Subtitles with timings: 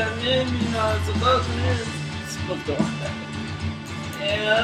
[0.00, 1.76] sedan nu mina soldater
[2.28, 3.00] spontant.
[4.20, 4.58] Ja.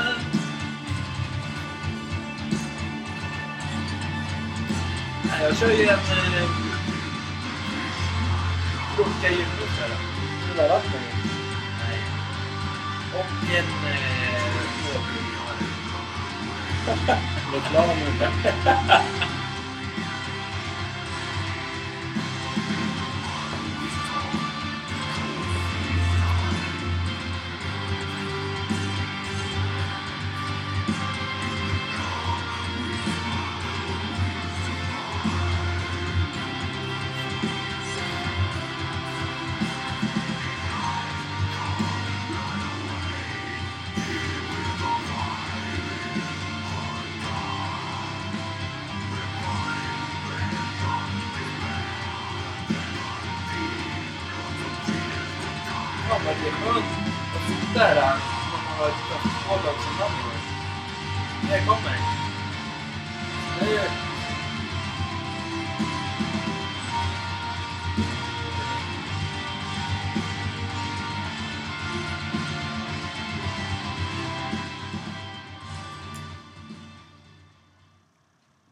[5.23, 5.98] Nej, jag kör ju en...
[8.97, 9.91] Brocka julmust här.
[10.48, 10.97] Det där vatten i.
[11.81, 11.98] Nej.
[13.15, 13.69] Och en...
[13.93, 14.06] Eh.
[17.55, 19.16] Reklamen.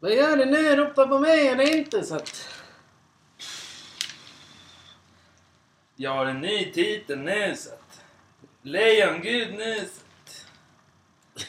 [0.05, 0.75] Vad gör ni nu?
[0.75, 2.03] Ropa på mig eller inte?
[2.03, 2.49] Så att...
[5.95, 8.01] Jag har en ny titel nu så att...
[8.61, 10.45] Lejongud nu så att...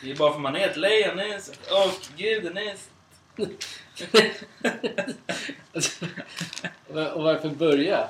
[0.01, 1.71] Det är bara för man är ett lejon nu så att...
[1.71, 3.47] Och guden nu så
[7.15, 8.09] Och varför börja?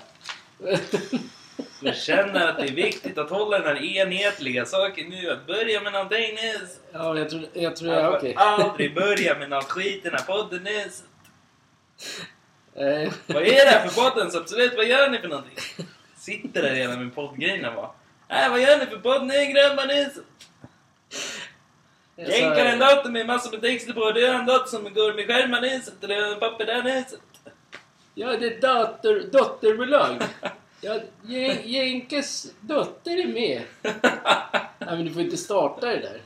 [1.81, 5.31] Jag känner att det är viktigt att hålla den här enhetliga saken nu.
[5.31, 6.53] Att börja med någonting nu.
[6.67, 8.35] så- Ja, jag tror, jag tror Jag Okej.
[8.37, 10.85] aldrig börja med någon skit i den här podden nu.
[10.91, 11.05] så-
[12.81, 14.31] Eh, Vad är det här för podden?
[14.31, 15.55] Så absolut, vad gör ni för någonting?
[16.17, 17.91] Sitter där redan med poddgrejerna bara.
[18.45, 19.87] Äh, vad gör ni för podd nu grabbar
[22.17, 24.11] jag Jänkar en dator med massor med texter på.
[24.13, 25.61] Du har en dator som går med skärmar
[26.15, 27.05] har en papper där nu.
[27.09, 27.17] så-
[28.15, 30.23] Ja, det är dator, dotterbolag.
[30.87, 33.63] Ja, Jen- Jenkes dotter är med.
[34.79, 36.21] Nej, men du får inte starta det där.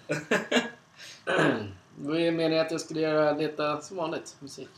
[1.99, 4.69] Var ju meningen att jag skulle göra leta som vanligt musik.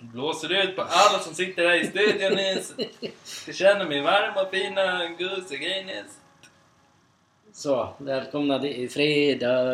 [0.00, 2.82] Blåser ut på alla som sitter här i studion så-
[3.46, 5.08] Jag känner mig varm och fina
[5.86, 6.04] nu.
[7.52, 8.58] Så, välkomna.
[8.58, 9.64] Det är fredag.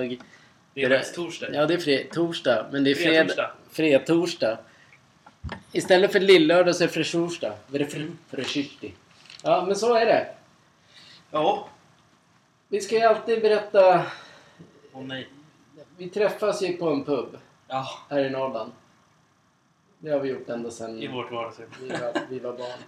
[0.74, 1.48] Det är faktiskt torsdag.
[1.52, 2.66] Ja, det är fred, torsdag.
[2.72, 3.50] Men det är Fredtorsdag.
[3.70, 3.98] fredag.
[4.00, 4.58] Fredtorsdag.
[5.72, 6.88] Istället för lillördag så är
[7.78, 8.94] det för fräschisti?
[9.42, 10.34] Ja, men så är det.
[11.30, 11.68] Ja.
[12.68, 14.06] Vi ska ju alltid berätta.
[14.92, 15.28] Åh nej.
[15.97, 17.86] Vi träffas ju på en pub Ja.
[18.10, 18.72] här i Norrland.
[19.98, 21.68] Det har vi gjort ända sedan I vårt vardagsrum.
[21.80, 22.78] vi var, vi var barn.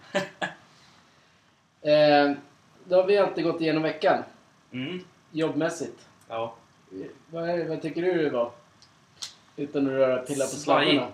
[1.82, 2.36] Eh,
[2.84, 4.22] då har vi alltid gått igenom veckan.
[4.72, 5.04] Mm.
[5.32, 6.06] Jobbmässigt.
[6.28, 6.54] Ja.
[7.30, 8.50] Vad, är, vad tycker du det var?
[9.56, 11.08] Utan att röra pilla på sladdarna.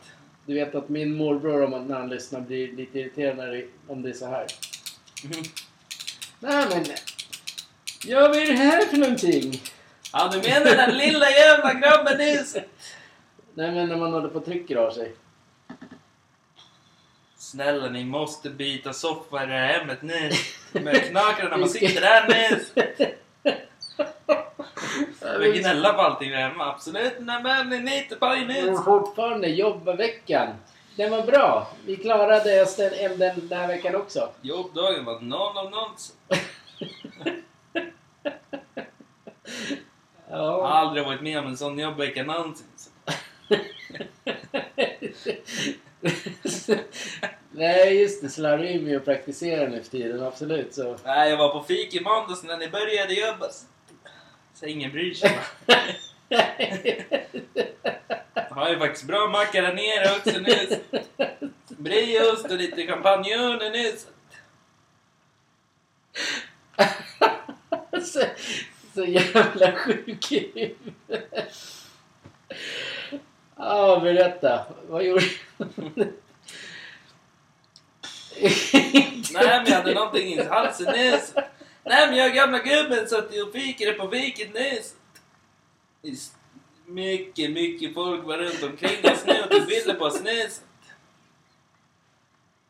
[0.47, 4.03] Du vet att min morbror om när han lyssnar blir lite irriterad när det, om
[4.03, 4.47] det är så här.
[5.25, 5.43] Mhm.
[6.41, 6.85] Nej men...
[8.05, 9.63] Ja vad är det här för någonting?
[10.13, 12.57] Ja, du menar den där lilla jävla grabben nyss?
[13.55, 15.15] Nej men när man håller på och trycker av sig.
[17.37, 20.31] Snälla, ni måste byta soffa i det här hemmet nu.
[20.73, 22.61] Börjar knaka när man sitter där nu.
[25.41, 26.71] Vi gnälla på allting där hemma.
[26.71, 28.17] Absolut, nej men ni är inte.
[28.47, 30.49] Men fortfarande jobbveckan.
[30.97, 31.69] Den var bra.
[31.87, 34.29] Vi klarade oss den, den, den, här veckan också.
[34.41, 35.91] Jobbdagen var noll av noll.
[40.31, 42.67] Jag har aldrig varit med om en sån jobbvecka någonsin.
[47.51, 50.23] Nej just det, slarvar ju med att praktisera nu för tiden.
[50.23, 50.97] Absolut så.
[51.05, 53.47] Nej, jag var på fik i måndags när ni började jobba.
[54.61, 55.39] Så ingen bryr sig.
[58.35, 60.81] Jag har ju faktiskt bra macka där nere också nu.
[61.69, 63.93] Brieost och lite champagneöl nu.
[68.03, 68.23] så,
[68.95, 71.53] så jävla sjuk i huvudet.
[73.57, 74.67] Ja, berätta.
[74.89, 75.25] Vad gjorde
[75.59, 76.13] du?
[79.33, 81.19] Nej, men jag hade någonting i halsen nu.
[81.91, 84.07] Nej, men jag gamla gubben så att jag fikade på.
[84.07, 84.83] Det är
[86.87, 90.49] Mycket, mycket folk var runt omkring oss nu och tog bilder på oss nu.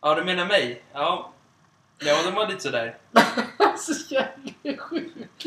[0.01, 0.83] Ja, du menar mig?
[0.93, 1.33] Ja.
[1.99, 2.99] Ja, de var lite sådär.
[3.79, 5.47] Så jävla sjuk.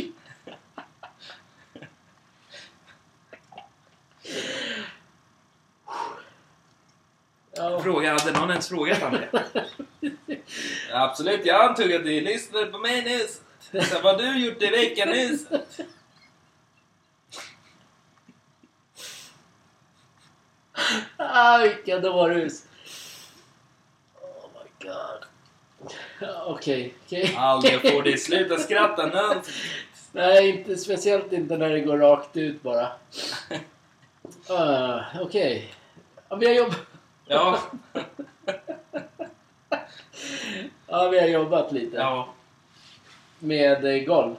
[7.51, 9.29] Ja, Fråga, hade någon ens frågat han det?
[10.91, 13.41] Absolut, jag antog att du lyssnade på mig nyss.
[13.71, 15.47] Så vad har du gjort i veckan nyss?
[21.17, 22.65] ah, vilka dårhus.
[24.21, 25.25] Oh my god.
[26.45, 27.35] Okej, okej.
[27.37, 29.53] Aldrig får dig sluta skratta någonsin.
[30.11, 32.91] Nej, inte, speciellt inte när det går rakt ut bara.
[34.49, 35.73] Uh, okej.
[36.29, 36.79] Ja, vi har jobbat...
[37.25, 37.59] Ja,
[40.87, 41.97] Ja, vi har jobbat lite.
[41.97, 42.33] ja.
[43.43, 44.35] Med eh, golv.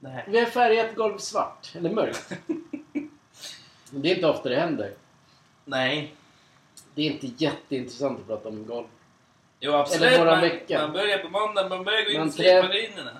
[0.00, 0.24] Nej.
[0.28, 2.32] Vi har färgat golv svart, eller mörkt.
[3.90, 4.92] Det är inte ofta det händer.
[5.64, 6.14] Nej.
[6.94, 8.86] Det är inte jätteintressant att prata om golv.
[9.60, 10.06] Jo, absolut.
[10.06, 10.78] Eller våran Man, vecka.
[10.78, 13.10] man börjar på måndag, man börjar gå in i slipmaskinerna.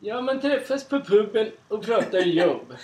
[0.00, 2.74] Ja, man träffas på puben och pratar jobb.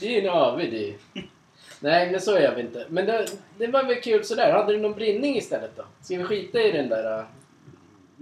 [0.00, 0.94] Det är en AV det.
[1.80, 2.86] Nej, men så gör vi inte.
[2.88, 3.26] Men det,
[3.58, 4.52] det var väl kul sådär.
[4.52, 5.84] Hade du någon brinning istället då?
[6.00, 7.26] Ska vi skita i den där?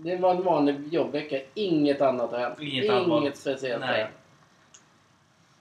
[0.04, 1.40] Det var en vanlig jobbvecka.
[1.54, 2.60] Inget annat har hänt.
[2.60, 3.36] Inget allvarligt.
[3.36, 4.10] speciellt har hänt.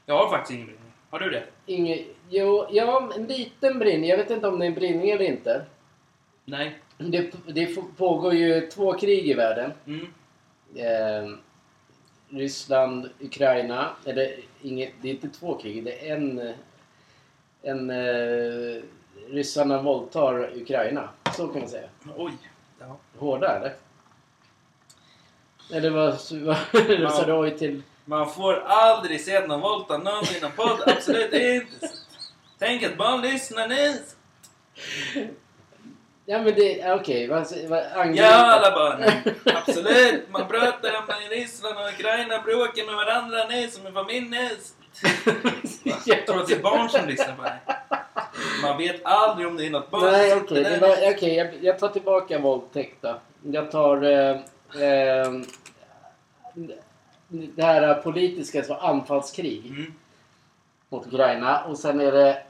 [0.06, 0.92] Jag har faktiskt ingen brinning.
[1.10, 1.44] Har du det?
[1.66, 4.10] Inget, jo, ja, en liten brinning.
[4.10, 5.66] Jag vet inte om det är en brinning eller inte.
[6.46, 6.80] Nej.
[6.98, 9.74] Det, det pågår ju två krig i världen.
[9.86, 10.08] Mm.
[10.76, 11.38] Eh,
[12.30, 13.90] Ryssland, Ukraina.
[14.06, 16.54] Eller inget, det är inte två krig, det är en...
[17.62, 18.82] en eh,
[19.30, 21.10] ryssarna våldtar Ukraina.
[21.36, 21.90] Så kan man säga.
[22.18, 22.32] Oj.
[22.80, 22.98] Ja.
[23.18, 23.74] Hårda eller?
[25.74, 26.20] Eller vad,
[27.14, 27.82] sa oj till?
[28.06, 30.82] Man får aldrig se någon volta någon i någon podd.
[30.86, 31.90] Absolut inte.
[32.60, 33.94] Tänk att barn lyssnar nu.
[36.26, 37.28] Ja men det, okej.
[37.28, 39.12] vad, vad, angriper- Ja, alla barnen.
[39.46, 40.30] Absolut.
[40.32, 44.50] Man pratar om Ryssland och Ukraina bråkar med varandra nu som en familj nu.
[46.06, 47.60] Jag tror att det är barn som lyssnar på det.
[48.64, 51.90] Man vet aldrig om det är något barn Nej okej, var- okej, jag, jag tar
[51.90, 53.20] tillbaka våldtäkt då.
[53.44, 54.38] Jag tar eh,
[54.76, 55.32] eh,
[57.30, 59.94] det här politiska, så anfallskrig Mm.
[60.90, 61.64] mot Ukraina.
[61.64, 62.44] Och sen är det...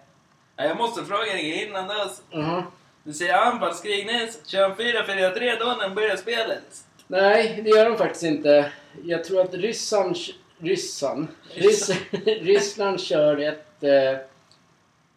[0.56, 2.22] Ja, Jag måste fråga dig innan dess.
[2.34, 2.62] Mhm.
[3.03, 4.27] Du säger anfallskrig nu.
[4.46, 6.84] Kör 4-4-3 då när de börjar spelet.
[7.08, 8.72] Nej, det gör de faktiskt inte.
[9.03, 10.15] Jag tror att Ryssland...
[10.60, 11.27] Ryssan?
[11.53, 11.91] Ryss,
[12.25, 13.84] Ryssland kör ett...
[13.84, 14.20] Eh,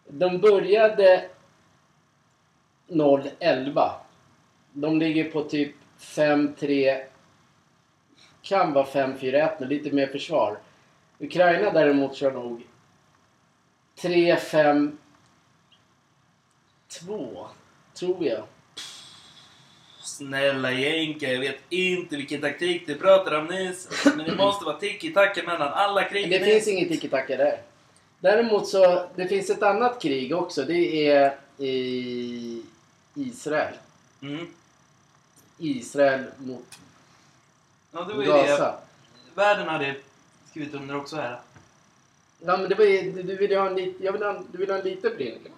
[0.09, 1.25] de började
[2.89, 3.91] 0-11.
[4.73, 7.01] De ligger på typ 5-3...
[8.43, 10.59] Kan vara 5-4-1 nu, lite mer försvar.
[11.19, 12.67] Ukraina däremot kör nog
[13.99, 14.97] 3-5-2.
[17.95, 18.45] Tror jag.
[20.03, 23.89] Snälla jänka, jag vet inte vilken taktik du pratar om nyss.
[24.17, 27.63] Men det måste vara tiki-taka mellan alla krig Det finns inget tiki-taka där.
[28.21, 30.65] Däremot så, det finns ett annat krig också.
[30.65, 32.63] Det är i
[33.15, 33.75] Israel.
[34.23, 34.47] Mm.
[35.61, 36.79] Israel mot
[37.93, 38.47] Ja, det var ju det.
[38.47, 38.79] Gaza.
[39.35, 39.97] Världen hade
[40.51, 41.41] skrivit under också här.
[42.45, 44.47] Ja men det var ju, du vill ju ha en liten, jag vill ha en,
[44.53, 45.53] du vill ha en liten brinning.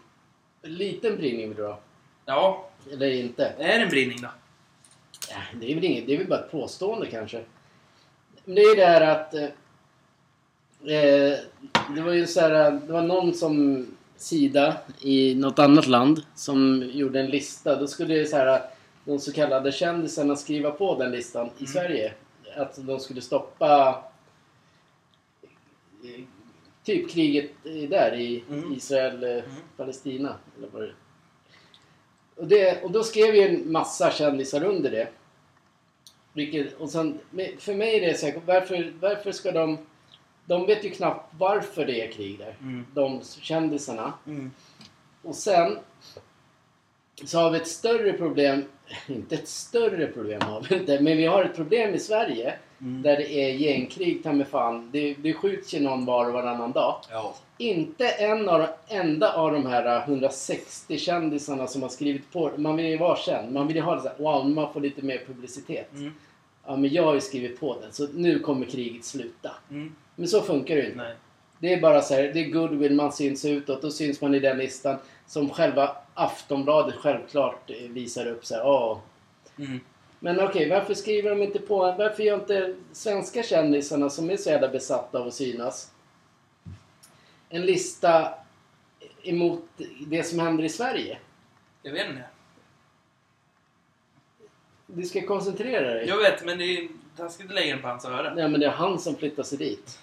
[0.63, 1.79] En liten brinning vill du ha.
[2.27, 3.55] Ja, Eller inte.
[3.59, 4.29] det är en brinning då.
[5.31, 7.45] Ja, det är väl inget, det är väl bara ett påstående kanske.
[8.45, 9.35] Men det är ju det här att...
[9.35, 9.45] Eh,
[10.95, 11.39] eh,
[11.95, 16.91] det var ju så här, det var någon som Sida i något annat land som
[16.93, 17.81] gjorde en lista.
[17.81, 18.63] Då skulle ju så här,
[19.05, 21.67] de så kallade kändisarna skriva på den listan i Mm.
[21.67, 22.15] Sverige.
[22.57, 24.05] Att de skulle stoppa
[26.05, 26.25] eh,
[26.85, 28.73] typ kriget där i Mm.
[28.73, 29.45] Israel, eh, Mm.
[29.77, 30.37] Palestina.
[30.59, 30.93] Eller vad det.
[32.37, 35.09] Och, det, och då skrev ju en massa kändisar under det.
[36.33, 37.19] Vilket, och sen,
[37.59, 39.79] för mig är det så här, varför, varför ska de...
[40.45, 42.57] De vet ju knappt varför det är krig där.
[42.61, 42.87] Mm.
[42.95, 44.13] De kändisarna.
[44.27, 44.51] Mm.
[45.23, 45.79] Och sen
[47.25, 48.65] så har vi ett större problem.
[49.07, 51.01] Inte ett större problem har vi inte.
[51.01, 52.55] Men vi har ett problem i Sverige.
[52.81, 53.03] Mm.
[53.03, 54.91] Där det är gängkrig, ta mig fan.
[54.93, 56.97] Det, det skjuts ju någon var och varannan dag.
[57.11, 57.35] Ja.
[57.59, 62.87] Inte en av, enda av de här 160 kändisarna som har skrivit på Man vill
[62.87, 63.53] ju vara känd.
[63.53, 65.93] Man vill ju ha det så här, wow, man får lite mer publicitet.
[65.95, 66.13] Mm.
[66.67, 69.51] Ja, men jag har ju skrivit på den, så nu kommer kriget sluta.
[69.71, 69.95] Mm.
[70.15, 70.99] Men så funkar det ju inte.
[70.99, 71.15] Nej.
[71.59, 73.83] Det är bara så här, det är goodwill, man syns utåt.
[73.83, 78.99] Då syns man i den listan som själva Aftonbladet självklart visar upp så här, åh.
[79.59, 79.81] Mm.
[80.21, 84.51] Men okej, varför skriver de inte på, varför gör inte svenska kändisarna som är så
[84.51, 85.93] jävla besatta av att synas
[87.49, 88.35] en lista
[89.23, 89.65] emot
[90.07, 91.19] det som händer i Sverige?
[91.83, 92.25] Jag vet inte.
[94.87, 96.09] Du ska koncentrera dig.
[96.09, 98.41] Jag vet, men det är taskigt att lägga den på hans öra.
[98.41, 99.99] Ja, men det är han som flyttar sig dit.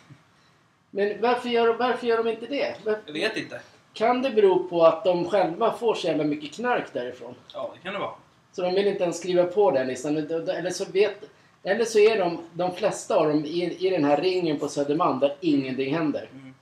[0.91, 2.75] Men varför gör, varför gör de inte det?
[2.85, 3.61] Var, Jag vet inte.
[3.99, 7.35] Kan det bero på att de själva får så jävla mycket knark därifrån?
[7.53, 8.11] Ja, det kan det vara.
[8.51, 10.17] Så de vill inte ens skriva på den listan.
[10.17, 11.29] Eller så, vet,
[11.63, 15.19] eller så är de, de flesta av dem i, i den här ringen på Södermalm
[15.19, 16.29] där ingenting händer.
[16.33, 16.53] Mm.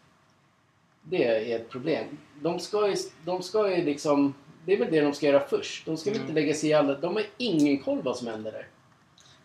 [1.03, 2.05] Det är ett problem.
[2.41, 4.33] De ska ju, de ska ju liksom...
[4.65, 5.85] Det är väl det de ska göra först.
[5.85, 6.21] De ska Mm.
[6.21, 6.93] inte lägga sig i alla...
[6.93, 8.67] De har ingen koll vad som händer där.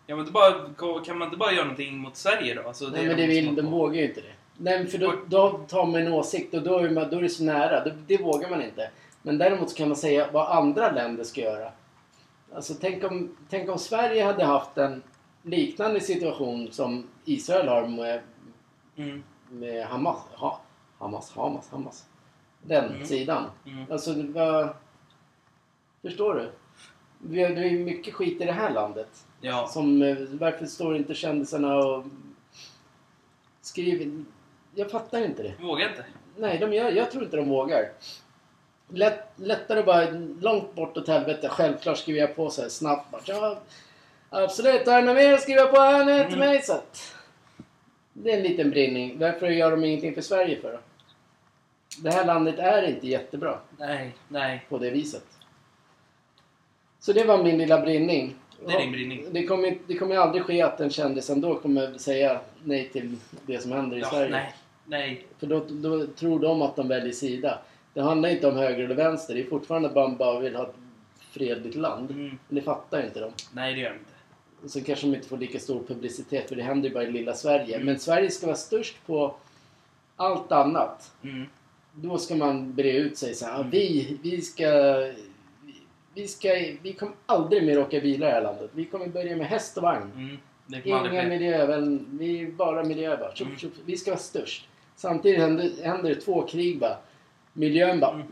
[0.06, 2.62] Ja, men det bara, kan man inte bara göra någonting mot Sverige då?
[2.68, 4.32] Alltså, Nej men det de vill, de vågar ju inte det.
[4.56, 7.28] Nej för då, då tar man en åsikt och då är, man, då är det
[7.28, 7.84] så nära.
[7.84, 8.90] Det, det vågar man inte.
[9.22, 11.72] Men däremot så kan man säga vad andra länder ska göra.
[12.54, 15.02] Alltså tänk om, tänk om Sverige hade haft en
[15.42, 18.20] liknande situation som Israel har med,
[18.96, 19.22] Mm.
[19.50, 20.16] med Hamas.
[20.34, 20.60] Ha,
[20.98, 22.04] Hamas, Hamas, Hamas.
[22.62, 23.06] Den Mm.
[23.06, 23.44] sidan.
[23.66, 23.92] Mm.
[23.92, 24.76] Alltså var...
[26.02, 26.50] Förstår du?
[27.18, 29.26] Vi har, det är ju mycket skit i det här landet.
[29.40, 29.66] Ja.
[29.68, 32.04] Som, eh, varför står inte kändisarna och
[33.60, 34.24] skriver?
[34.74, 35.52] Jag fattar inte det.
[35.60, 36.04] Vågar inte.
[36.36, 37.88] Nej, de gör, jag tror inte de vågar.
[38.88, 40.10] Lätt, lättare bara
[40.40, 41.48] långt bort åt helvete.
[41.48, 43.10] Självklart skriver jag på så här snabbt.
[43.10, 43.58] Bara, Ja,
[44.30, 46.38] absolut, har du något mer att skriva på här nu till Mm.
[46.48, 46.62] mig?
[46.62, 47.14] Så att,
[48.12, 49.18] det är en liten brinning.
[49.18, 50.78] Varför gör de ingenting för Sverige för då?
[51.98, 54.66] Det här landet är inte jättebra Nej, nej.
[54.68, 55.24] på det viset.
[57.00, 58.34] Så det var min lilla brinning.
[58.66, 59.26] Det är din brinning.
[59.30, 63.58] Det kommer, det kommer aldrig ske att en kändis ändå kommer säga nej till det
[63.58, 64.30] som händer i Ja, Sverige.
[64.30, 64.54] nej.
[64.92, 65.26] Nej.
[65.38, 67.58] För då, då tror de att de väljer sida.
[67.94, 69.34] Det handlar inte om höger eller vänster.
[69.34, 70.74] Det är fortfarande bara man bara vill ha ett
[71.30, 72.10] fredligt land.
[72.10, 72.38] Mm.
[72.48, 73.32] Men det fattar inte de.
[73.52, 74.10] Nej, det gör de inte.
[74.64, 77.12] Och så kanske de inte får lika stor publicitet för det händer ju bara i
[77.12, 77.74] lilla Sverige.
[77.74, 77.86] Mm.
[77.86, 79.34] Men Sverige ska vara störst på
[80.16, 81.12] allt annat.
[81.24, 81.44] Mm.
[81.94, 83.52] Då ska man bre ut sig så här.
[83.52, 83.70] "Ah, Mm.
[83.70, 84.66] Vi, vi ska...
[86.14, 86.48] Vi, ska,
[86.82, 88.70] vi kommer aldrig mer åka bilar i det här landet.
[88.74, 90.10] Vi kommer börja med häst och vagn.
[90.16, 90.36] Mm.
[90.84, 93.30] Inga miljövän, vi är bara miljövän.
[93.34, 93.72] Tjup, Mm.
[93.86, 94.68] Vi ska vara störst.
[94.96, 96.96] Samtidigt händer, händer det två krig bara.
[97.52, 98.12] Miljön bara...
[98.14, 98.26] Mm.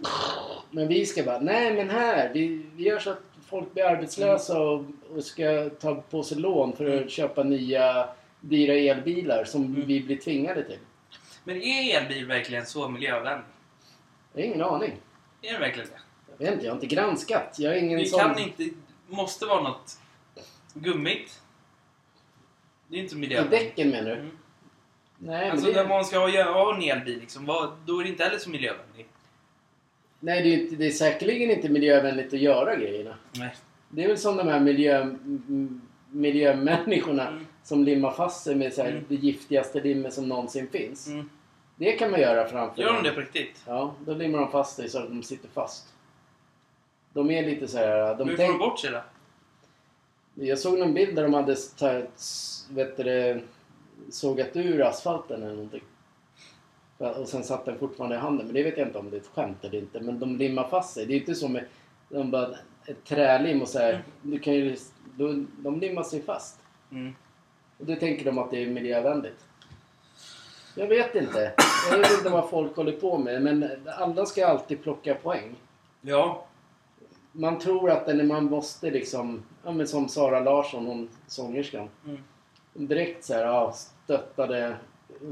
[0.70, 4.60] Men vi ska bara, nej men här, vi, vi gör så att folk blir arbetslösa
[4.60, 4.84] och,
[5.16, 7.08] och ska ta på sig lån för att Mm.
[7.08, 8.08] köpa nya
[8.40, 9.86] dyra elbilar som Mm.
[9.86, 10.78] vi blir tvingade till.
[11.44, 13.44] Men är elbil verkligen så miljövänlig?
[14.32, 14.92] Jag har ingen aning.
[15.42, 16.00] Är det verkligen det?
[16.38, 17.56] Jag vet inte, jag har inte granskat.
[17.58, 18.20] Jag är ingen Det sån...
[18.20, 18.68] kan inte...
[19.08, 19.98] måste vara något
[20.74, 21.40] gummigt.
[22.88, 23.60] Det är inte så I miljövänligt.
[23.60, 24.16] däcken menar du?
[24.16, 24.38] Mm.
[25.22, 28.08] Nej, Alltså det, när man ska ha, ha en elbil, liksom, vad, då är det
[28.10, 29.08] inte heller så miljövänligt.
[30.20, 33.14] nej det, är, inte- det är säkerligen inte miljövänligt att göra grejerna.
[33.32, 33.54] Nej.
[33.88, 35.14] Det är väl som de här miljö,
[36.10, 37.46] miljömänniskorna Mm.
[37.62, 39.04] som limmar fast sig med så här, Mm.
[39.08, 41.06] det giftigaste limmet som någonsin finns.
[41.06, 41.30] Mm.
[41.76, 43.62] Det kan man göra framför Gör de det på riktigt?
[43.66, 45.86] Ja, då limmar de fast sig så att de sitter fast.
[47.12, 48.14] De är lite så här...
[48.14, 49.02] De Hur får de bort sig då?
[50.34, 51.56] Jag såg någon bild där de hade
[52.70, 53.40] vet du,
[54.10, 55.82] sågat ur asfalten eller någonting.
[56.98, 58.46] Och sen satt den fortfarande i handen.
[58.46, 60.00] Men det vet jag inte om det är ett skämt eller inte.
[60.00, 61.06] Men de limmar fast sig.
[61.06, 61.64] Det är inte som med
[62.08, 62.48] de bara,
[62.86, 64.02] ett trälim och så här.
[64.22, 64.76] Du kan ju,
[65.16, 66.60] de, de limmar sig fast.
[66.90, 67.14] Mm.
[67.78, 69.46] Och då tänker de att det är miljövänligt.
[70.74, 71.52] Jag vet inte.
[71.90, 73.42] Jag vet inte vad folk håller på med.
[73.42, 75.56] Men alla ska alltid plocka poäng.
[76.00, 76.46] Ja.
[77.32, 81.88] Man tror att när man måste liksom, ja men som Sara Larsson, hon sångerskan.
[82.04, 82.22] Mm.
[82.72, 84.76] Direkt så här, ja, stöttade.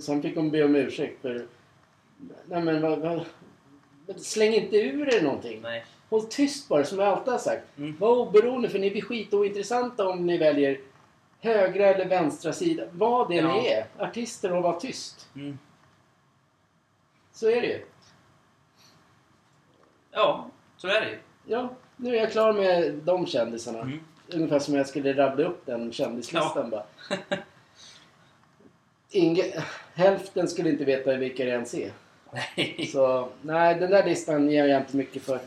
[0.01, 1.47] Sen fick hon be om ursäkt för...
[2.47, 2.99] Nej men vad...
[2.99, 5.61] vad släng inte ur er någonting.
[5.63, 5.85] Nej.
[6.11, 7.79] Håll tyst bara, som jag alltid har sagt.
[7.79, 7.97] Mm.
[7.99, 10.81] Var oberoende för ni blir skitointressanta om ni väljer
[11.41, 12.85] högra eller vänstra sida.
[12.93, 13.55] Vad det Ja.
[13.55, 13.87] ni är.
[13.99, 15.29] Artister och var tyst.
[15.37, 15.59] Mm.
[17.33, 17.85] Så är det ju.
[20.11, 21.19] Ja, så är det ju.
[21.47, 23.81] Ja, nu är jag klar med de kändisarna.
[23.81, 24.01] Mm.
[24.33, 26.85] Ungefär som jag skulle rabbla upp den kändislistan bara.
[29.11, 31.93] Inge, hälften skulle inte veta vilka det ens är.
[32.33, 32.87] Nej.
[32.93, 35.41] Så nej, den där listan ger jag inte mycket för.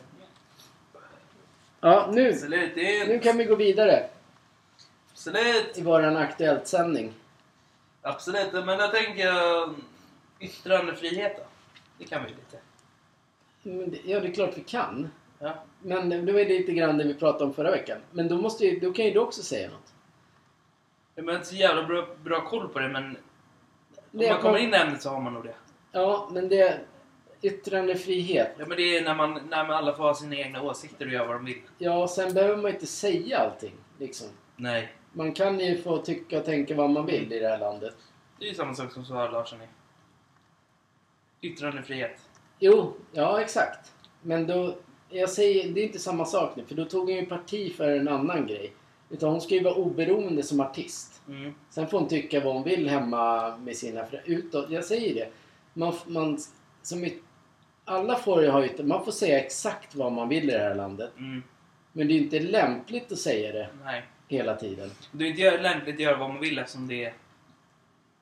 [1.80, 2.76] Ja, nu, Absolut.
[2.76, 4.10] Det är nu kan vi gå vidare
[5.12, 5.78] Absolut.
[5.78, 7.14] i våran Aktuellt-sändning.
[8.02, 8.54] Absolut.
[8.54, 9.34] Men jag tänker
[10.40, 11.44] yttrandefrihet då.
[11.98, 12.58] Det kan vi lite.
[13.64, 15.12] Men det- Ja, det är klart vi kan.
[15.42, 15.54] Ja.
[15.82, 17.98] Men det var lite grann det vi pratade om förra veckan.
[18.12, 19.94] Men då, måste ju, då kan ju du också säga något.
[21.16, 23.16] Jag har inte så jävla bra, bra koll på det men om
[24.12, 25.56] Det man kommer kom- in i ämnet så har man nog det.
[25.92, 26.80] Ja, men det
[27.42, 28.52] yttrandefrihet.
[28.58, 31.12] Ja men det är när man, när man alla får ha sina egna åsikter och
[31.12, 31.62] göra vad de vill.
[31.78, 33.74] Ja, sen behöver man inte säga allting.
[34.00, 34.28] Liksom.
[34.56, 34.94] Nej.
[35.14, 37.96] Man kan ju få tycka och tänka vad man vill i det här landet.
[38.40, 39.68] Det är ju samma sak som Sara Larsson är.
[41.42, 42.30] Yttrandefrihet.
[42.60, 43.94] Jo, ja exakt.
[44.22, 44.76] Men då,
[45.12, 46.66] jag säger, det är inte samma sak nu.
[46.66, 48.74] För då tog han ju parti för en annan grej.
[49.10, 51.22] Utan hon ska ju vara oberoende som artist.
[51.28, 51.54] Mm.
[51.70, 54.34] Sen får hon tycka vad hon vill hemma med sina föräldrar.
[54.34, 55.28] Utåt, jag säger det.
[55.74, 56.40] Man, man,
[56.82, 57.20] som i,
[57.86, 60.76] alla får ju ha ytter, man får säga exakt vad man vill i det här
[60.76, 61.12] landet.
[61.18, 61.44] Mm.
[61.92, 64.04] Men det är inte lämpligt att säga det Nej.
[64.28, 64.92] hela tiden.
[65.12, 67.14] Det är inte lämpligt att göra vad man vill eftersom det är...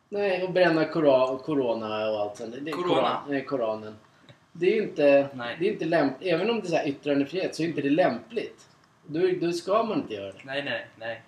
[0.09, 2.55] Nej, och bränna kora, corona och allt sånt.
[2.61, 2.95] Det Corona.
[2.95, 3.95] Koran, nej, Koranen.
[4.51, 5.55] Det är inte, Nej.
[5.59, 6.33] det är inte lämpligt.
[6.33, 8.67] Även om det är så här yttrandefrihet så är inte det lämpligt.
[9.07, 10.39] Då, då ska man inte göra det.
[10.43, 11.21] Nej, nej, nej.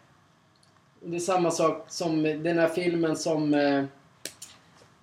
[1.00, 3.84] Det är samma sak som den här filmen som eh,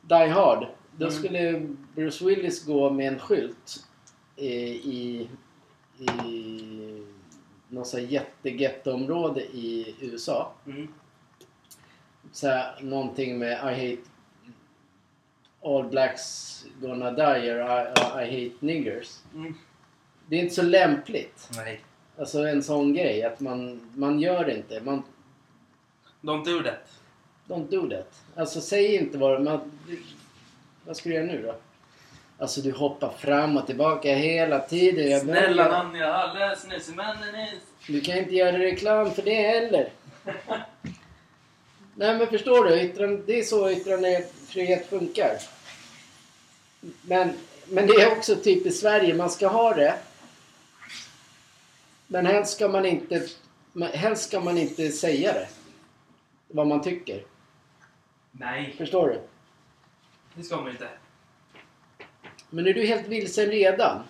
[0.03, 0.67] Die Hard.
[0.97, 1.19] Då Mm.
[1.19, 3.85] skulle Bruce Willis gå med en skylt
[4.37, 4.49] i,
[4.95, 5.29] i,
[5.99, 7.07] i
[7.69, 10.53] något jättegettoområde i USA.
[10.67, 10.89] Mm.
[12.33, 13.57] Så här, någonting med I
[13.91, 14.09] hate
[15.77, 17.87] all blacks gonna die or I,
[18.25, 19.19] I hate niggers.
[19.35, 19.55] Mm.
[20.27, 21.49] Det är inte så lämpligt.
[21.57, 21.81] Nej.
[22.19, 24.81] Alltså en sån grej att man, man gör det inte.
[24.81, 25.03] Man,
[26.21, 26.89] Don't do that.
[27.47, 28.23] Don't do that.
[28.37, 29.73] Alltså säg inte vad man,
[30.87, 31.55] Vad ska du göra nu då?
[32.39, 35.11] Alltså du hoppar fram och tillbaka hela tiden.
[35.11, 36.93] Jag Snälla börjar- nån, jag har läst Nisse
[37.87, 39.89] Du kan inte göra reklam för det heller.
[41.95, 42.81] Nej men förstår du?
[42.81, 45.33] Yttrande, det är så yttrandefrihet funkar.
[46.81, 47.33] Men,
[47.69, 49.99] men det är också typ i Sverige, man ska ha det.
[52.07, 53.29] Men helst ska man inte,
[53.93, 55.49] helst ska man inte säga det.
[56.49, 57.25] Vad man tycker.
[58.33, 59.21] Nej, Förstår du?
[60.35, 60.89] det ska man inte.
[62.51, 64.03] Men är du helt vilsen redan?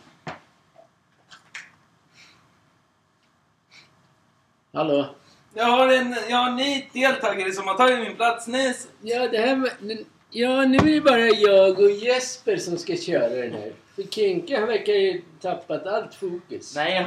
[4.73, 5.15] Hallå?
[5.55, 8.89] Jag har en, jag har en ny deltagare som har tagit min plats Nisse.
[9.01, 13.29] Ja, det här med, Ja, nu är det bara jag och Jesper som ska köra
[13.29, 13.73] den här.
[13.95, 16.77] För Kinke, han verkar ju tappat allt fokus.
[16.77, 17.07] Nej, jag,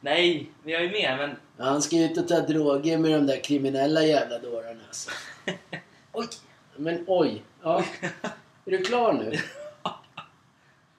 [0.00, 1.36] nej, men jag är med men...
[1.56, 5.10] Ja, han ska ut och ta droger med de där kriminella jävla dårarna alltså.
[6.12, 6.26] Oj!
[6.76, 7.42] Men oj.
[7.62, 7.84] Ja.
[8.66, 9.32] Är du klar nu?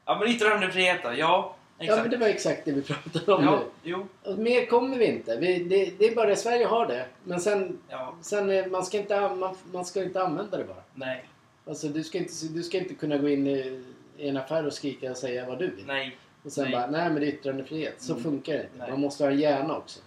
[0.05, 1.55] Ja men yttrandefrihet då, ja.
[1.77, 2.01] Ja, Exakt.
[2.01, 3.65] men det var exakt det vi pratade om ja, nu.
[3.84, 5.36] jo, Och mer kommer vi inte.
[5.36, 7.05] Vi, det, det är bara Sverige har det.
[7.23, 10.84] Men sen, ja, sen eh, man, ska inte, man, man ska inte använda det bara.
[10.93, 11.25] nej,
[11.69, 13.82] Alltså du ska inte, du ska inte kunna gå in i,
[14.17, 15.86] i en affär och skrika och säga vad du vill.
[15.86, 16.17] nej.
[16.43, 16.71] Och sen Nej.
[16.73, 18.01] bara, nej men det är yttrandefrihet.
[18.01, 18.23] Så Mm.
[18.23, 18.77] funkar det inte.
[18.77, 18.91] Nej.
[18.91, 19.99] Man måste ha en hjärna också.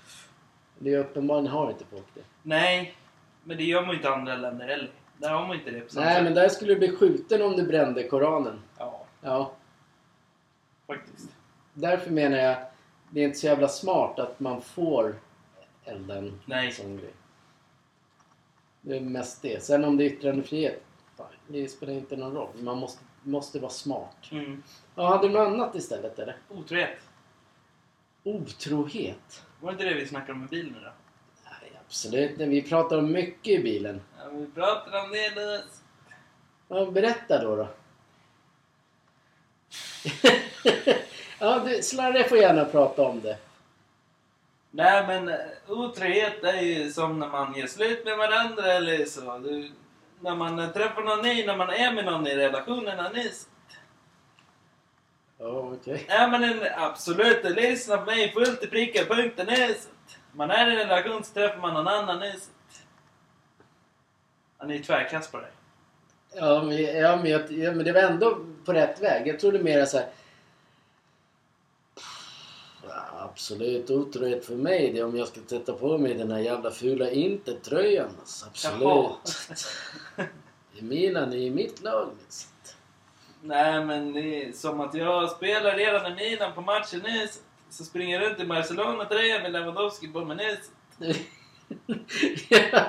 [0.78, 2.20] Det är uppenbarligen har inte folk det.
[2.42, 2.94] Nej,
[3.44, 4.90] men det gör man ju inte i andra länder heller.
[5.18, 6.24] Där har man inte det på samma Nej sätt.
[6.24, 8.60] men där skulle du bli skjuten om du brände Koranen.
[8.78, 9.52] Ja, Ja.
[10.86, 11.28] faktiskt.
[11.74, 12.56] Därför menar jag,
[13.10, 15.14] det är inte så jävla smart att man får
[15.84, 16.72] elda en Nej.
[16.72, 17.10] sån grej.
[18.80, 19.62] Det är mest det.
[19.62, 20.82] Sen om det är yttrandefrihet,
[21.22, 22.48] fan, det spelar inte någon roll.
[22.54, 24.16] Man måste, måste vara smart.
[24.30, 24.62] Mm.
[24.94, 26.36] Ja, hade du något annat istället eller?
[26.48, 26.98] Otrohet.
[28.24, 29.42] Otrohet?
[29.60, 30.92] Var det inte det vi snackade om i bilen idag?
[31.44, 32.46] Nej, absolut inte.
[32.46, 34.00] Vi pratar om mycket i bilen.
[34.18, 35.82] Ja, vi pratade om det nyss.
[36.68, 37.68] Ja, berätta då då.
[41.38, 43.38] ja, du, Slarre får gärna prata om det.
[44.74, 45.36] Nej men eh,
[45.68, 49.38] otrohet är ju som när man gör slut med varandra eller så.
[49.38, 49.70] Du,
[50.22, 53.48] när man eh, träffar någon ny, när man är med någon i relationerna nyss.
[55.38, 56.06] Ja, okej.
[56.08, 59.88] Ja men en, absolut, lyssna på mig fullt i pricka punkten nyss.
[60.32, 62.50] Man är i en relation så träffar man någon annan nyss.
[64.58, 65.50] Han är ju tvärkast på det.
[66.34, 69.28] Ja, men, ja, men, jag, ja, men det var ändå på rätt väg.
[69.28, 70.06] Jag trodde mer så här...
[72.88, 76.38] Ja, absolut otrohet för mig det är om jag ska sätta på mig den här
[76.38, 78.10] jävla fula Inter-tröjan.
[78.20, 78.82] Alltså, absolut.
[78.82, 79.16] Jaha.
[80.72, 82.08] Det är Milan i mitt lag.
[82.22, 82.50] Liksom.
[83.42, 87.42] Nej men det är som att jag spelar redan i Milan på matchen nyss.
[87.70, 90.70] Så springer jag runt i Barcelona-tröjan med Lewandowski på mig nyss.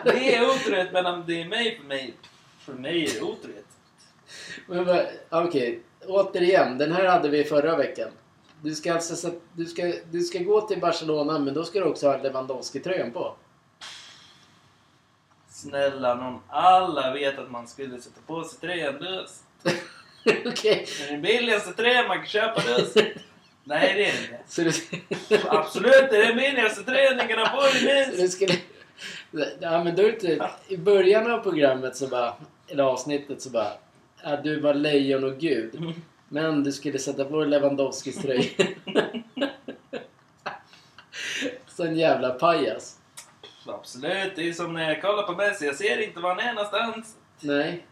[0.03, 2.13] Det är otrohet men det är mig för mig.
[2.60, 3.65] För mig är det otrohet.
[4.67, 6.77] Men Okej, återigen.
[6.77, 8.10] Den här hade vi förra veckan.
[8.63, 11.86] Du ska alltså så, du ska, du ska gå till Barcelona men då ska du
[11.86, 13.36] också ha Lewandowski-tröjan på.
[15.49, 19.43] Snälla någon, alla vet att man skulle sätta på sig tröjan löst.
[20.45, 20.88] Okej.
[20.99, 22.95] Det är den billigaste tröjan man kan köpa löst.
[23.63, 24.39] Nej det är det inte.
[24.47, 28.21] Så du, Absolut, det är den billigaste tröjan ni kan ha på er minst.
[28.21, 28.56] du skulle...
[29.60, 30.49] Ja men då är inte...
[30.67, 32.34] I början av programmet så bara...
[32.67, 33.71] Eller avsnittet så bara...
[34.23, 35.95] Ja, du var lejon och gud.
[36.33, 38.43] Men du skulle sätta på dig Lewandowskis tröja.
[41.67, 42.99] Sån jävla pajas.
[43.67, 45.65] Absolut, det är som när jag kollar på Messi.
[45.65, 47.17] Jag ser inte var han är någonstans.
[47.39, 47.87] Nej.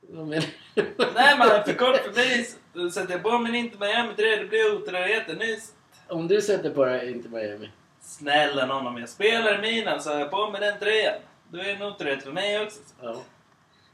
[0.00, 0.84] Vad menar du?
[1.14, 2.90] Nej man är för kort för mig.
[2.90, 5.72] Sätter jag på mig inte Miami-tröja, det blir otroheten nyss.
[6.08, 7.70] Om du sätter på dig inte Miami.
[8.00, 11.20] Snälla någon om jag spelar i Milan så har jag på mig den tröjan.
[11.48, 12.80] Då är det nog rätt för mig också.
[13.02, 13.22] Ja.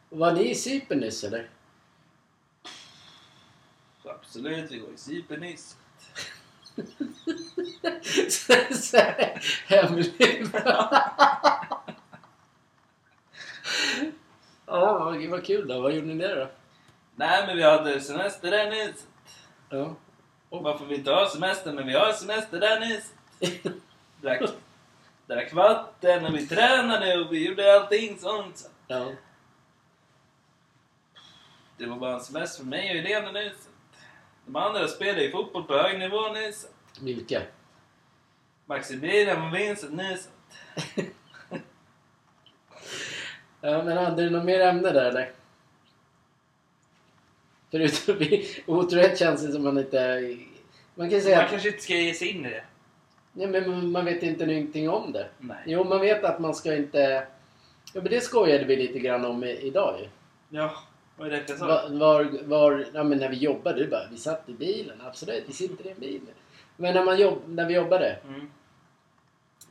[0.09, 1.49] Var ni i Cypern nyss eller?
[4.39, 4.97] Så absolut, vi var i
[8.93, 10.15] här Hemligt.
[14.67, 15.81] Ja, vad- vad kul då.
[15.81, 16.49] Vad gjorde ni där då?
[17.15, 19.07] Nej men vi hade semester där nyss.
[19.69, 19.95] Ja.
[20.49, 23.13] Och varför vi inte har semester, men vi har semester där nyss.
[24.21, 24.43] Drack,
[25.27, 28.59] drack vatten och vi tränade och vi gjorde allting sånt.
[28.59, 29.13] Så ja.
[31.79, 33.69] Det var bara en semester för mig och Helena nyss.
[34.47, 36.67] De andra spelade ju fotboll på hög nivå nyss.
[37.01, 37.43] Vilka?
[38.67, 40.29] Maximilian och Vincent nyss.
[43.65, 45.31] Ja, men hade du något mer ämne där eller?
[47.71, 48.17] Förutom
[48.67, 50.37] otrohet känns det som man inte...
[50.95, 52.65] Man kan säga Man kanske inte ska ge sig in i det.
[53.33, 55.29] nej, men man vet inte någonting om det.
[55.39, 55.57] Nej.
[55.67, 57.27] Jo, man vet att man ska inte...
[57.95, 60.09] Ja, men det skojade vi lite grann om idag ju.
[60.59, 60.75] Ja,
[61.17, 61.67] vad jag sa?
[61.67, 65.01] Var, var, var, ja, men när vi jobbade, det bara, vi satt i bilen.
[65.01, 66.21] Absolut, vi sitter i en bil.
[66.77, 68.51] Men när, man jobb, när vi jobbade, Mm.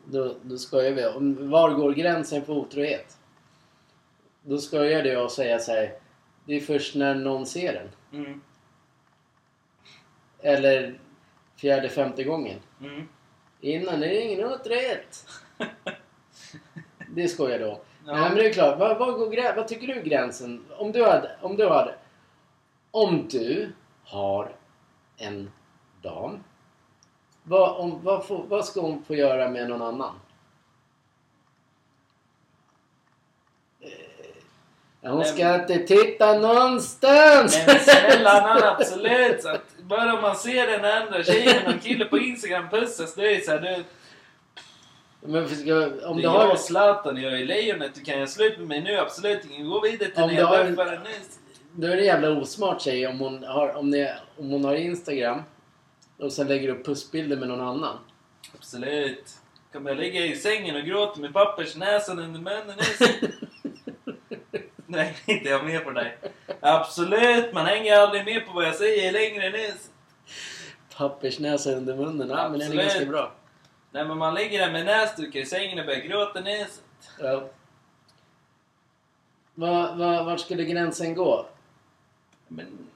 [0.05, 3.17] då, då skojade vi om var går gränsen för otrohet?
[4.43, 5.93] Då skojade jag och säga så här,
[6.45, 8.19] det är först när någon ser den.
[8.21, 8.41] Mm.
[10.39, 10.99] Eller
[11.55, 12.59] fjärde, femte gången.
[12.81, 13.07] Mm.
[13.61, 15.27] Innan är det ingen otrohet.
[17.15, 17.79] Det skojade jag om.
[18.05, 18.13] Ja.
[18.13, 20.65] Nej men det är klart, vad, vad, går vad tycker du gränsen?
[20.77, 21.95] Om du hade, om du hade,
[22.91, 23.71] om du
[24.03, 24.51] har
[25.17, 25.51] en
[26.01, 26.43] dam.
[27.43, 30.19] Vad, om, vad, får, vad ska hon få göra med någon annan?
[35.01, 37.63] Eh, Hon ska inte titta någonstans!
[37.67, 39.41] Men snälla nån absolut.
[39.41, 43.35] Så att bara man ser den andra tjejen och en kille på Instagram pussas, det
[43.35, 43.83] är så här, du,
[45.23, 45.73] Men ska,
[46.07, 46.39] om det du har...
[46.43, 49.41] jag och Zlatan, jag är lejonet, du kan göra slut med mig nu, absolut.
[49.43, 50.99] Du kan gå vidare till Om när du jag har en- träffar.
[51.75, 55.41] Då är det jävla osmart tjej om hon har, om ni, om hon har Instagram
[56.19, 57.97] och sen lägger upp pussbilder med någon annan.
[58.55, 59.23] Absolut.
[59.73, 62.77] Kommer jag ligga i sängen och gråta med pappersnäsan under munnen?
[64.87, 66.17] Nej, inte jag med på dig.
[66.59, 69.89] Absolut, man hänger aldrig med på vad jag säger längre nyss.
[70.97, 72.29] Pappersnäsa under munnen.
[72.29, 72.81] Ja, men den är Absolut.
[72.85, 73.31] ganska bra.
[73.91, 76.81] Nej men man ligger där med näsdukar i sängen och börjar gråta nyss.
[77.19, 77.49] Ja.
[79.53, 81.45] Var, var, vart skulle gränsen gå?
[82.47, 82.87] Men,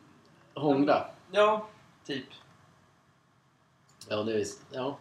[0.53, 1.09] Hångla?
[1.31, 1.67] ja,
[2.05, 2.25] typ.
[4.09, 4.61] Ja, det visst.
[4.71, 4.97] Ja.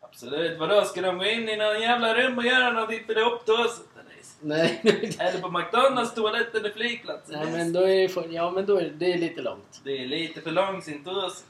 [0.00, 0.58] Absolut.
[0.58, 3.66] Vadå, ska de gå in i någon jävla rum och göra något då?
[4.40, 4.80] Nej,
[5.18, 7.40] Eller på McDonalds toalett eller flygplatsen?
[7.40, 9.80] Nej men då är det, för, ja, men då är det, det är lite långt.
[9.84, 11.46] Det är lite för långsint åsikt.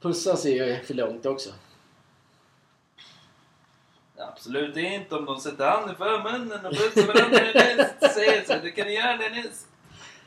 [0.00, 1.50] Pussas är ju för långt också.
[4.18, 8.14] Absolut inte om de sätter handen för munnen och pussar varandra i näst.
[8.14, 9.66] Säger så, du kan göra det nyss.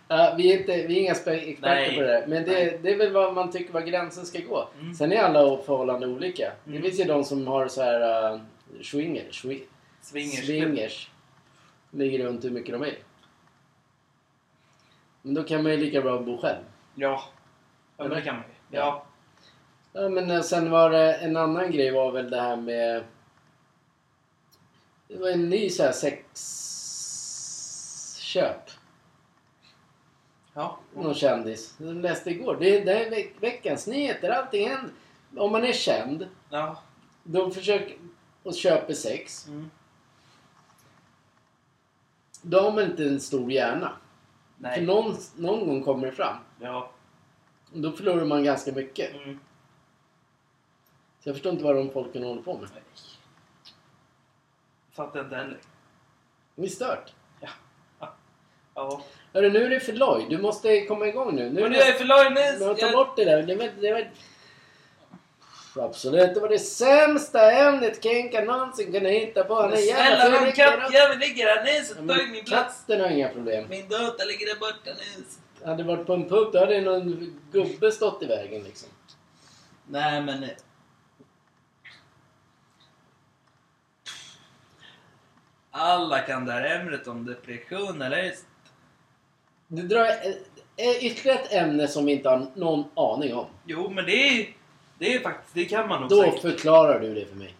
[0.07, 1.95] Ja, vi, är inte, vi är inga experter Nej.
[1.95, 2.27] på det där.
[2.27, 4.67] Men det, det är väl vad man tycker var gränsen ska gå.
[4.79, 4.93] Mm.
[4.93, 6.51] Sen är alla förhållanden olika.
[6.63, 6.81] Det Mm.
[6.83, 8.39] finns ju de som har så här uh,
[8.83, 9.63] swinger, swi-
[10.01, 10.45] Swingers.
[10.45, 11.09] swingers.
[11.91, 12.95] Ligger runt hur mycket de vill.
[15.21, 16.63] Men då kan man ju lika bra bo själv.
[16.95, 17.23] Ja.
[17.97, 18.77] Ja, det kan man ju.
[18.77, 19.05] Ja.
[19.93, 23.03] Ja, men eh, sen var det en annan grej var väl det här med...
[25.11, 26.31] Det var en ny så här sexköp.
[30.53, 30.79] Ja.
[30.95, 31.75] Någon kändis.
[31.77, 32.57] Jag läste igår.
[32.59, 34.29] Det, det är veck- veckans nyheter.
[34.29, 34.91] Allting händer.
[35.37, 36.81] Om man är känd, Ja.
[37.23, 37.97] då försöker
[38.43, 39.47] och köper sex.
[39.47, 39.69] Mm.
[42.41, 43.97] Då har man inte en stor hjärna.
[44.57, 44.85] För Nej.
[44.85, 46.37] någon, någon gång kommer det fram.
[46.59, 46.91] Ja.
[47.73, 49.13] Då förlorar man ganska mycket.
[49.15, 49.39] Mm.
[51.23, 52.69] Så jag förstår inte vad de folken håller på med.
[52.73, 52.83] Nej.
[55.01, 55.57] Fattar inte heller.
[56.55, 57.13] Det är stört.
[57.39, 59.01] Ja.
[59.33, 60.25] Hörru, nu är det för loj.
[60.29, 61.49] Du måste komma igång nu.
[61.49, 62.59] Nu Men jag är för lång nyss.
[62.59, 63.43] Men ta Jag- bort det där.
[63.43, 64.11] Det var, det var...
[65.85, 69.67] Absolut, det var det sämsta ämnet Kenka någonsin kunde hitta på.
[69.67, 70.77] Men snälla förryckare.
[70.81, 72.77] kattjävel ligger här Ja, och men tagit min plats.
[72.79, 73.65] Katten har inga problem.
[73.69, 75.39] Min data ligger där borta nyss.
[75.65, 78.89] Hade det varit på en pub då hade någon gubbe stått i vägen liksom.
[79.87, 80.45] Nej men...
[85.71, 88.33] Alla kan det här ämnet om depression eller?
[89.67, 93.45] Du drar eh, eh, ytterligare ett ämne som vi inte har någon aning om.
[93.65, 94.53] Jo men det är
[94.97, 96.41] det är faktiskt, det kan man nog Då säkert.
[96.41, 97.55] förklarar du det för mig.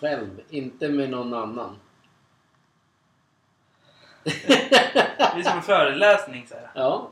[0.00, 1.76] Själv, inte med någon annan.
[4.24, 4.30] Det
[5.18, 6.70] är som en föreläsning så här.
[6.74, 7.10] Ja.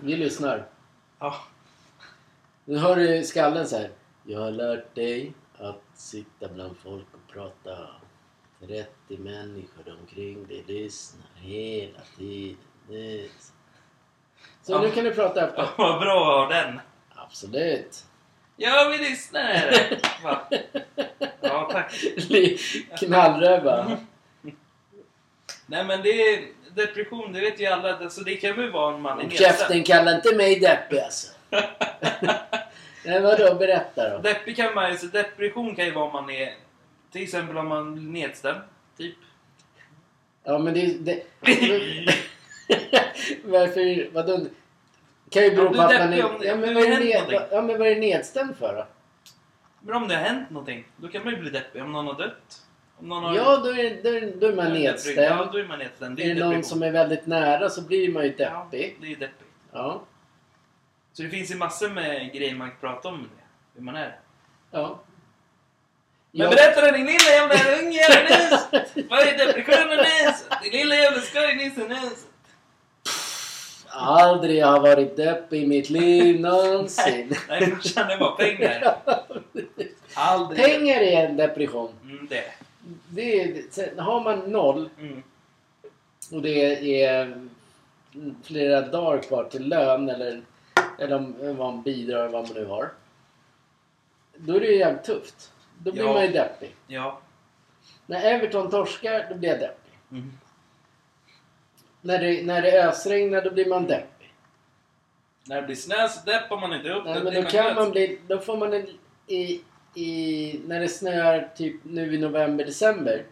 [0.00, 0.66] Vi lyssnar.
[1.18, 1.36] Ja.
[2.64, 3.90] Nu hör du skallen så här.
[4.30, 7.86] Jag har lärt dig att sitta bland folk och prata.
[8.66, 8.86] 30
[9.18, 12.56] människor omkring dig lyssnar hela tiden.
[12.88, 13.28] Det-
[14.62, 14.80] Så Ja.
[14.82, 15.58] nu kan du prata efter.
[15.62, 16.80] Ja, vad bra av den.
[17.14, 18.04] Absolut.
[18.56, 19.72] Ja, vi lyssnar!
[20.24, 20.48] Va?
[21.40, 21.92] Ja, tack.
[22.98, 23.96] Knallröva.
[25.66, 27.96] Nej men det är depression, det vet ju alla.
[27.98, 29.38] Alltså, det kan väl vara om man nedstämd.
[29.58, 31.32] käften kalla inte mig deppig alltså.
[33.04, 34.18] Nej vadå, berätta då.
[34.18, 36.54] Deppig kan man ju, så depression kan ju vara om man är...
[37.12, 38.60] Till exempel om man blir nedstämd.
[38.98, 39.14] Typ.
[40.44, 40.86] Ja men det...
[40.86, 41.22] det
[43.44, 44.40] varför, vadå?
[45.30, 46.24] Kan ju bero på att är man är...
[46.26, 48.86] om det- Ja men vad är ned, ja, men vad är nedstämd för då?
[49.80, 51.82] Men om det har hänt någonting, då kan man ju bli deppig.
[51.82, 52.62] Om någon har dött.
[52.98, 53.36] Om någon har...
[53.36, 55.48] Ja, då är, då är, då är man Ja, nedstämd.
[55.52, 56.16] då är man nedstämd.
[56.16, 58.96] Det Är det någon som är väldigt nära så blir man ju Ja, deppig.
[59.00, 59.50] det är deppigt.
[59.72, 60.02] Ja.
[61.18, 63.42] Så det finns ju massor med grejer man kan prata om det.
[63.74, 64.16] Hur man är.
[64.70, 65.00] Ja.
[66.30, 66.50] Men Ja.
[66.50, 69.06] berätta din lilla jävla ungjävel nyss!
[69.10, 70.44] Vad är depressionen nyss?
[70.62, 72.26] Din lilla jävla skojnisse nyss!
[73.88, 77.34] Aldrig har varit deppig i mitt liv någonsin.
[77.48, 78.96] Nej, farsan, det var pengar.
[80.14, 80.64] Aldrig.
[80.64, 81.92] Pengar är en depression.
[82.02, 82.44] Mm, det.
[83.08, 85.22] Det är, har man noll Mm.
[86.32, 87.48] och det är
[88.44, 90.42] flera dagar kvar till lön eller,
[90.98, 92.90] eller om om man bidrar vad man nu har.
[94.36, 95.52] Då är det ju jävligt tufft.
[95.78, 96.12] Då blir Ja.
[96.12, 96.74] man ju deppig.
[96.86, 97.20] Ja.
[98.06, 99.92] När Everton torskar, då blir jag deppig.
[100.10, 100.32] Mm.
[102.00, 104.34] När det, när det ösregnar, då blir man deppig.
[105.44, 107.04] När det blir snö så deppar man inte upp.
[107.04, 108.20] Nej, men då kan man bli...
[108.26, 108.86] Då får man en...
[109.26, 109.60] I,
[109.94, 113.24] i, när det snöar typ nu i november, december.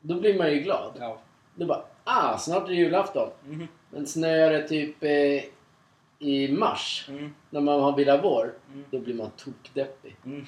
[0.00, 0.92] Då blir man ju glad.
[1.00, 1.18] Ja.
[1.54, 3.30] Då bara, ah, snart är det julafton.
[3.46, 3.68] Mm.
[3.90, 5.50] Men snöar det typ eh,
[6.18, 7.34] i mars, Mm.
[7.50, 8.84] när man har vill ha vår, Mm.
[8.90, 10.16] då blir man tokdeppig.
[10.24, 10.46] Mm.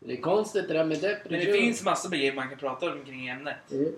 [0.00, 1.46] Det är konstigt det där med Men depression.
[1.46, 3.72] det finns massor med grejer man kan prata om kring ämnet.
[3.72, 3.92] Mm.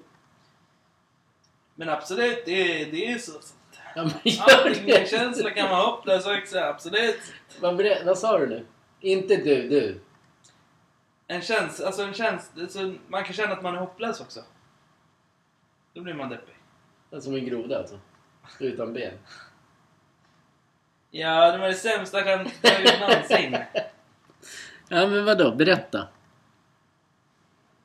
[1.74, 3.32] Men absolut, det, är- det är så.
[3.94, 4.10] Ja,
[4.86, 7.20] men känsla kan vara hopplös också, absolut.
[7.60, 8.66] Vad, vad sa du nu?
[9.00, 10.00] Inte du, du.
[11.26, 14.40] En känsla, alltså en känsla, alltså man kan känna att man är hopplös också.
[15.94, 16.54] Då blir man deppig.
[17.22, 17.98] Som en groda alltså.
[18.60, 19.14] Utan ben.
[21.10, 23.56] Ja, det var det sämsta skämtet någonsin.
[24.90, 26.08] Ja men vadå, berätta.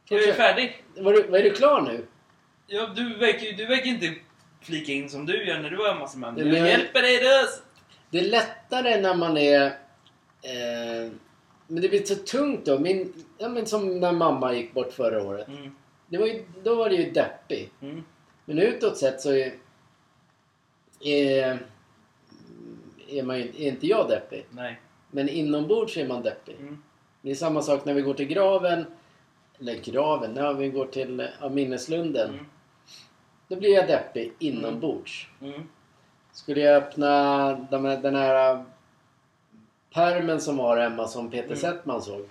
[0.10, 0.84] Är du färdig?
[0.98, 2.06] Var du, var är du klar nu?
[2.68, 4.14] Ja, du verkar ju du verkar inte
[4.62, 7.18] flika in som du gör när du har massor med Nej, Jag jag- hjälper dig
[7.18, 7.48] du!
[8.10, 9.66] Det är lättare när man är...
[10.42, 11.12] Eh,
[11.68, 12.80] men det blir så tungt då.
[12.80, 15.48] Min, ja, men som när mamma gick bort förra året.
[15.48, 15.76] Mm,
[16.08, 17.70] Det var ju, då var det ju deppig.
[17.82, 18.04] mm,
[18.46, 19.54] Men utåt sett så är,
[21.00, 21.60] är,
[23.20, 24.46] är, man ju, är inte jag deppig.
[24.50, 24.80] nej.
[25.12, 26.56] Men inombords är man deppig.
[26.60, 26.84] Mm,
[27.22, 28.86] Det är samma sak när vi går till graven.
[29.60, 32.30] Eller graven, när vi går till ja, minneslunden.
[32.30, 32.46] mm,
[33.48, 35.28] Då blir jag deppig inombords.
[35.42, 35.70] mm,
[36.32, 38.64] Skulle jag öppna de den här
[39.94, 41.58] pärmen som var hemma som Peter Mm.
[41.58, 42.30] Settman såg.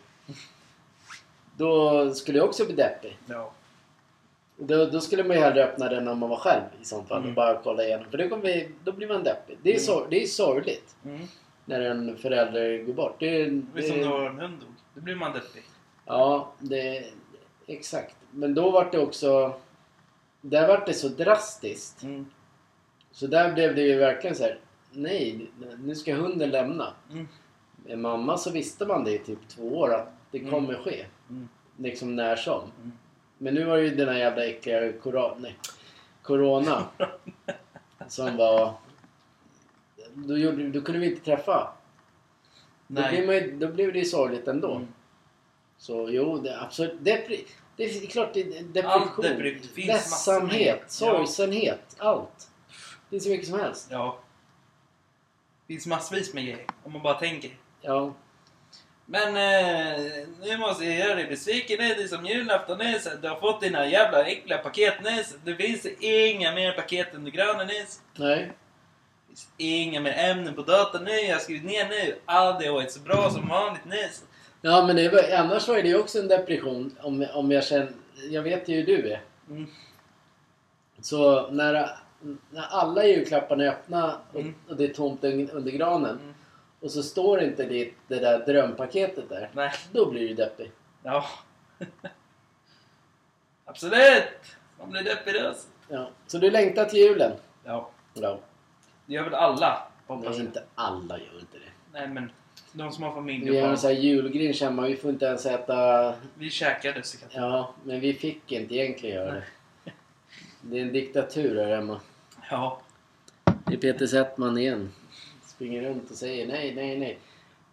[1.56, 3.18] Då skulle jag också bli deppig.
[3.26, 3.52] ja.
[4.56, 7.18] Då, då skulle man ju hellre öppna den om man var själv i sånt fall
[7.18, 7.28] Mm.
[7.30, 8.06] och bara kolla igenom.
[8.10, 9.58] För då, kommer vi, då blir man deppig.
[9.62, 9.84] Det är, Mm.
[9.84, 11.20] sor- det är sorgligt Mm.
[11.64, 13.16] när en förälder går bort.
[13.20, 14.68] Det, är- Det är som det, när en hund dog.
[14.94, 15.62] Då blir man deppig.
[16.06, 17.04] Ja, det,
[17.66, 18.16] exakt.
[18.30, 19.52] Men då var det också...
[20.40, 22.02] Där var det så drastiskt.
[22.02, 22.26] Mm,
[23.12, 24.58] Så där blev det ju verkligen så här.
[24.92, 25.50] Nej,
[25.84, 26.92] nu ska hunden lämna.
[27.10, 27.28] mm,
[27.86, 30.50] Med mamma så visste man det i typ två år att det Mm.
[30.50, 31.06] kommer ske.
[31.30, 32.62] mm, Liksom när som.
[33.42, 35.56] Men nu var det ju den här jävla äckliga corona, nej,
[36.22, 36.84] corona
[38.08, 38.74] som var...
[40.14, 41.72] Då, gjorde, då kunde vi inte träffa.
[42.86, 43.10] Då Nej.
[43.10, 44.74] blev, man, ju- då blev det ju sorgligt ändå.
[44.74, 44.88] Mm.
[45.78, 47.04] Så jo, det, absolut.
[47.04, 49.60] Depri, det är klart det är Allt depression.
[49.62, 50.88] det finns ledsamhet, Ja.
[50.88, 52.50] sorgsenhet, allt.
[52.68, 53.88] Det finns så mycket som helst.
[53.90, 54.18] Ja.
[55.66, 56.66] Det finns massvis med grejer.
[56.82, 57.56] Om man bara tänker.
[57.80, 58.14] Ja.
[59.06, 60.00] Men eh,
[60.40, 61.78] nu måste jag göra dig besviken.
[61.78, 63.16] Det är som julafton Nisse.
[63.22, 65.36] Du har fått dina jävla äckliga paket Nisse.
[65.44, 68.00] Det finns inga mer paket under granen Nisse.
[68.16, 68.38] Nej.
[68.38, 71.10] Det finns inga mer ämnen på datorn nu.
[71.10, 72.14] Jag har skrivit ner nu.
[72.26, 74.24] Har varit så bra som vanligt Nisse.
[74.60, 77.92] Ja, men det var, annars var det ju också en depression om, om jag känner...
[78.30, 79.20] Jag vet ju hur du är.
[79.50, 79.66] Mm.
[81.00, 81.72] Så när,
[82.50, 84.54] när alla julklapparna är öppna och, Mm.
[84.68, 86.31] och det är tomt un- under granen Mm.
[86.82, 89.50] Och så står inte det, det där drömpaketet där.
[89.52, 89.72] Nej.
[89.92, 90.70] Då blir du deppig.
[91.02, 91.24] Ja.
[93.64, 94.56] Absolut!
[94.78, 95.54] Man blir deppig då.
[95.88, 96.10] Ja.
[96.26, 97.32] Så du längtar till julen?
[97.64, 97.90] Ja.
[98.14, 98.38] Ja.
[99.06, 99.88] Det gör väl alla.
[100.06, 101.98] Hoppas Nej, inte alla gör inte det.
[101.98, 102.30] Nej men,
[102.72, 104.86] de som har familj Vi har en sån här julgrinch hemma.
[104.86, 106.14] Vi får inte ens äta...
[106.34, 107.18] Vi käkade så.
[107.30, 109.44] Ja, men vi fick inte egentligen göra det.
[110.60, 112.00] Det är en diktatur här hemma.
[112.50, 112.80] Ja.
[113.44, 114.92] Det är Peter Settman igen.
[115.62, 117.18] Springer runt och säger nej, nej, nej.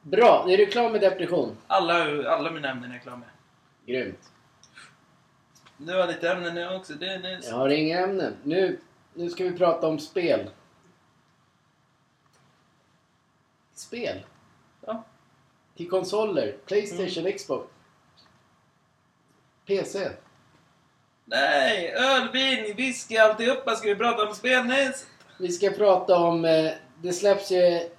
[0.02, 0.45] Bra!
[0.49, 1.58] Är du klar med depression?
[1.67, 3.30] Alla, alla mina ämnen är jag klar med.
[3.86, 4.32] Grymt.
[5.78, 6.93] Du har lite ämnen nu också.
[6.93, 7.49] Det är nice.
[7.49, 8.36] Jag har inga ämnen.
[8.43, 8.80] Nu,
[9.13, 10.49] nu ska vi prata om spel.
[13.73, 14.25] Spel?
[14.86, 15.04] Ja.
[15.75, 16.58] Till konsoler.
[16.65, 17.67] Playstation, Xbox.
[19.65, 20.10] PC.
[21.25, 25.08] Nej, öl, vin, whisky, alltihopa ska vi prata om spelnäs.
[25.39, 26.45] Vi ska prata om...
[26.45, 27.89] Eh, det släpps ju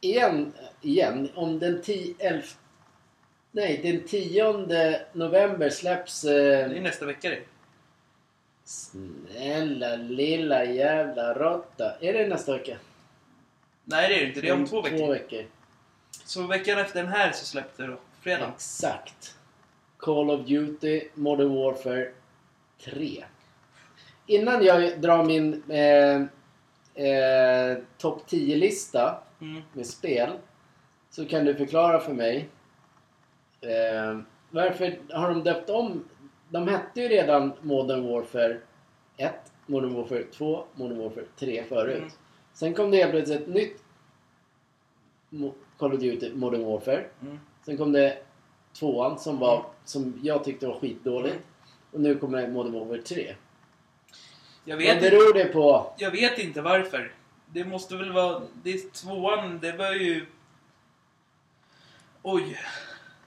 [0.00, 2.14] igen, igen om den 10...
[2.18, 2.56] elf-
[3.52, 6.22] Nej, den 10 november släpps...
[6.22, 7.40] Det Eh, är nästa vecka det.
[8.64, 11.96] snälla lilla jävla råtta.
[12.00, 12.76] Är det nästa vecka?
[13.84, 14.40] Nej det är det inte.
[14.40, 14.98] Det är om två veckor.
[14.98, 15.44] Två veckor.
[16.24, 17.98] Så veckan efter den här så släppte det då.
[18.20, 18.52] Fredag.
[18.54, 19.34] Exakt.
[19.96, 22.08] Call of Duty Modern Warfare
[22.84, 23.24] 3.
[24.26, 26.22] Innan jag drar min eh,
[26.96, 29.62] eh, topp 10-lista Mm.
[29.72, 30.30] med spel
[31.10, 32.48] så kan du förklara för mig
[33.60, 34.18] eh,
[34.50, 36.04] varför har de döpt om?
[36.48, 38.58] De hette ju redan Modern Warfare
[39.16, 39.34] 1,
[39.66, 41.98] Modern Warfare 2, Modern Warfare 3 förut.
[41.98, 42.10] Mm.
[42.52, 43.82] Sen kom det helt plötsligt ett nytt
[45.78, 47.04] Call of Duty Modern Warfare.
[47.22, 47.38] Mm.
[47.64, 48.18] Sen kom det
[48.78, 51.34] tvåan som, var, som jag tyckte var skitdåligt.
[51.34, 51.44] Mm.
[51.92, 53.34] Och nu kommer Modern Warfare 3.
[54.68, 55.92] Jag Vad vet, inte, beror det på?
[55.98, 57.12] jag vet inte varför.
[57.52, 58.42] Det måste väl vara...
[58.62, 60.26] Det är tvåan, det var ju...
[62.22, 62.58] Oj.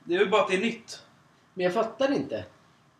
[0.03, 1.03] Det är ju bara att det är nytt.
[1.53, 2.45] Men jag fattar inte.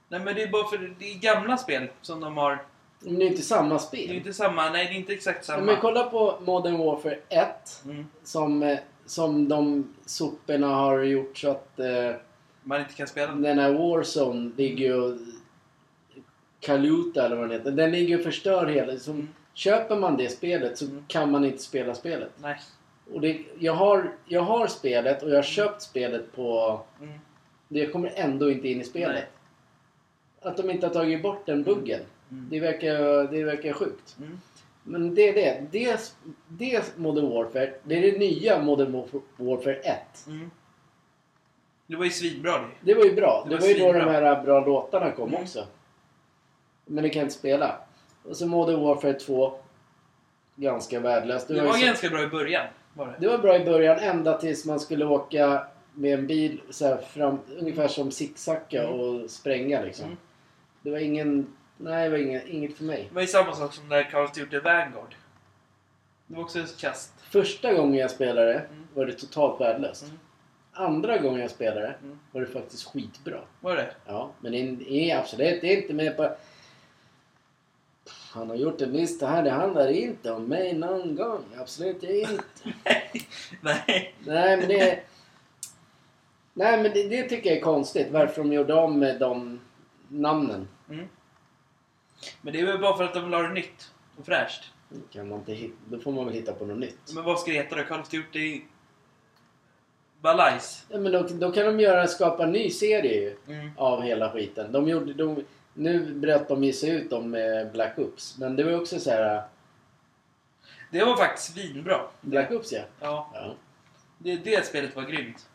[0.10, 2.64] Nej men det är bara för det är gamla spel som de har...
[3.00, 4.12] Men det är inte samma Det är spel.
[4.16, 5.66] inte samma, nej det är inte exakt Ja, samma.
[5.66, 7.82] men kolla på Modern Warfare 1.
[7.86, 8.06] Mm.
[8.24, 12.12] Som, eh, som de soporna har gjort så att eh,
[12.64, 13.32] Man inte kan spela.
[13.36, 15.18] den här Warzone ligger ju.
[16.60, 17.72] Kaluta eller vad den heter.
[17.72, 18.98] Den ligger och förstör hela...
[18.98, 19.28] Så Mm.
[19.54, 21.04] Köper man det spelet så Mm.
[21.08, 22.32] kan man inte spela spelet.
[22.38, 22.60] Nej.
[23.14, 26.80] Och det, jag, har, jag har spelet och jag har köpt spelet på...
[27.02, 27.20] Mm.
[27.68, 29.16] Det kommer ändå inte in i spelet.
[29.16, 30.52] Nej.
[30.52, 32.00] Att de inte har tagit bort den buggen.
[32.32, 32.48] Mm.
[32.50, 34.16] Det, verkar, det verkar sjukt.
[34.20, 34.40] Mm.
[34.84, 35.64] Men det är det.
[35.72, 36.14] Det,
[36.48, 39.98] det Modern Warfare, det är det nya Modern Warf- Warfare 1.
[40.28, 40.52] Mm.
[41.88, 42.68] Det var ju svinbra det.
[42.82, 43.44] Det var ju bra.
[43.44, 45.42] Det Det var var ju då de här bra låtarna kom Mm.
[45.42, 45.66] också.
[46.90, 47.76] Men det kan inte spela.
[48.24, 49.54] Och så Modern Warfare 2.
[50.56, 51.48] Ganska värdelöst.
[51.48, 52.68] Det var ganska bra i början.
[52.94, 53.14] Var det.
[53.20, 57.40] det var bra i början ända tills man skulle åka med en bil så fram,
[57.60, 59.00] ungefär som zigzacka Mm.
[59.00, 60.06] och spränga liksom.
[60.06, 60.18] Mm.
[60.82, 61.56] Det var ingen...
[61.78, 63.06] Nej, det var inget, inget för mig.
[63.10, 65.16] Det var ju samma sak som när Call of Duty Vanguard.
[66.28, 67.14] Det var också kast.
[67.22, 68.88] Första gången jag spelade Mm.
[68.94, 70.04] var det totalt värdelöst.
[70.04, 70.20] Mm.
[70.74, 72.20] Andra gången jag spelade Mm.
[72.32, 73.38] var det faktiskt skitbra.
[73.62, 73.94] Var det?
[74.06, 76.30] Ja, men det är absolut det är inte med på...
[78.32, 79.44] Han har gjort en lista här.
[79.44, 81.44] Det handlar inte om mig någon gång.
[81.58, 82.44] Absolut inte.
[83.62, 84.16] Nej.
[84.20, 85.04] Nej, men det...
[86.54, 88.08] Nej, men det, det tycker jag är konstigt.
[88.12, 89.60] Varför de gjorde om med de
[90.08, 90.68] namnen.
[90.90, 91.06] Mm.
[92.42, 94.64] Men det är väl bara för att de la det nytt och fräscht.
[95.12, 97.14] Kan man inte hitta, då får man väl hitta på något nytt.
[97.16, 97.84] Men vad ska det heta då?
[97.84, 98.62] Call of Duty...
[100.22, 100.86] Balais?
[100.90, 103.56] Ja, men då, då kan de göra, skapa en ny serie ju.
[103.56, 103.72] Mm.
[103.78, 104.72] Av hela skiten.
[104.72, 105.44] De gjorde, de,
[105.80, 108.38] nu bröt de ju sig ut om eh, Black Ops.
[108.38, 109.44] Men det var också så här...
[110.92, 112.02] Det var faktiskt svinbra.
[112.22, 112.82] Black Ops ja.
[113.00, 113.32] Ja.
[113.34, 113.56] ja.
[114.18, 115.50] Det, det spelet var grymt.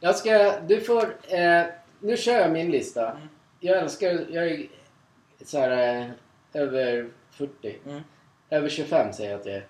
[0.00, 0.60] Jag ska...
[0.60, 1.16] Du får...
[1.28, 1.64] Eh,
[2.00, 3.10] nu kör jag min lista.
[3.10, 3.28] Mm.
[3.60, 4.26] Jag älskar...
[4.30, 4.66] Jag är
[5.44, 6.00] så här...
[6.00, 6.10] Eh,
[6.52, 7.78] över 40.
[7.86, 8.02] Mm.
[8.50, 9.66] Över 25 säger jag att jag är.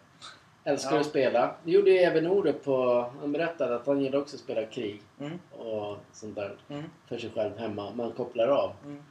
[0.67, 1.01] Älskar Ja.
[1.01, 1.55] att spela.
[1.65, 3.11] Det gjorde ju även Orup på...
[3.21, 5.03] Han berättade att han gillar också att spela krig.
[5.21, 5.39] Mm.
[5.51, 6.57] Och sånt där.
[6.69, 6.85] Mm.
[7.09, 7.91] För sig själv hemma.
[7.91, 8.73] Man kopplar av.
[8.85, 9.03] Mm.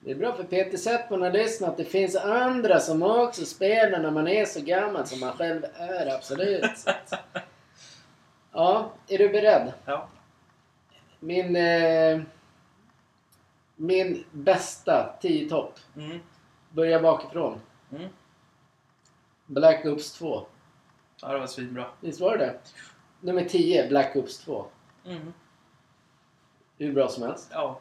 [0.00, 1.76] Det är bra för Peter Settman har lyssnat.
[1.76, 6.14] Det finns andra som också spelar när man är så gammal som man själv är.
[6.14, 6.70] Absolut.
[8.54, 9.72] Ja, är du beredd?
[9.84, 10.08] Ja.
[11.20, 11.56] Min...
[11.56, 12.20] Eh,
[13.76, 15.78] min bästa 10 topp.
[15.96, 16.18] Mm.
[16.70, 17.60] Börjar bakifrån.
[17.90, 18.08] Mm.
[19.46, 20.46] Black Ops 2.
[21.22, 21.86] Ja, det var svinbra.
[22.00, 22.58] Visst var det det?
[23.20, 24.66] Nummer 10, Black Ops 2.
[25.06, 25.32] Mm.
[26.78, 27.48] Hur bra som helst.
[27.52, 27.78] Ja.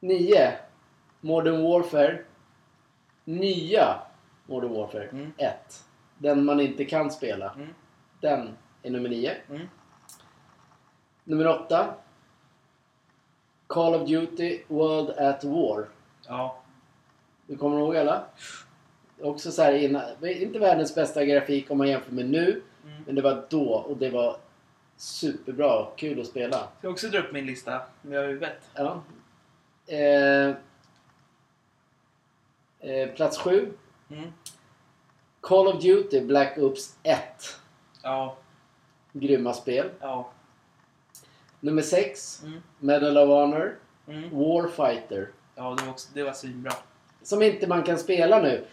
[0.00, 0.52] 9,
[1.20, 2.24] Modern Warfare.
[3.24, 4.02] Nya
[4.46, 5.32] Modern Warfare Mm.
[5.36, 5.84] 1.
[6.18, 7.52] Den man inte kan spela.
[7.54, 7.68] Mm.
[8.20, 9.36] Den är nummer 9.
[9.50, 9.68] Mm.
[11.24, 11.94] Nummer 8.
[13.66, 15.88] Call of Duty World at War.
[16.26, 16.58] Ja.
[17.46, 18.24] Du kommer ihåg alla?
[19.22, 22.62] Också så här innan, inte världens bästa grafik om man jämför med nu.
[22.84, 23.02] Mm.
[23.06, 24.36] Men det var då och det var
[24.96, 25.86] superbra.
[25.96, 26.56] Kul att spela.
[26.56, 27.80] Ska jag också dra upp min lista?
[28.04, 28.70] Om jag har huvudet.
[28.74, 29.02] Ja.
[29.86, 30.54] Eh,
[32.80, 33.72] eh, plats 7.
[34.10, 34.32] Mm.
[35.40, 37.18] Call of Duty Black Ops 1.
[38.02, 38.36] Ja.
[39.12, 39.90] Grymma spel.
[40.00, 40.30] Ja.
[41.60, 42.42] Nummer 6.
[42.42, 42.62] Mm.
[42.78, 43.78] Medal of Honor.
[44.08, 44.30] Mm.
[44.38, 45.28] Warfighter.
[45.54, 46.72] Ja, det var, också, det var svinbra.
[47.22, 48.64] Som inte man kan spela nu.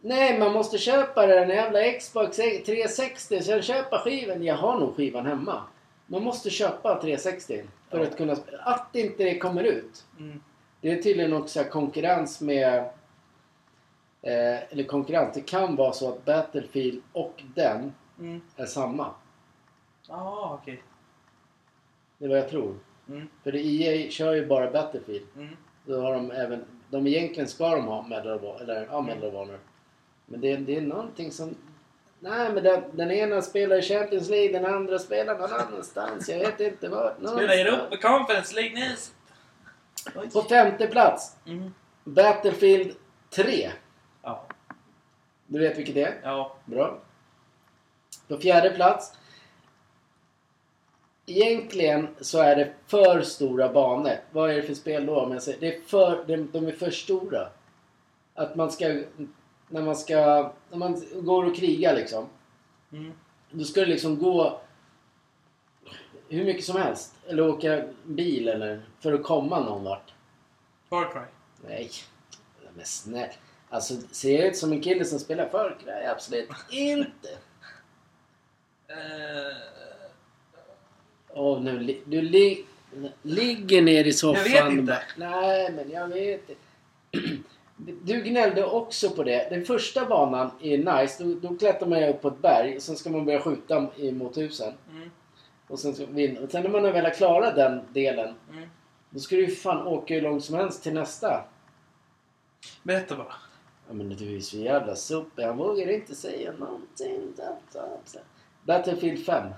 [0.00, 3.40] Nej, man måste köpa den jävla Xbox 360.
[3.42, 4.42] Sen köpa skivan.
[4.44, 5.62] Jag har nog skivan hemma.
[6.06, 8.04] Man måste köpa 360 för Ja.
[8.06, 8.36] att kunna.
[8.60, 10.04] Att inte det kommer ut.
[10.18, 10.40] Mm.
[10.80, 12.78] Det är tydligen också konkurrens med...
[14.22, 15.34] Eh, eller konkurrens.
[15.34, 18.40] Det kan vara så att Battlefield och den Mm.
[18.56, 19.06] är samma.
[20.08, 20.82] Ja, okej.
[22.18, 22.74] Det är vad jag tror.
[23.08, 23.28] Mm.
[23.44, 25.26] För det EA kör ju bara Battlefield.
[25.36, 25.56] Mm.
[25.84, 26.64] Då har de även...
[26.90, 29.58] De egentligen ska de ha Medal of, eller, ja, Medal of Honor.
[30.30, 31.54] Men det, det är någonting som...
[32.20, 36.28] Nej, men den, den ena spelar i Champions League, den andra spelar någon annanstans.
[36.28, 37.14] Jag vet inte var.
[37.14, 37.60] Spela någonstans.
[37.60, 38.96] Europa Conference League.
[40.16, 40.30] Oj.
[40.30, 41.74] På femte plats, Mm.
[42.04, 42.96] Battlefield
[43.30, 43.70] 3.
[44.22, 44.46] Ja.
[45.46, 46.20] Du vet vilket det är?
[46.22, 46.56] Ja.
[46.64, 46.98] Bra.
[48.28, 49.12] På fjärde plats.
[51.26, 54.16] Egentligen så är det för stora banor.
[54.30, 55.20] Vad är det för spel då?
[55.20, 57.48] Om jag säger, det är för, de, de är för stora.
[58.34, 59.02] Att man ska...
[59.70, 60.16] När man ska...
[60.70, 62.26] När man går och krigar liksom.
[62.92, 63.12] Mm.
[63.50, 64.60] Då ska det liksom gå
[66.28, 67.14] hur mycket som helst.
[67.28, 70.14] Eller åka bil eller för att komma någon vart.
[70.88, 71.20] Far Cry.
[71.68, 71.90] Nej.
[72.76, 73.28] Men snäll.
[73.68, 76.06] Alltså ser jag ut som en kille som spelar Far Cry?
[76.06, 77.28] Absolut inte.
[78.88, 79.56] Eh,
[81.34, 82.64] Åh, nu li- du li-
[83.22, 84.52] ligger ner i soffan.
[84.52, 85.02] Jag vet inte.
[85.16, 86.62] Nej, men jag vet inte.
[88.02, 89.50] Du gnällde också på det.
[89.50, 91.24] Den första banan är nice.
[91.24, 94.38] Då, då klättrar man upp på ett berg och sen ska man börja skjuta mot
[94.38, 94.74] husen.
[94.90, 95.10] mm.
[95.68, 95.90] Och sen.
[96.42, 98.34] Och sen när man väl har klarat den delen.
[98.52, 98.68] Mm.
[99.10, 101.44] Då ska du ju fan åka hur långt som helst till nästa.
[102.82, 103.34] Berätta bara.
[103.88, 105.42] Ja men du är så jävla sopig.
[105.42, 107.34] Han vågar inte säga någonting.
[108.62, 109.52] Battlefield 5.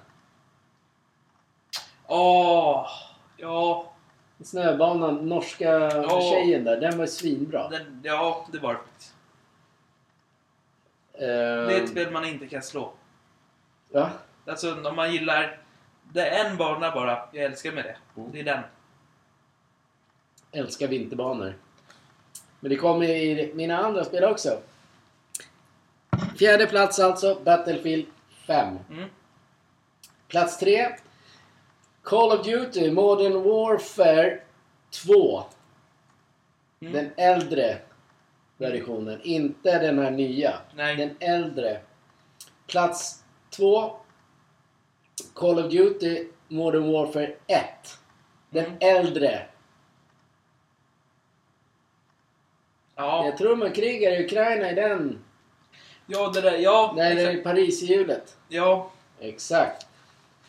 [2.09, 2.87] Åh!
[3.37, 3.93] Ja.
[4.45, 6.21] Snöbanan, norska Ja.
[6.21, 6.81] tjejen där.
[6.81, 7.69] Den var svinbra.
[7.69, 9.15] Den, ja, det var det faktiskt.
[11.15, 11.21] Eh,
[11.67, 12.93] Det är ett spel man inte kan slå.
[13.93, 14.11] Ja.
[14.47, 15.59] Alltså om man gillar...
[16.13, 17.97] Det är en bana bara jag älskar med det.
[18.21, 18.33] Mm.
[18.33, 18.63] Det är den.
[20.53, 21.55] Älskar vinterbanor.
[22.61, 24.59] Men det kommer i mina andra spel också.
[26.39, 28.07] Fjärde plats alltså, Battlefield
[28.47, 28.79] 5.
[28.91, 29.09] Mm.
[30.29, 30.89] Plats 3.
[32.03, 34.41] Call of Duty Modern Warfare
[34.91, 35.43] 2.
[36.81, 36.93] Mm.
[36.93, 37.79] Den äldre
[38.57, 39.21] versionen.
[39.23, 40.55] Inte den här nya.
[40.75, 40.97] Nej.
[40.97, 41.81] Den äldre.
[42.67, 43.97] Plats 2.
[45.35, 47.65] Call of Duty Modern Warfare 1.
[48.51, 48.79] Den Mm.
[48.81, 49.47] äldre.
[52.95, 53.25] Ja.
[53.25, 55.25] Jag tror man krigar i Ukraina i den.
[56.07, 56.59] Ja, det där.
[56.59, 56.93] Ja.
[56.97, 57.43] Nej, det är i.
[57.43, 58.37] Paris i hjulet.
[58.49, 58.91] Ja.
[59.21, 59.87] Exakt.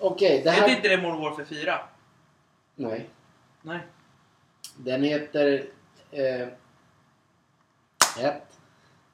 [0.06, 0.76] Okej, det Hette här...
[0.76, 1.80] inte det Modern Warfare 4?
[2.76, 3.10] Nej.
[3.62, 3.80] Nej.
[4.78, 5.66] Den heter...
[6.12, 6.48] Eh,
[8.20, 8.44] 1.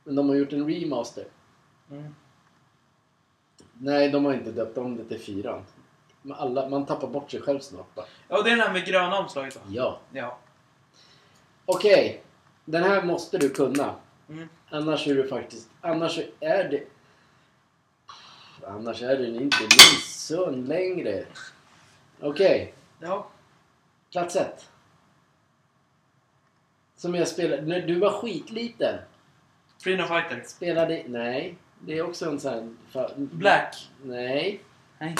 [0.04, 1.26] Men de har gjort en remaster.
[1.92, 2.16] Mm.
[3.74, 5.64] Nej, de har inte döpt om det till 4.
[6.22, 8.06] Men Alla, man tappar bort sig själv snart bara.
[8.28, 9.62] Ja, det är den här med gröna omslaget va?
[9.68, 10.00] Ja.
[10.14, 10.38] Ja.
[11.66, 12.24] Okej.
[12.66, 13.96] Den här måste du kunna.
[14.30, 14.50] Mm.
[14.70, 15.70] Annars är du faktiskt...
[15.82, 16.84] Annars är det...
[18.68, 21.26] Annars är den inte min son längre.
[22.20, 22.74] Okej.
[23.00, 23.28] Ja.
[24.12, 24.70] Plats ett.
[26.96, 27.62] Som jag spelade...
[27.62, 29.00] När du var skitliten.
[29.84, 30.44] Freedom Fighter.
[30.48, 31.04] Spelade...
[31.08, 31.56] Nej.
[31.80, 32.70] Det är också en sån här...
[32.94, 33.90] fa- Black.
[34.04, 34.62] Nej.
[35.00, 35.16] Nej.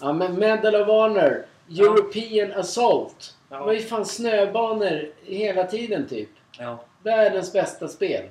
[0.00, 1.46] Ja men Medal of Honor.
[1.68, 3.36] European Assault.
[3.48, 3.58] Ja.
[3.58, 6.30] Det var ju fan snöbanor hela tiden typ.
[6.58, 6.84] Ja.
[7.02, 8.28] Världens bästa spel.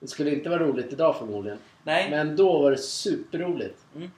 [0.00, 1.58] Det skulle inte vara roligt idag förmodligen.
[1.84, 2.10] Nej.
[2.10, 3.78] Men då var det superroligt.
[3.96, 4.10] Mm.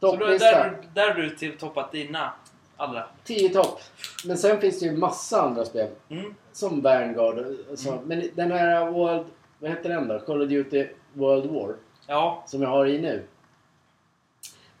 [0.00, 0.44] Så då, Topplista.
[0.50, 2.32] där, där har du till toppat dina
[2.76, 3.04] allra.
[3.24, 3.80] 10 topp.
[4.26, 5.90] Men sen finns det ju massa andra spel.
[6.08, 6.34] Mm.
[6.52, 7.38] Som Vanguard
[7.70, 7.92] och så.
[7.92, 8.04] Mm.
[8.04, 9.26] Men den här World...
[9.58, 10.18] Vad heter den då?
[10.18, 11.74] Call of Duty World War.
[12.06, 12.44] Ja.
[12.46, 13.22] Som jag har i nu.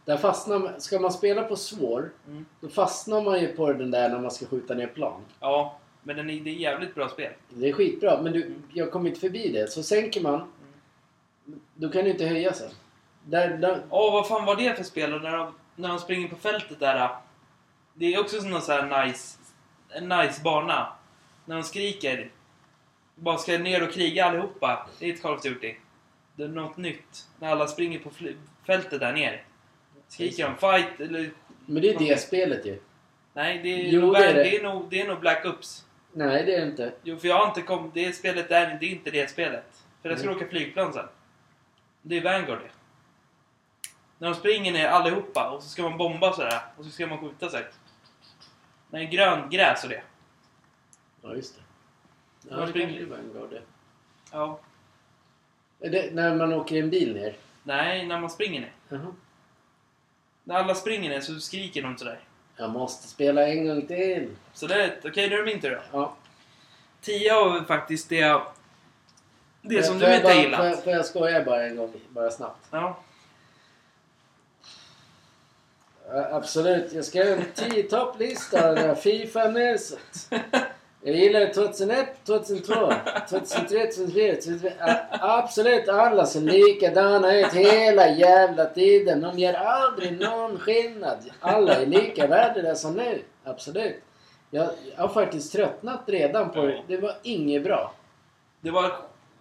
[0.04, 2.10] Där fastnar man, Ska man spela på svår.
[2.28, 2.46] Mm.
[2.60, 5.20] Då fastnar man ju på den där när man ska skjuta ner plan.
[5.40, 5.78] Ja.
[6.02, 7.32] Men den är, det är jävligt bra spel.
[7.48, 8.22] Det är skitbra.
[8.22, 8.62] Men du, Mm.
[8.72, 9.70] jag kommer inte förbi det.
[9.72, 10.40] Så sänker man.
[11.76, 12.70] Då kan du inte höja sen.
[13.24, 15.14] Där, där, Åh, vad fan var det för spel?
[15.14, 16.96] Och när de, när de springer på fältet där.
[17.04, 17.10] äh,
[17.94, 19.38] Det är också någon sån här nice,
[19.88, 20.92] en nice bana.
[21.44, 22.30] När de skriker.
[23.14, 24.88] Bara ska ner och kriga allihopa.
[24.98, 25.74] Det är ett Call of Duty.
[26.36, 27.26] Det är något nytt.
[27.38, 28.10] När alla springer på
[28.66, 29.40] fältet där nere.
[30.08, 31.30] Skriker de fight eller...
[31.66, 32.80] Men det är det spelet ju.
[33.34, 34.42] Nej, det är, Jo, nog, det är det.
[34.42, 35.84] det är, nog, det är nog Black Ops.
[36.12, 36.92] Nej, det är det inte.
[37.02, 37.94] Jo, för jag har inte kommit...
[37.94, 39.82] Det spelet är, det är inte det spelet.
[40.02, 40.36] För jag ska Mm.
[40.40, 41.06] åka flygplan sen.
[42.08, 42.70] Det är Vanguard det.
[44.18, 46.60] När de springer ner allihopa och så ska man bomba sådär.
[46.76, 47.66] Och så ska man skjuta sig.
[48.90, 50.02] Nej, grön gräs och det.
[51.22, 51.62] Ja, just det.
[52.50, 53.62] Ja, det springer- kanske är Vanguard det.
[54.32, 54.60] Ja.
[55.80, 56.14] Är det.
[56.14, 57.36] När man åker en bil ner?
[57.62, 58.72] Nej, när man springer ner.
[58.88, 59.12] Jaha.
[60.44, 62.20] När alla springer ner så skriker de sådär.
[62.56, 64.36] Jag måste spela en gång till.
[64.52, 65.82] Så det är Okej, nu är det min tur då.
[65.92, 66.14] Ja.
[67.00, 68.40] 10 av faktiskt det.
[69.68, 70.60] Det som du inte gillat.
[70.60, 71.92] Får jag, får jag skoja bara en gång?
[72.08, 72.66] Bara snabbt.
[72.70, 72.98] Ja.
[76.08, 76.92] Ja, absolut.
[76.92, 78.72] Jag göra en 10 topplista.
[78.72, 80.30] där Fifa-mässigt.
[81.02, 82.74] Jag gillar 2001, 2002,
[83.28, 84.72] 2003, 2004, 2005.
[84.80, 89.20] Ja, Absolut alla ser likadana ut hela jävla tiden.
[89.20, 91.18] De gör aldrig någon skillnad.
[91.40, 93.22] Alla är lika värdelösa nu.
[93.44, 94.02] Absolut.
[94.50, 96.82] Jag, jag har faktiskt tröttnat redan på det.
[96.88, 97.92] Det var inget bra.
[98.60, 98.92] Det var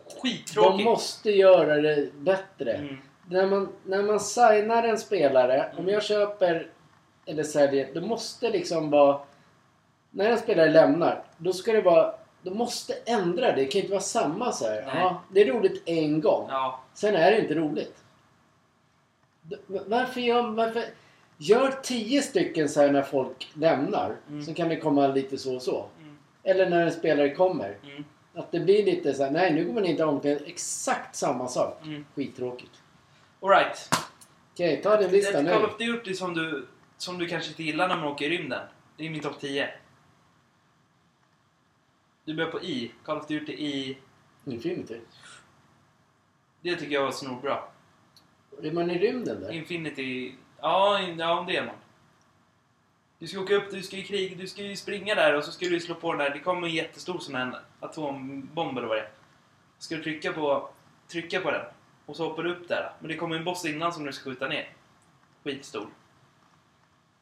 [0.07, 0.85] De skittråkigt.
[0.85, 2.73] måste göra det bättre.
[2.73, 2.97] Mm.
[3.29, 6.67] När man, när man signar en spelare, om jag köper
[7.25, 9.19] eller säljer, det måste liksom vara...
[10.11, 12.13] När en spelare lämnar, då ska det vara...
[12.41, 13.55] De måste ändra det.
[13.55, 14.83] Det kan inte vara samma så här.
[14.87, 16.47] Ja, det är roligt en gång.
[16.49, 16.79] Ja.
[16.93, 18.03] Sen är det inte roligt.
[19.67, 20.47] Varför gör...
[20.47, 20.83] Varför,
[21.37, 24.15] gör tio stycken så här när folk lämnar.
[24.29, 24.43] Mm.
[24.43, 25.85] Så kan det komma lite så och så.
[25.99, 26.17] Mm.
[26.43, 27.77] Eller när en spelare kommer.
[27.83, 28.05] Mm.
[28.35, 31.47] Att det blir lite så här, nej nu går man inte om till exakt samma
[31.47, 31.81] sak.
[31.83, 32.05] Mm.
[32.15, 32.81] Skittråkigt.
[33.41, 33.89] Alright.
[34.53, 35.51] Okej, ta din lista Ett nu.
[35.51, 36.67] Call of Duty som du,
[36.97, 38.67] som du kanske inte gillar när man åker i rymden.
[38.97, 39.69] Det är min topp 10.
[42.25, 42.91] Du börjar på I.
[43.03, 43.97] Call of Duty I.
[44.45, 44.99] Infinity.
[46.61, 47.63] Det tycker jag var snorbra.
[48.63, 49.51] Är man i rymden där?
[49.51, 50.35] Infinity...
[50.61, 51.75] Ja, in- ja, det är man.
[53.19, 55.51] Du ska åka upp, du ska ju kriga, du ska ju springa där och så
[55.51, 56.29] ska du slå på den där.
[56.29, 59.09] Det kommer en jättestor sån här atombomb eller vad det är.
[59.77, 60.69] Ska du trycka på,
[61.07, 61.65] trycka på den
[62.05, 62.93] och så hoppar du upp där.
[62.99, 64.69] Men det kommer en boss innan som du ska skjuta ner.
[65.43, 65.87] Skitstor.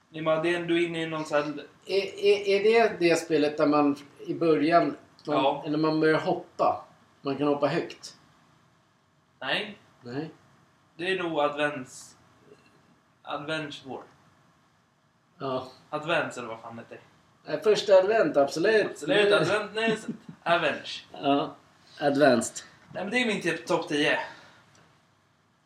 [0.10, 1.66] Det är bara det, du är inne i någon sån här...
[1.86, 3.96] Är, är, är det det spelet där man
[4.28, 4.86] i början,
[5.28, 5.64] man, Ja.
[5.66, 6.86] eller man börjar hoppa,
[7.22, 8.18] man kan hoppa högt?
[9.40, 10.30] Nej, Nej.
[10.98, 12.18] det är nog Advents...
[13.22, 14.04] Advent War.
[15.38, 15.68] Ja.
[15.90, 16.98] Advents eller vad fan det heter.
[16.98, 17.13] Nej,
[17.64, 18.86] Första advent, absolut.
[18.92, 19.72] Absolut, Advent...
[19.74, 19.98] Nej,
[20.44, 21.04] Avenge.
[21.22, 21.56] Ja.
[22.00, 22.66] Advanced.
[22.94, 24.20] Nej men det är min typ topp 10.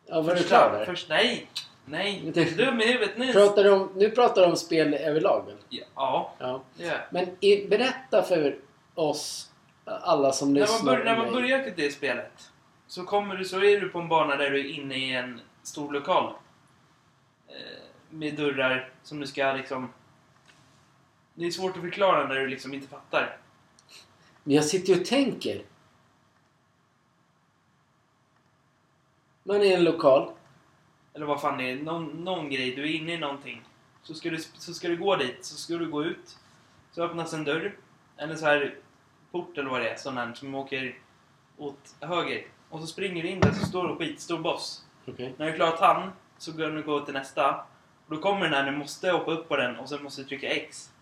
[0.06, 0.84] Ja, var du klar där?
[0.84, 1.50] Först, nej!
[1.84, 2.30] Nej!
[2.34, 3.32] Du är dum i huvudet nu!
[3.32, 5.56] Pratar du om, nu pratar du om spel överlag väl?
[5.68, 6.62] Ja, Ja.
[7.10, 8.58] Men i, berätta för
[8.94, 9.50] oss,
[9.84, 12.50] alla som När man, lyssnar bör, när man börjar det spelet
[12.86, 15.40] så, kommer du, så är du på en bana där du är inne i en
[15.62, 16.34] stor lokal.
[17.48, 17.54] Eh,
[18.10, 19.92] med dörrar som du ska liksom...
[21.38, 23.36] Det är svårt att förklara när du liksom inte fattar.
[24.44, 25.62] Men jag sitter ju och tänker.
[29.42, 30.32] Man är i en lokal.
[31.14, 31.76] Eller vad fan det är.
[31.76, 32.74] Någon, någon grej.
[32.74, 33.62] Du är inne i någonting.
[34.02, 35.44] Så ska, du, så ska du gå dit.
[35.44, 36.38] Så ska du gå ut.
[36.92, 37.76] Så öppnas en dörr.
[38.16, 38.74] Eller så här
[39.30, 39.96] port eller vad det är.
[39.96, 40.98] Sån här som åker
[41.56, 42.46] åt höger.
[42.68, 44.86] Och så springer du in där så står det skitstor boss.
[45.06, 45.34] Okej.
[45.36, 47.54] När du klarat han så går du gå till nästa.
[48.06, 50.28] Och då kommer den här, du måste hoppa upp på den och sen måste du
[50.28, 50.92] trycka X.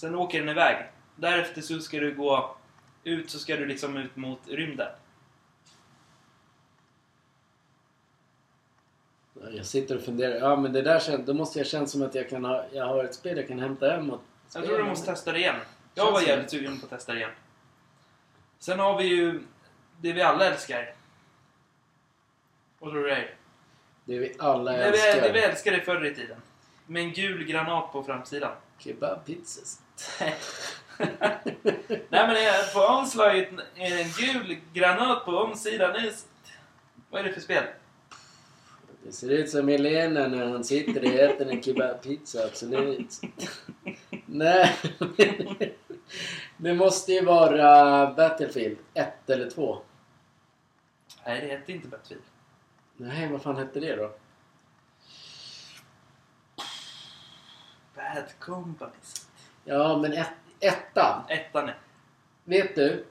[0.00, 0.86] Sen åker den iväg.
[1.16, 2.56] Därefter så ska du gå
[3.04, 4.88] ut så ska du liksom ut mot rymden.
[9.50, 10.34] Jag sitter och funderar.
[10.34, 12.84] Ja men det där känns, då måste jag känna som att jag kan ha, jag
[12.84, 14.20] har ett spel jag kan hämta hem och
[14.54, 15.56] Jag tror du måste testa det igen.
[15.94, 17.30] Jag Känns var jävligt sugen på att testa det igen.
[18.58, 19.40] Sen har vi ju
[20.00, 20.94] det vi alla älskar.
[22.78, 23.34] Vad tror du det är?
[24.04, 25.22] Det vi alla Det vi, älskar.
[25.22, 26.42] det vi älskade förr i tiden.
[26.86, 28.52] Med en gul granat på framsidan.
[28.78, 29.80] Kebabpizzas.
[32.08, 32.36] Nej men
[32.74, 35.96] på omslaget är det en gul granat på omsidan.
[37.10, 37.64] Vad är det för spel?
[39.02, 43.20] Det ser ut som Helena när han sitter och äter en kebabpizza, absolut.
[44.26, 44.76] Nej.
[46.56, 49.82] Det måste ju vara Battlefield 1 eller 2.
[51.26, 52.22] Nej, det heter inte Battlefield.
[52.96, 54.12] Nej, vad fan hette det då?
[57.94, 59.29] Bad Companies.
[59.64, 60.28] Ja, men ett,
[60.60, 61.22] ettan.
[61.28, 61.74] Ettan är.
[62.44, 63.04] Vet du?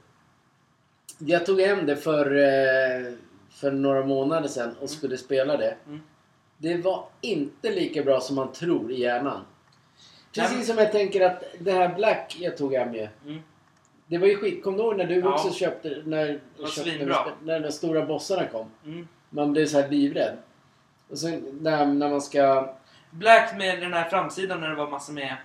[1.18, 3.14] Jag tog hem det för, eh,
[3.50, 5.76] för några månader sedan och skulle spela det.
[5.88, 6.02] Mm.
[6.58, 9.42] Det var inte lika bra som man tror i hjärnan.
[10.38, 13.08] Nej, Precis som jag tänker att det här Black jag tog hem ju.
[13.26, 13.40] Mm.
[14.08, 14.64] Det var ju skit.
[14.64, 15.34] Kommer du ihåg när du Ja.
[15.34, 16.02] också köpte...
[16.06, 18.68] När, köpte, när de stora bossarna kom.
[18.86, 19.08] Mm.
[19.30, 20.38] Man blev så här livrädd.
[21.10, 22.74] Och sen när, när man ska...
[23.12, 25.36] Black med den här framsidan när det var massor med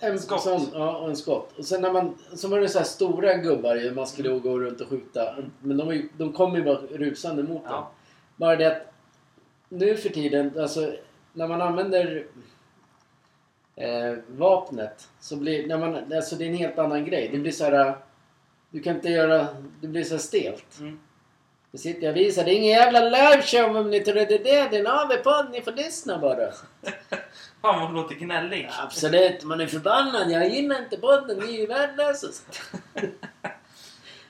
[0.00, 0.42] En skott.
[0.42, 1.58] Sån, ja, och en skott.
[1.58, 2.18] Och sen när man...
[2.34, 3.94] Så var det så här stora gubbar.
[3.94, 5.36] Man skulle gå runt och skjuta.
[5.60, 7.70] Men de, var ju, de kom ju bara rusande mot en.
[7.70, 7.90] Ja.
[8.36, 8.92] Bara det att
[9.68, 10.92] nu för tiden, alltså
[11.32, 12.26] när man använder
[13.76, 17.28] eh, vapnet så blir när man, alltså det är en helt annan grej.
[17.32, 17.96] Det blir så här,
[18.70, 19.46] du kan inte göra,
[19.80, 20.78] det blir så här stelt.
[20.80, 21.00] Mm.
[21.70, 24.38] Nu sitter jag och visar, det är ingen jävla liveshow om ni trodde det.
[24.38, 26.52] Det är en AV-podd, ni får lyssna bara.
[27.66, 28.70] Fan vad hon låter gnällig.
[28.82, 30.30] Absolut, man är förbannad.
[30.30, 32.26] Jag gillar inte podden, ni är ju värdelösa.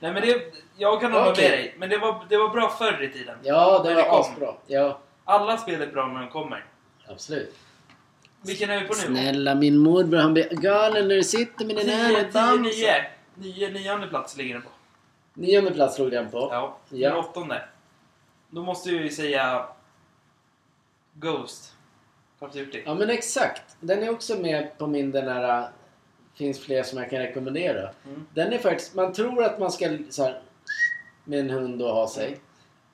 [0.00, 1.50] Nej men det, jag kan hålla Okej.
[1.50, 1.74] med dig.
[1.78, 3.38] Men det var, det var bra förr i tiden.
[3.42, 4.54] Ja, det När var asbra.
[4.66, 6.64] Ja, Alla spel är bra när de kommer.
[7.08, 7.54] absolut.
[8.42, 9.00] Vilken är vi på nu?
[9.00, 12.62] Snälla min morbror, han blir galen när du sitter med den här 10, 10, bamsen.
[12.62, 13.04] 9.
[13.34, 14.68] 9, nionde plats ligger den på.
[15.34, 16.38] Nionde plats låg den på.
[16.38, 16.76] Ja.
[16.88, 17.08] Ja.
[17.08, 17.62] Den åttonde.
[18.50, 19.66] Då måste jag ju säga
[21.12, 21.75] Ghost.
[22.38, 22.82] Call of Duty.
[22.86, 23.76] Ja men exakt.
[23.80, 25.62] Den är också med på min den här...
[25.62, 25.68] äh,
[26.36, 27.90] finns fler som jag kan rekommendera.
[28.06, 28.26] Mm.
[28.34, 28.94] Den är faktiskt...
[28.94, 30.42] Man tror att man ska så här,
[31.24, 32.40] med en hund och ha sig.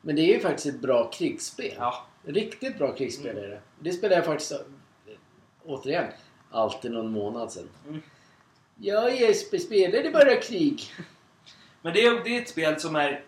[0.01, 1.75] Men det är ju faktiskt ett bra krigsspel.
[1.77, 2.07] Ja.
[2.25, 3.61] Riktigt bra krigsspel är det.
[3.81, 4.59] Det spelade jag faktiskt, äh,
[5.65, 6.13] återigen,
[6.51, 7.69] alltid någon månad sedan.
[7.89, 8.03] Mm.
[8.77, 10.83] Ja Jesper, spelar det bara krig?
[11.83, 13.25] Men det är, det är ett spel som är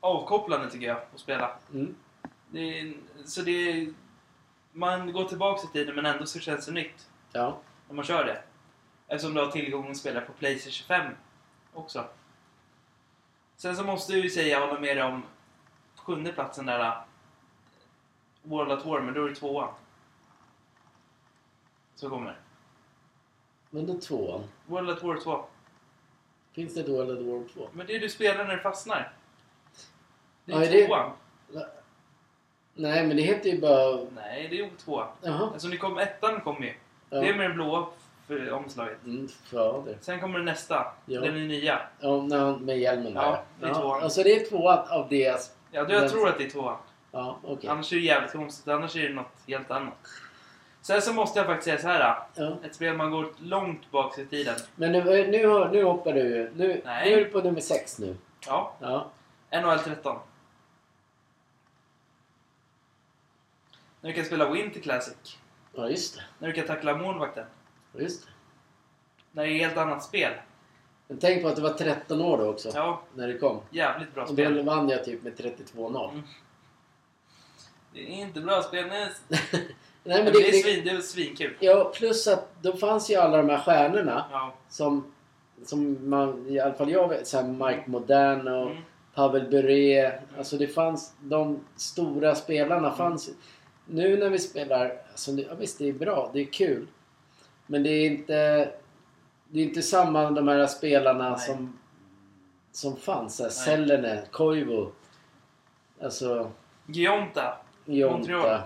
[0.00, 1.58] avkopplande tycker jag att spela.
[1.74, 1.94] Mm.
[2.50, 2.94] Det är,
[3.24, 3.94] så det är,
[4.78, 7.58] Man går tillbaka i tiden men ändå så känns det nytt Ja.
[7.88, 8.42] när man kör det.
[9.08, 11.12] Eftersom du har tillgång att spela på Playstation 5
[11.74, 12.04] också.
[13.56, 15.22] Sen så måste jag ju säga, jag håller med dig om
[15.96, 16.80] sjunde platsen där.
[16.80, 16.92] äh,
[18.42, 19.74] World at War, men då är det tvåan.
[21.94, 22.36] Så kommer.
[23.70, 24.44] Men då tvåan.
[24.66, 25.44] World at War 2.
[26.52, 27.68] Finns det ett World of War 2?
[27.72, 29.12] Men det är du spelar när du fastnar.
[30.44, 31.12] Det Ja, är det- tvåan.
[32.78, 33.96] Nej men det heter ju bara...
[34.14, 35.06] Nej, det är ju tvåan.
[35.22, 35.50] Jaha.
[35.52, 36.72] Alltså, ni kom, ettan kom ju.
[37.10, 37.20] Ja.
[37.20, 37.86] Det är med det blåa
[38.26, 39.04] för omslaget.
[39.04, 39.96] Mm, fader.
[40.00, 40.86] Sen kommer det nästa.
[41.06, 41.20] Ja.
[41.20, 41.80] Den är nya.
[42.00, 43.22] Ja, när han- med hjälmen där.
[43.22, 44.02] Ja, det är tvåan.
[44.02, 45.54] Alltså det är tvåan av deras...
[45.70, 46.76] Ja, det, jag Den- tror att det är tvåan.
[47.12, 47.70] Ja, okej.
[47.70, 48.68] Annars är det jävligt konstigt.
[48.68, 49.94] Annars är det något helt annat.
[50.82, 52.18] Sen så måste jag faktiskt säga så här.
[52.34, 52.52] Ja.
[52.64, 54.54] Ett spel man går långt bak i tiden.
[54.76, 56.50] Men nu, nu, nu hoppar du ju.
[56.56, 58.16] Nu, nu är du på nummer sex nu.
[58.46, 59.06] Ja, Ja.
[59.62, 60.16] NHL 13.
[64.08, 65.38] När du kan spela Winter Classic.
[65.74, 66.22] Ja, just det.
[66.38, 67.44] När du kan tackla målvakten.
[67.92, 68.30] Ja, just det.
[69.32, 70.32] När det är ett helt annat spel.
[71.08, 72.70] Men tänk på att det var 13 år då också.
[72.74, 73.60] Ja, När det kom.
[73.70, 74.64] jävligt bra Och då spel.
[74.64, 76.10] vann jag typ med 32-0.
[76.10, 76.22] Mm.
[77.92, 79.22] Det är inte bra spel Nils.
[80.04, 81.56] Nej, Men det, det, är svin, det är svinkul.
[81.60, 84.54] ja, plus att då fanns ju alla de här stjärnorna Ja.
[84.68, 85.12] som,
[85.64, 88.82] som man, i alla fall jag vet, så Mike Modano, Mm.
[89.14, 90.20] Pavel Bure.
[90.38, 93.30] Alltså det fanns, de stora spelarna fanns.
[93.90, 96.86] Nu när vi spelar, alltså ja, visst det är bra, det är kul.
[97.66, 98.34] Men det är inte,
[99.48, 101.38] det är inte samma de här spelarna Nej.
[101.38, 101.78] som,
[102.72, 103.36] som fanns.
[103.36, 103.58] Så här, Nej.
[103.64, 104.86] Sellene, Koivu.
[106.02, 106.52] Alltså,
[106.86, 107.58] Gionta.
[107.84, 108.60] Montreal.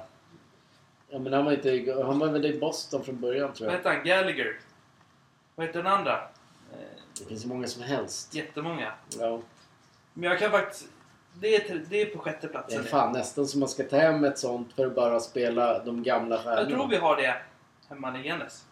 [1.08, 3.78] Ja men han var inte, han var väl i Boston från början tror Vad jag.
[3.78, 4.04] heter han?
[4.04, 4.60] Gallagher.
[5.54, 6.28] Vad heter den andra?
[7.18, 8.34] Det finns många som helst.
[8.34, 8.92] jättemånga.
[9.18, 9.40] Ja.
[10.14, 10.88] Men jag kan faktiskt...
[11.34, 12.84] Det är, det är på sjätte Det är platsen.
[12.84, 16.34] fan nästan som man ska ta hem ett sånt för att bara spela de gamla
[16.36, 16.86] jag tror stjärnorna.
[16.90, 17.36] vi har det
[17.88, 18.66] hemma liggandes.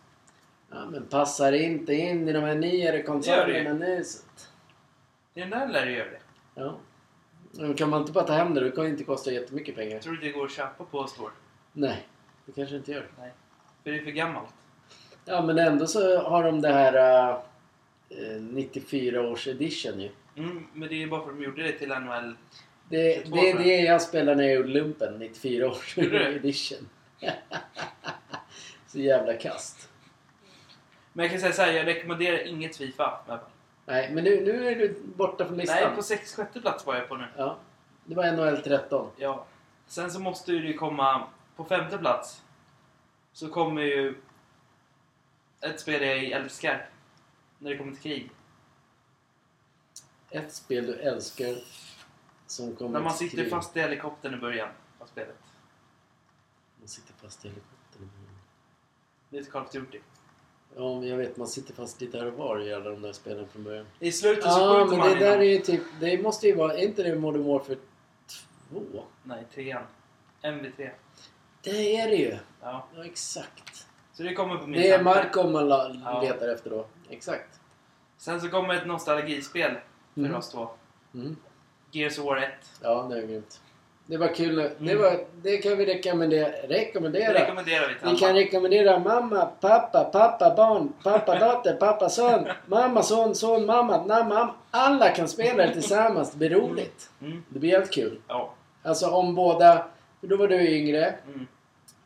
[0.70, 4.04] Ja, men passar inte in i de här nyare konsolerna nu.
[4.04, 4.22] Så.
[5.34, 6.20] Det är den där lär du göra det.
[6.54, 6.76] Ja.
[7.52, 8.60] Men kan man inte bara ta hem det?
[8.60, 9.92] Det kan inte kosta jättemycket pengar.
[9.92, 11.32] Jag tror det går att köpa på Store.
[11.72, 12.06] Nej,
[12.46, 13.08] det kanske inte gör.
[13.18, 13.32] Nej.
[13.82, 14.54] För det är för gammalt.
[15.24, 20.10] Ja, men ändå så har de det här uh, 94 års edition ju.
[20.36, 22.36] Mm, men det är bara för att de gjorde det till NHL.
[22.88, 26.88] Det, 22 det är det jag spelar när jag gjorde lumpen, 94 års edition.
[28.86, 29.88] så jävla kast.
[31.12, 33.40] Men jag kan säga så här, jag rekommenderar inget Fifa.
[33.86, 35.76] Nej, men nu, nu är du borta från listan.
[35.82, 37.24] Nej, på sex, sjätte plats var jag på nu.
[37.36, 37.58] Ja,
[38.04, 39.10] det var NHL 13.
[39.16, 39.46] Ja.
[39.86, 41.26] Sen så måste ju det komma
[41.56, 42.42] på femte plats.
[43.32, 44.14] Så kommer ju
[45.60, 46.88] ett spel jag älskar.
[47.58, 48.30] När det kommer till krig.
[50.30, 51.56] Ett spel du älskar
[52.46, 53.50] som kommer När man till sitter krig.
[53.50, 54.68] fast i helikoptern i början
[54.98, 55.36] av spelet.
[56.78, 58.10] Man sitter fast i helikoptern.
[59.30, 60.00] Det är ett Call of Duty.
[60.76, 61.36] Ja, men jag vet.
[61.36, 63.86] Man sitter fast lite här och var i alla de där spelen från början.
[63.98, 65.82] I slutet så skjuter men man det där är ju typ...
[66.00, 66.72] Det måste ju vara...
[66.74, 67.76] Är inte det Modern Warfare
[68.70, 69.04] 2?
[69.22, 69.82] Nej, trean.
[70.42, 70.90] MV3.
[71.62, 72.38] Det är det ju.
[72.60, 72.88] Ja.
[72.94, 73.86] Ja, exakt.
[74.12, 75.02] Så det kommer på min Det är.
[75.02, 76.22] Marcom man la- Ja.
[76.22, 76.86] letar efter då.
[77.08, 77.60] Exakt.
[78.16, 79.78] Sen så kommer ett nostalgispel
[80.14, 80.34] för Mm.
[80.34, 80.68] oss två.
[81.14, 81.36] Mm.
[81.90, 82.48] Gears of War 1.
[82.82, 83.60] Ja, det är grymt.
[84.06, 84.56] Det var kul.
[84.56, 84.98] Det, Mm.
[84.98, 86.48] var, det kan vi rekommendera.
[86.50, 87.34] Det rekommendera.
[87.34, 93.02] rekommenderar vi till Vi kan rekommendera mamma, pappa, pappa, barn, pappa, dotter, pappa, son, mamma,
[93.02, 94.54] son, son, mamma, namma.
[94.70, 96.30] Alla kan spela det tillsammans.
[96.30, 97.10] Det blir roligt.
[97.20, 97.42] Mm.
[97.48, 98.20] Det blir helt kul.
[98.28, 98.54] Ja.
[98.82, 99.86] Alltså om båda...
[100.20, 101.14] Då var du yngre.
[101.26, 101.46] Mm.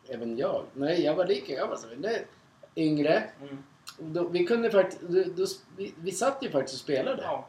[0.09, 0.63] Även jag.
[0.73, 2.19] Nej, jag var lika gammal som du.
[2.77, 3.23] Yngre.
[3.43, 3.63] Mm.
[3.99, 5.03] Då, vi kunde faktiskt...
[5.03, 5.47] Då, då,
[5.77, 7.23] vi, vi satt ju faktiskt och spelade.
[7.23, 7.47] Ja.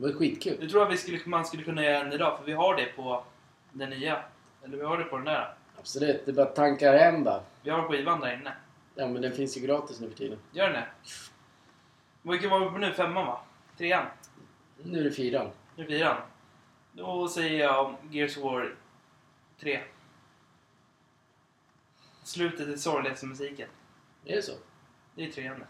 [0.00, 0.56] Det var skitkul.
[0.60, 2.86] Det tror jag vi skulle, man skulle kunna göra än idag, för vi har det
[2.86, 3.24] på
[3.72, 4.22] den nya.
[4.64, 5.54] Eller vi har det på den där.
[5.78, 6.26] Absolut.
[6.26, 7.42] Det bara tankar hem bara.
[7.62, 8.56] Vi har skivan där inne.
[8.94, 10.38] Ja, men den finns ju gratis nu för tiden.
[10.52, 10.86] Gör den det?
[12.22, 12.92] Vilken var vi på nu?
[12.92, 13.40] Femman va?
[13.78, 14.06] Trean?
[14.82, 15.50] Nu är det fyran.
[15.76, 16.16] Nu fyran?
[16.92, 18.74] Då säger jag Gears of War
[19.60, 19.80] 3.
[22.22, 23.68] Slutet är sorgligaste musiken.
[24.24, 24.52] Är det så?
[25.14, 25.66] Det är trean det.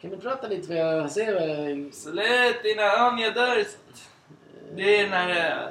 [0.00, 1.94] Kan du prata lite för jag ser vad...
[1.94, 3.64] Slut innan Anja dör!
[4.76, 5.30] Det är den här...
[5.30, 5.68] eh,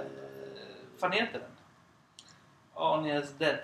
[0.99, 1.49] fan heter den?
[2.73, 3.59] Anjas Dead.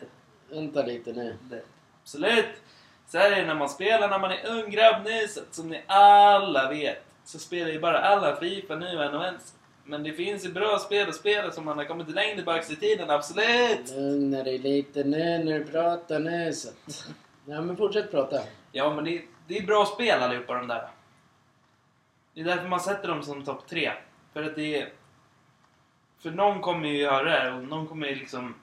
[0.50, 1.36] Vänta lite nu.
[1.42, 1.62] Dead.
[2.02, 2.46] Absolut!
[3.08, 5.84] Så här är det när man spelar när man är ung grabb så som ni
[5.88, 7.04] alla vet.
[7.26, 9.38] Så spelar ju bara alla Fifa nu en och en.
[9.84, 12.76] Men det finns ju bra spel att spela som man har kommit längre bak i
[12.76, 13.92] tiden, absolut!
[13.96, 17.08] Lugna dig lite nu när du pratar nu så att...
[17.46, 18.40] Ja men fortsätt prata.
[18.72, 20.90] Ja, men det, det är bra spel allihopa de där.
[22.34, 23.94] Det är därför man sätter dem som topp tre.
[24.34, 24.94] För att det är...
[26.18, 28.56] För någon kommer ju göra det och någon kommer ju liksom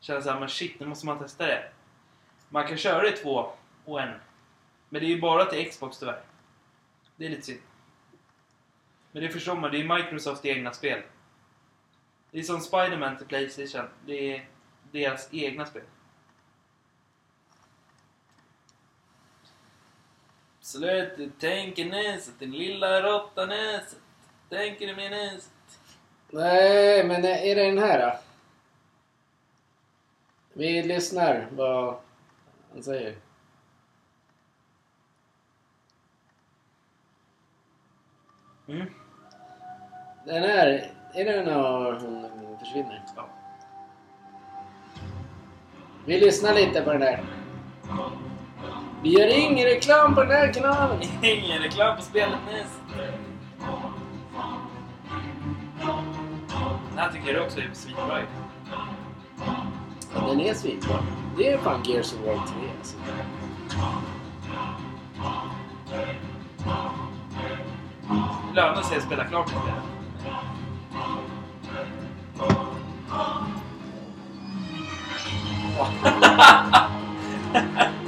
[0.00, 1.72] känna såhär, men shit, nu måste man testa det.
[2.48, 3.52] Man kan köra det i två
[3.84, 4.14] och en.
[4.88, 6.22] Men det är ju bara till Xbox tyvärr.
[7.16, 7.60] Det är lite synd.
[9.12, 11.02] Men det förstår man, det är Microsofts egna spel.
[12.30, 13.88] Det är som Spider-Man till Playstation.
[14.06, 14.48] Det är
[14.92, 15.82] deras egna spel.
[20.70, 24.00] Absolut, du tänker näset, din lilla råtta näset.
[24.48, 25.52] Tänker du med näset?
[26.30, 28.18] Nej, men är det den här då?
[30.52, 31.96] Vi lyssnar vad
[32.72, 33.16] han säger.
[38.68, 38.86] Mm.
[40.26, 43.04] Den här, är det när hon försvinner?
[43.16, 43.28] Ja.
[46.06, 47.24] Vi lyssnar lite på den här.
[49.02, 51.02] Vi gör ingen reklam på den här kanalen.
[51.22, 52.80] Ingen reklam på spelet näset.
[56.88, 58.18] Den här tycker jag också är svinbra.
[60.14, 60.96] Ja, den är svinbra.
[61.36, 62.42] Det är fan Gears of War 3
[62.78, 62.96] alltså.
[68.48, 69.84] Det lönar sig att spela klart det spelet.
[77.54, 77.94] Känns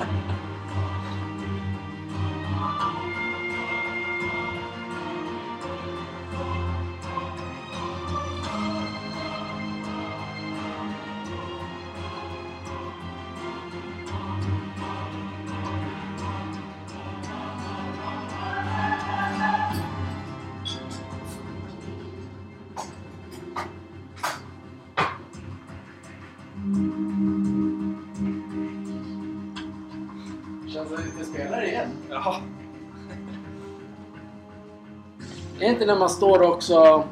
[35.82, 37.04] inte när man står också...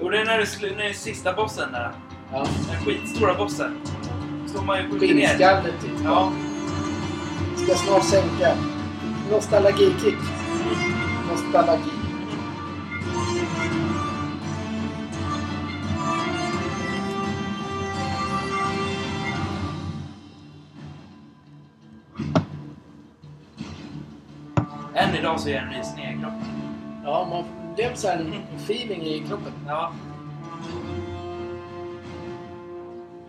[0.00, 1.92] Jo, det är när du, när är sista bossen där.
[2.32, 3.80] Ja, Den skitstora bossen.
[4.46, 5.26] Står man ju och skjuter ner.
[5.28, 6.04] skinnskalle typ.
[6.04, 6.32] Ja.
[7.56, 8.54] Ska snart sänka.
[9.30, 10.18] Nostalgikick.
[11.30, 11.90] Nostalgi.
[24.94, 26.53] Än idag så är den rysning i kroppen.
[27.04, 29.52] Ja, man blev så här en feeling i kroppen.
[29.66, 29.92] Ja.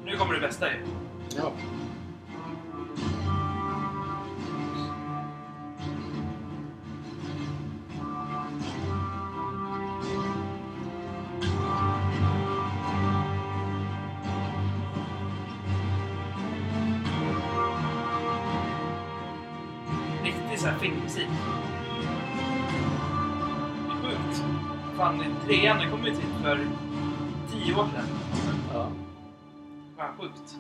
[0.06, 0.78] Nu kommer det bästa ju.
[1.38, 1.52] Ja.
[25.46, 26.60] Trean den kom ut hit för
[27.52, 28.08] tio år sedan.
[28.74, 28.92] ja.
[29.98, 30.58] Fan, sjukt.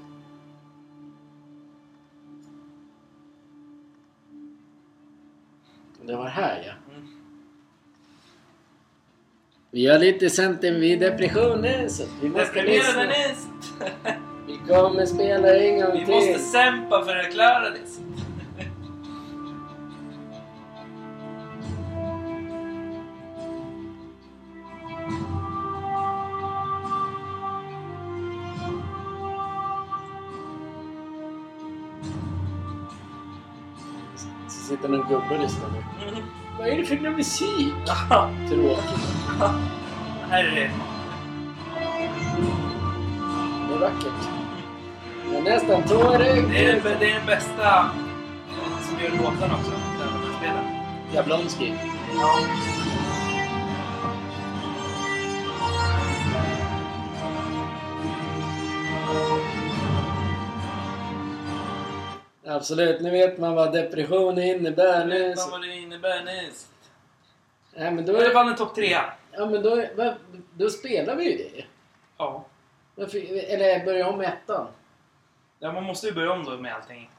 [6.06, 6.94] Det var här ja.
[6.96, 7.08] Mm.
[9.72, 13.04] Vi har lite centen vid depressionen så vi måste lyssna.
[14.48, 16.16] Vi kommer spela en gång Vi till.
[16.16, 18.05] måste kämpa för att klara det.
[34.86, 36.08] Sitter någon gubbe och lyssnar nu.
[36.08, 36.24] Mm.
[36.58, 37.74] Vad är det för musik?
[38.50, 39.06] Tråkigt.
[40.32, 40.72] är det.
[43.74, 44.30] Är vackert.
[45.34, 46.50] Jag nästan tårögd.
[46.52, 47.90] Det är, det är den bästa
[48.82, 49.72] som gör låtarna också.
[51.14, 51.74] Jablonski.
[52.16, 52.40] Ja.
[62.56, 65.06] Absolut, nu vet man vad depression innebär.
[65.06, 66.68] Nu, Vet man vad det innebär nyss?
[67.76, 69.14] nej, men Då är det fan en topp trea.
[69.32, 69.84] ja, men då,
[70.53, 71.66] då spelar vi ju det.
[72.18, 72.45] Ja.
[73.47, 74.68] Eller börja om med ettan.
[75.60, 77.10] ja, man måste ju börja om då med allting.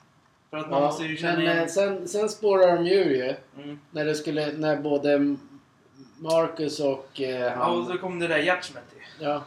[0.50, 1.68] För att man Ja, måste ju känna men eh, igen...
[1.68, 3.34] sen, sen spårar de ur ju.
[3.62, 3.80] Mm.
[3.90, 5.36] När, det skulle, när både
[6.18, 7.86] Marcus och eh, Ja, och han...
[7.86, 9.24] så kom det där Judgment ju.
[9.24, 9.42] Ja,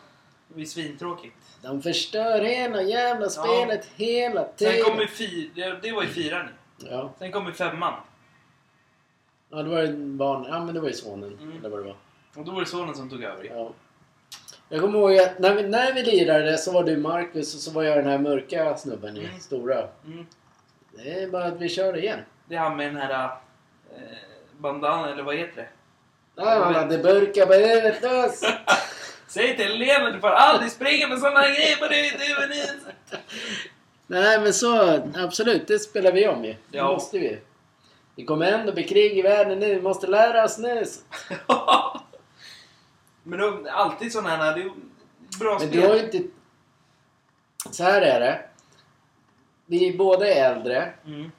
[0.47, 1.48] Det var ju svintråkigt.
[1.61, 4.73] De förstör hela jävla spelet hela tiden.
[4.73, 5.49] Sen kom ju fyr...
[5.81, 6.47] det- var ju fyran.
[6.89, 7.93] Ja, Sen kom ju femman.
[9.49, 10.45] ja, det var ju barn...
[10.49, 11.37] Ja, men det var ju sonen.
[11.41, 11.57] Mm.
[11.59, 11.95] Eller vad det var.
[12.35, 13.43] Och då var det sonen som tog över.
[13.43, 13.71] Ja.
[14.69, 17.71] Jag kommer ihåg att när vi, när vi lirade så var du Marcus och så
[17.71, 19.39] var jag den här mörka snubben i Mm.
[19.39, 19.87] stora.
[20.05, 20.25] Mm.
[20.91, 22.19] Det är bara att vi kör igen.
[22.45, 23.23] Det är han med den här...
[23.23, 24.01] Eh,
[24.57, 25.67] bandana, eller vad heter det?
[26.35, 28.41] Ja, han hade burkar på huvudet oss.
[29.29, 33.21] Säg till eleven, du får aldrig springa med här grejer på Nils!
[34.07, 36.51] Nej men så, absolut, det spelar vi om ju.
[36.53, 36.87] Det Ja.
[36.87, 37.39] måste vi.
[38.15, 40.83] Det kommer ändå bli krig i världen nu, vi måste lära oss nu.
[43.23, 44.71] Men då, alltid såna här, det är
[45.39, 45.81] bra Men spel.
[45.81, 46.21] du har ju inte...
[47.71, 48.41] Så här är det.
[49.65, 50.93] Vi båda är äldre.
[51.05, 51.31] Mm.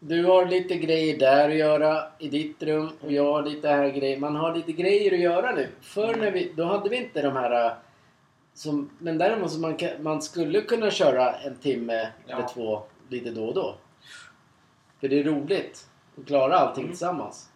[0.00, 3.88] Du har lite grejer där att göra i ditt rum och jag har lite här
[3.88, 4.18] grejer.
[4.18, 5.68] Man har lite grejer att göra nu.
[5.80, 7.66] Förr när vi, då hade vi inte de här...
[7.66, 7.72] äh,
[8.54, 12.36] Som, men däremot så man, kan, man skulle kunna köra en timme Ja.
[12.36, 13.74] eller två lite då och då.
[15.00, 15.86] För det är roligt
[16.20, 16.92] att klara allting Mm.
[16.92, 17.48] tillsammans.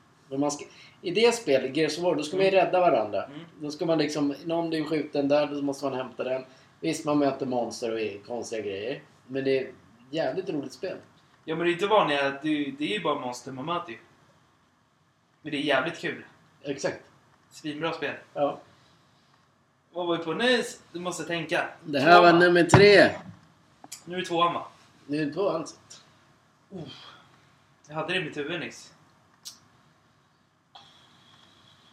[0.51, 0.65] Ska,
[1.03, 3.25] I det spelet, Gears of War, då ska man ju rädda varandra.
[3.25, 3.39] Mm.
[3.61, 6.45] Då ska man liksom, någon blir skjuten där, då måste man hämta den.
[6.81, 9.03] Visst, man möter monster och konstiga grejer.
[9.27, 9.75] Men det är ett
[10.11, 10.97] jävligt roligt spel.
[11.45, 13.53] Ja men det är inte vanliga, det, det är ju bara monster
[13.89, 13.99] ju.
[15.43, 16.25] Men det är jävligt kul.
[16.63, 17.01] Exakt.
[17.51, 18.15] Svinbra spel.
[18.35, 18.61] Ja.
[19.93, 20.81] Vad var vi på nyss?
[20.93, 21.69] Du måste tänka.
[21.85, 22.39] Det här var Tvåan.
[22.39, 23.11] nummer tre.
[24.05, 24.67] Nu är det tvåan va?
[25.07, 25.77] Nu är det två alltså.
[27.89, 28.93] Jag hade det i mitt huvud nyss.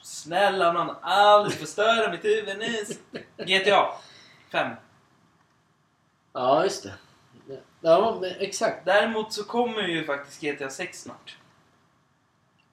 [0.01, 2.99] Snälla nån, aldrig förstöra mitt huvud nyss.
[3.37, 3.87] GTA
[4.51, 4.75] 5.
[6.33, 6.93] Ja, just det.
[7.81, 8.85] Ja, men exakt.
[8.85, 11.37] Däremot så kommer ju faktiskt GTA 6 snart.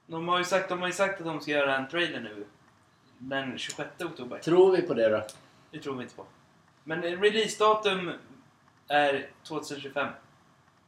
[0.06, 2.46] De har ju sagt, de har ju sagt att de ska göra en trailer nu.
[3.18, 4.38] Den 26 oktober.
[4.38, 5.26] Tror vi på det då?
[5.70, 6.26] Det tror vi inte på.
[6.84, 8.12] Men releasedatum
[8.88, 10.08] är 2025.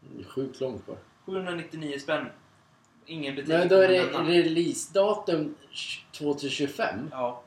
[0.01, 0.97] Det är sjukt långt kvar.
[1.27, 2.27] 799 spänn.
[3.07, 5.55] Ingen butik Men då är det releasedatum
[6.13, 7.09] 2025.
[7.13, 7.43] Ja.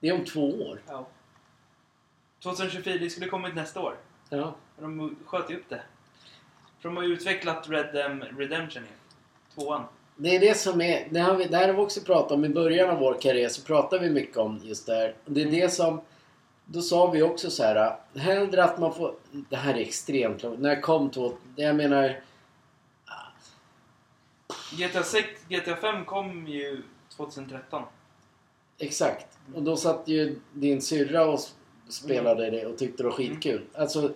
[0.00, 0.82] Det är om två år.
[0.86, 1.06] ja.
[2.42, 3.96] 2024, det skulle kommit nästa år.
[4.28, 4.54] Ja.
[4.78, 5.82] De sköt ju upp det.
[6.78, 8.88] För de har ju utvecklat Red Dem Redemption ju.
[9.54, 9.84] Tvåan.
[10.16, 11.08] Det är det som är...
[11.10, 13.48] Det, har vi, det här har vi också pratat om i början av vår karriär.
[13.48, 15.14] Så pratar vi mycket om just det här.
[15.24, 16.00] Det är det som...
[16.64, 17.96] Då sa vi också så här.
[18.14, 19.14] Hellre att man får...
[19.30, 20.60] Det här är extremt långt.
[20.60, 21.30] När jag kom till...
[21.56, 22.20] Jag menar...
[24.72, 26.82] GTA 6, GTA 5 kom ju
[27.16, 27.82] 2013.
[28.78, 29.38] Exakt.
[29.54, 31.40] Och då satt ju din syrra och
[31.88, 33.62] spelade det och tyckte det var skitkul.
[33.74, 34.14] Alltså,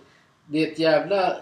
[0.51, 1.36] det är ett jävla...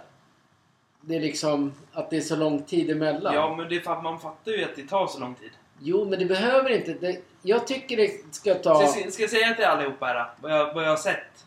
[1.01, 3.35] Det är liksom att det är så lång tid emellan.
[3.35, 5.51] Ja, men det är för att man fattar ju att det tar så lång tid.
[5.81, 6.93] Jo, men det behöver inte.
[6.93, 8.87] Det, jag tycker det ska ta...
[8.87, 11.47] Ska, ska jag säga till allihopa här, vad jag, vad jag har sett?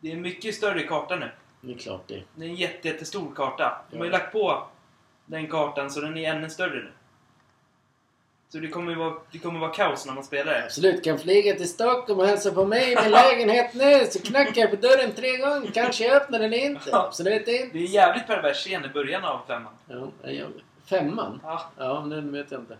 [0.00, 1.30] Det är en mycket större karta nu.
[1.60, 2.22] Det är klart det.
[2.34, 3.84] Det är en jätte, jättestor karta.
[3.90, 4.66] De har ju lagt på
[5.26, 6.92] den kartan så den är ännu större nu.
[8.52, 10.64] Så det kommer vara, det kommer vara kaos när man spelar det.
[10.64, 14.06] Absolut, kan flyga till Stockholm och hälsa på mig i min lägenhet nu.
[14.06, 15.70] Så knackar jag på dörren tre gånger.
[15.74, 16.96] Kanske jag öppnar den inte.
[16.96, 17.68] Absolut inte.
[17.72, 19.72] Det är en jävligt pervers scen i början av femman.
[19.88, 20.48] Ja, jag,
[20.84, 21.40] femman?
[21.44, 21.70] Ja.
[21.78, 22.76] Ja, nu vet jag inte.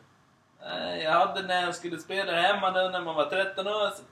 [0.62, 3.90] Eh, Jag hade när jag skulle spela hemma nu när man var 13 år.
[3.90, 4.02] Så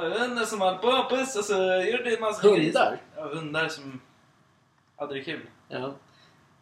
[0.00, 2.90] det var hundar som höll på att pussa så gjorde en massa Hundar?
[2.90, 3.00] gris.
[3.16, 4.00] Ja, hundar som
[4.96, 5.40] hade det kul.
[5.68, 5.94] Ja.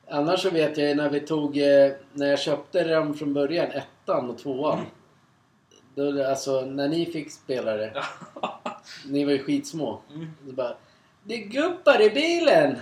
[0.09, 1.59] Annars så vet jag ju när vi tog...
[1.59, 4.87] Eh, när jag köpte dem från början, ettan och tvåan.
[5.95, 8.03] Då, alltså, när ni fick spela det.
[9.07, 10.01] Ni var ju skitsmå.
[10.15, 10.31] Mm.
[10.47, 10.77] Så bara,
[11.23, 12.77] det är gubbar i bilen!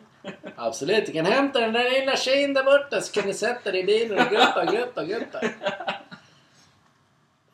[0.56, 3.80] Absolut, du kan hämta den där lilla tjejen där borta så kan ni sätta dig
[3.80, 5.40] i bilen och guppa, guppa, guppa.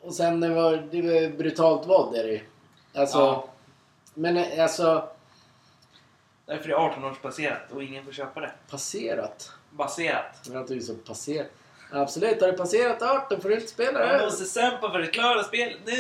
[0.01, 2.41] Och sen det var det var brutalt våld är det ju.
[2.95, 3.49] Alltså, Ja.
[4.15, 5.09] men alltså...
[6.47, 8.53] Därför är det 18-årsbaserat och ingen får köpa det.
[8.71, 9.53] Passerat.
[9.71, 10.49] Baserat.
[10.53, 11.47] Jag tycker så passerat.
[11.93, 14.25] Absolut, har du passerat 18 får du inte spela Man det.
[14.25, 15.77] måste kämpa för att klara spelet.
[15.87, 15.93] Nu...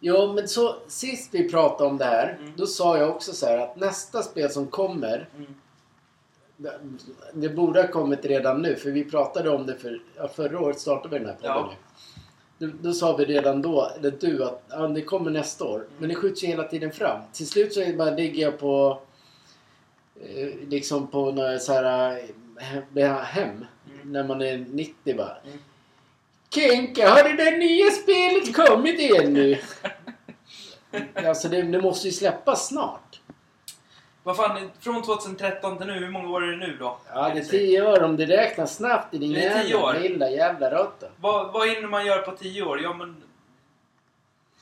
[0.00, 2.52] Jo, men så sist vi pratade om det här, Mm.
[2.56, 5.54] då sa jag också så här att nästa spel som kommer, Mm.
[6.56, 6.78] det,
[7.32, 10.80] det borde ha kommit redan nu, för vi pratade om det för, ja, förra året
[10.80, 11.70] startade vi den här podden Ja.
[11.72, 11.76] ju.
[12.58, 15.86] Då, då sa vi redan då, eller du, att ja, det kommer nästa år.
[15.98, 17.20] Men det skjuts ju hela tiden fram.
[17.32, 19.00] Till slut så bara ligger jag på
[20.20, 22.10] eh, liksom på några så här
[22.58, 24.12] eh, hem, hem Mm.
[24.12, 25.36] när man är 90 bara.
[25.46, 25.58] Mm.
[26.50, 29.58] Kenka, har det där nya spelet kommit igen nu?
[31.26, 33.17] alltså det, det måste ju släppas snart.
[34.28, 36.98] Vad fan, från 2013 till nu, hur många år är det nu då?
[37.14, 39.86] Ja, det är 10 år om det räknas snabbt i din Det är tio jävla
[39.86, 39.94] år.
[39.94, 41.06] lilla jävla råtta.
[41.20, 42.80] Vad, vad hinner man göra på 10 år?
[42.82, 43.22] Ja men...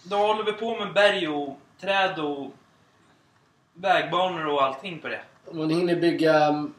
[0.02, 2.50] Då håller vi på med berg och träd och
[3.72, 5.20] vägbanor och allting på det.
[5.52, 6.44] Man hinner bygga...
[6.44, 6.74] mm,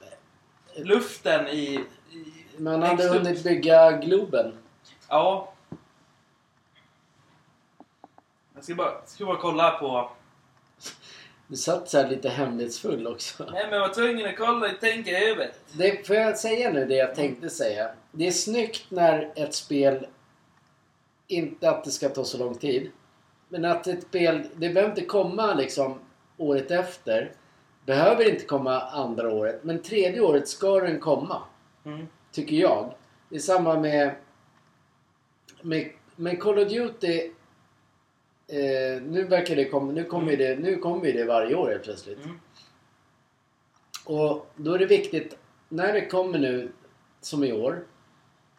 [0.75, 1.85] Luften i...
[2.11, 3.15] i Man hade upp.
[3.15, 4.53] hunnit bygga Globen.
[5.09, 5.53] Ja.
[8.55, 10.09] Jag ska bara, ska bara kolla på...
[11.47, 13.45] Du satt så här lite hemlighetsfull också.
[13.51, 15.51] Nej men jag var tvungen att kolla och tänka över.
[15.71, 17.89] Det, får jag säga nu det jag tänkte säga?
[18.11, 20.07] Det är snyggt när ett spel,
[21.27, 22.91] inte att det ska ta så lång tid,
[23.49, 25.99] men att ett spel, det behöver inte komma liksom
[26.37, 27.31] året efter.
[27.85, 31.41] Behöver inte komma andra året, men tredje året ska den komma.
[31.85, 32.07] Mm.
[32.31, 32.93] Tycker jag.
[33.29, 34.15] Det är samma med,
[35.61, 37.31] med, med Call of Duty.
[38.47, 41.83] Eh, nu verkar det komma, nu kommer ju det, nu kommer det varje år helt
[41.83, 42.25] plötsligt.
[42.25, 42.39] Mm.
[44.05, 45.37] Och då är det viktigt,
[45.69, 46.71] när det kommer nu
[47.21, 47.83] som i år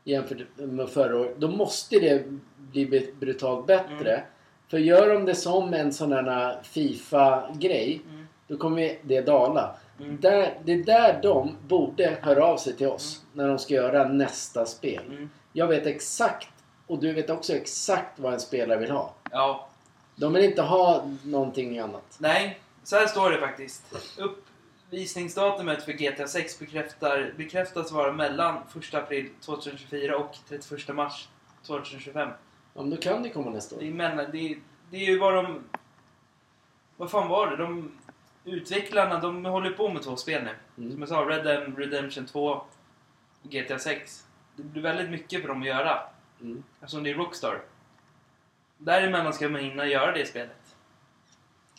[0.05, 2.27] jämfört med förra året, då måste det
[2.57, 4.13] bli brutalt bättre.
[4.15, 4.27] Mm.
[4.69, 8.27] För gör de det som en sån här Fifa-grej, Mm.
[8.47, 9.77] då kommer det dala.
[10.01, 10.21] Mm.
[10.21, 14.09] Där, det är där de borde höra av sig till oss när de ska göra
[14.09, 15.03] nästa spel.
[15.09, 15.31] Mm.
[15.53, 16.49] Jag vet exakt,
[16.87, 19.15] och du vet också exakt vad en spelare vill ha.
[19.31, 19.69] Ja.
[20.19, 22.17] De vill inte ha någonting annat.
[22.19, 23.95] Nej, så här står det faktiskt.
[24.19, 31.29] Uppvisningsdatumet för GTA 6 bekräftar, bekräftas vara mellan 1 april 2024 och 31 mars
[31.67, 32.29] 2025.
[32.75, 33.81] Ja, men då kan det komma nästa år.
[33.81, 34.59] Det är, mellan, det,
[34.91, 35.65] det är ju vad de...
[36.97, 37.57] Vad fan var det?
[37.57, 37.93] De
[38.45, 40.55] utvecklarna, de håller på med två spel nu.
[40.79, 40.93] Mm.
[40.93, 42.67] Som jag sa, Red Dead Redemption 2 och
[43.43, 44.25] GTA 6.
[44.57, 45.99] Det blir väldigt mycket för dem att göra.
[46.41, 46.63] Mm.
[46.81, 47.61] Eftersom det är Rockstar.
[48.79, 50.75] Däremellan ska man hinna göra det spelet.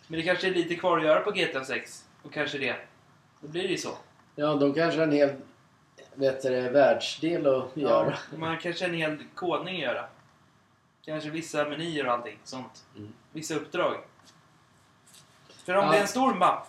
[0.08, 2.06] Men det kanske är lite kvar att göra på GTA 6.
[2.24, 2.76] Och kanske det.
[3.42, 3.98] Då blir det ju så.
[4.36, 5.36] Ja, de kanske har en hel
[6.14, 8.18] vet du, världsdel att göra.
[8.38, 10.06] man kanske har en hel kodning att göra.
[11.06, 12.86] Kanske vissa menyer och allting sånt.
[12.98, 13.14] Mm.
[13.32, 13.98] Vissa uppdrag.
[15.66, 15.92] För om Ja.
[15.92, 16.68] det är en stor mapp,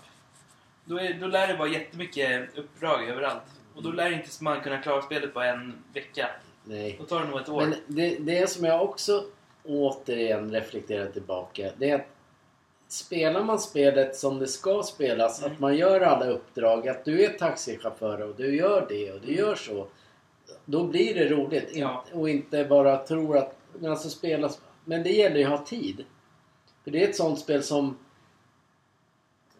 [0.85, 3.43] då, är, då lär det vara jättemycket uppdrag överallt.
[3.75, 6.31] Och då lär inte man kunna klara spelet på en vecka.
[6.65, 6.97] Nej.
[7.01, 7.61] Då tar det nog ett år.
[7.67, 9.25] Men det, det som jag också
[9.65, 12.07] återigen reflekterar tillbaka, det är att
[12.89, 15.53] spelar man spelet som det ska spelas, Mm.
[15.53, 19.35] att man gör alla uppdrag, att du är taxichaufför och du gör det och du
[19.35, 19.87] gör så.
[20.65, 21.71] Då blir det roligt.
[21.75, 22.05] Ja.
[22.13, 23.57] Och inte bara tror att...
[23.79, 24.61] Men alltså spelas...
[24.85, 26.05] Men det gäller ju att ha tid.
[26.85, 27.99] För det är ett sånt spel som...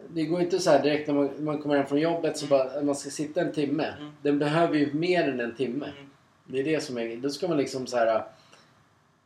[0.07, 2.57] Det går inte så här direkt när man, man kommer hem från jobbet så Mm.
[2.57, 3.93] bara man ska sitta en timme.
[3.99, 4.11] Mm.
[4.21, 5.85] Den behöver ju mer än en timme.
[5.97, 6.09] Mm.
[6.45, 7.17] Det är det som är...
[7.17, 8.23] Då ska man liksom så här...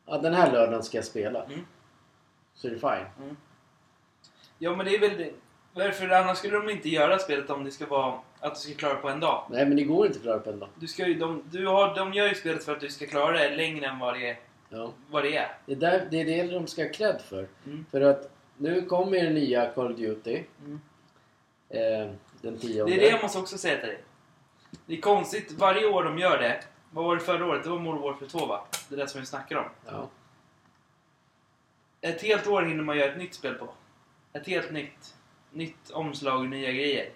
[0.05, 1.43] Ja, den här lördagen ska jag spela.
[1.43, 1.65] Mm.
[2.53, 3.35] Så är det fine.
[4.57, 5.31] Ja men det är väl det.
[5.73, 8.95] Varför annars skulle de inte göra spelet om det ska vara att du ska klara
[8.95, 9.47] på en dag.
[9.49, 10.69] Nej, men det går inte att klara på en dag.
[10.75, 13.31] Du ska ju, de, du har, de gör ju spelet för att du ska klara
[13.31, 14.39] det längre än vad det är.
[14.69, 14.91] Ja.
[15.09, 15.57] Vad det är.
[15.65, 17.47] Det, är där, det är det de ska ha cred för.
[17.65, 17.85] Mm.
[17.91, 20.43] För att nu kommer den nya Call of Duty.
[20.65, 20.81] Mm.
[21.69, 22.91] Eh, den tionde.
[22.91, 24.03] Det är det jag måste också säga till dig.
[24.85, 26.63] Det är konstigt, varje år de gör det.
[26.95, 27.63] Vad var det förra året?
[27.63, 28.65] Det var Modern Warfare 2 va?
[28.89, 29.65] Det är det som vi snackar om.
[29.85, 30.09] Ja.
[32.01, 33.69] Ett helt år hinner man göra ett nytt spel på.
[34.33, 35.15] Ett helt nytt.
[35.51, 37.09] Nytt omslag och nya grejer.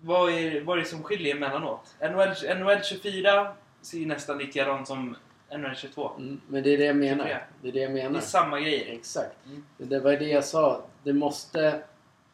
[0.00, 1.96] Vad är, vad är det som skiljer emellanåt?
[2.00, 5.16] NHL, NHL 24 ser nästan likadant som
[5.58, 6.10] NHL 22.
[6.18, 7.24] Mm, men det är det jag menar.
[7.24, 7.40] 24.
[7.62, 8.20] Det är det jag Det är menar.
[8.20, 8.94] samma grejer.
[8.94, 9.46] Exakt.
[9.46, 9.64] Mm.
[9.78, 10.84] Det var det jag sa.
[11.02, 11.82] Det måste...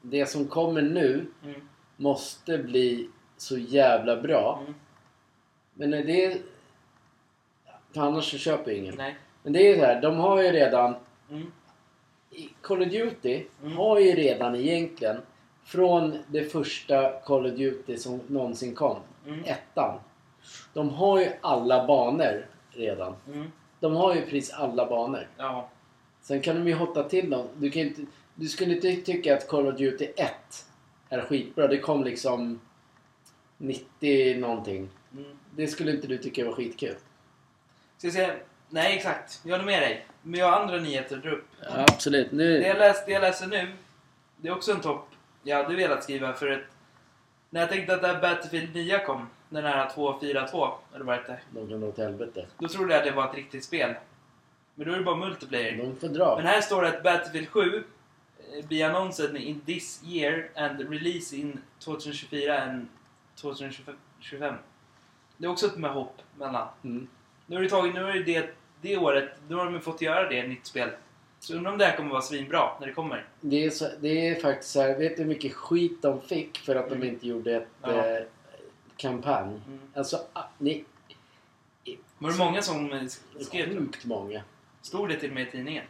[0.03, 1.69] Det som kommer nu Mm.
[1.97, 4.59] måste bli så jävla bra.
[4.63, 4.75] Mm.
[5.77, 6.39] Men det...
[7.95, 8.95] För annars så köper ingen.
[8.99, 9.17] Nej.
[9.43, 10.95] Men det är ju så här, de har ju redan...
[11.31, 11.53] Mm.
[12.61, 13.77] Call of Duty Mm.
[13.77, 15.17] har ju redan egentligen
[15.65, 19.45] från det första Call of Duty som någonsin kom, Mm.
[19.45, 19.99] ettan.
[20.75, 23.15] De har ju alla banor redan.
[23.33, 23.53] Mm.
[23.81, 25.29] De har ju precis alla banor.
[25.37, 25.69] Ja.
[26.21, 27.47] Sen kan de ju hotta till dem.
[27.57, 28.03] Du kan inte,
[28.35, 30.33] Du skulle inte tycka att Call of Duty 1
[31.09, 31.67] är skitbra.
[31.69, 32.61] Det kom liksom
[33.59, 34.89] 90 någonting.
[35.13, 35.39] Mm.
[35.57, 36.97] Det skulle inte du tycka var skitkul?
[37.99, 38.35] Ska jag säga?
[38.69, 39.41] Nej, exakt.
[39.45, 40.07] Jag håller med dig.
[40.23, 41.47] Men jag har andra nyheter att dra upp.
[41.63, 42.33] Ja, absolut.
[42.33, 42.61] Nu...
[42.61, 43.73] Det jag, läst, det jag läser nu,
[44.37, 45.09] det är också en topp
[45.43, 46.65] jag hade velat skriva för ett...
[47.51, 51.21] När jag tänkte att det här Battlefield 9 kom, den här 242, eller vad det
[51.21, 51.39] hette.
[51.51, 52.47] De kan dra åt helvete.
[52.59, 53.95] Då trodde jag att det var ett riktigt spel.
[54.75, 55.77] Men då är det bara multiplayer.
[55.77, 56.37] De får dra.
[56.37, 61.37] Men här står det att Battlefield 7 eh, be announced in this year and release
[61.37, 62.87] in 2024 and
[63.41, 64.55] 2025.
[65.37, 66.69] Det är också ett med hopp mellan.
[66.85, 67.09] Mm.
[67.47, 68.49] Nu har det tagit, nu är det, det
[68.81, 70.91] det året, då har de fått göra det, nytt spel.
[71.41, 73.25] Så undrar om det här kommer vara svinbra när det kommer.
[73.41, 76.59] Det, är så, det är faktiskt så här, vet du hur mycket skit de fick
[76.59, 77.01] för att Mm.
[77.01, 78.07] de inte gjorde ett Ja.
[78.07, 78.23] eh,
[78.97, 79.61] kampanj?
[79.67, 79.81] Mm.
[79.95, 80.19] Alltså,
[80.59, 80.85] ni,
[82.19, 83.03] Var det många som eh,
[83.41, 83.79] skrev?
[83.79, 84.43] sjukt många.
[84.83, 85.85] Stod det till och med i tidningen?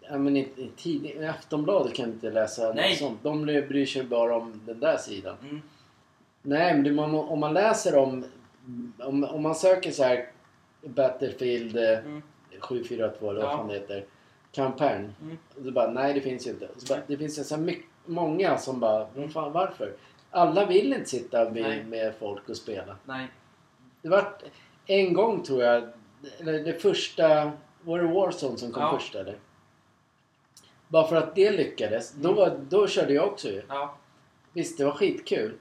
[0.00, 2.90] Ja, men i, i tidning, Aftonbladet kan inte läsa Nej.
[2.90, 3.22] något sånt.
[3.22, 5.36] De bryr sig bara om den där sidan.
[5.42, 5.62] Mm.
[6.42, 8.24] Nej, men man, om man läser om...
[8.98, 10.30] Om, om man söker så här
[10.82, 12.22] Battlefield eh, Mm.
[12.60, 13.56] 742 eller vad Ja.
[13.56, 14.04] fan det heter.
[14.52, 15.08] Kampanj.
[15.22, 15.38] Mm.
[15.58, 16.66] Och så bara, nej det finns ju inte.
[16.68, 19.92] Och så bara, det finns så mycket, många som bara, men fan varför?
[20.30, 22.96] Alla vill inte sitta med, med folk och spela.
[23.04, 23.26] Nej.
[24.02, 24.32] Det var
[24.86, 25.88] en gång tror jag,
[26.40, 27.52] eller det första,
[27.82, 28.98] var det Warzone som kom Ja.
[28.98, 29.36] först eller?
[30.88, 32.36] Bara för att det lyckades, då, Mm.
[32.40, 33.62] var, då körde jag också ju.
[33.68, 33.96] Ja.
[34.52, 35.54] Visst, det var skitkul.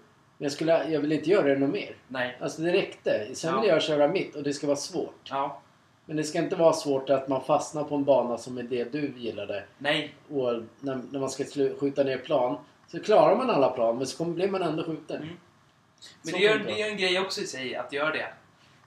[0.43, 1.95] Men jag, skulle, jag vill inte göra det något mer.
[2.07, 2.37] Nej.
[2.41, 3.35] Alltså det räckte.
[3.35, 3.61] Sen Ja.
[3.61, 5.29] vill jag köra mitt och det ska vara svårt.
[5.29, 5.61] Ja.
[6.05, 8.91] Men det ska inte vara svårt att man fastnar på en bana som är det
[8.91, 9.63] du gillade.
[9.77, 10.15] Nej.
[10.29, 11.43] Och när, när man ska
[11.79, 15.21] skjuta ner plan så klarar man alla plan men så kommer, blir man ändå skjuten.
[15.21, 15.37] Mm.
[16.21, 18.27] Men det gör, det gör en grej också i sig att göra det.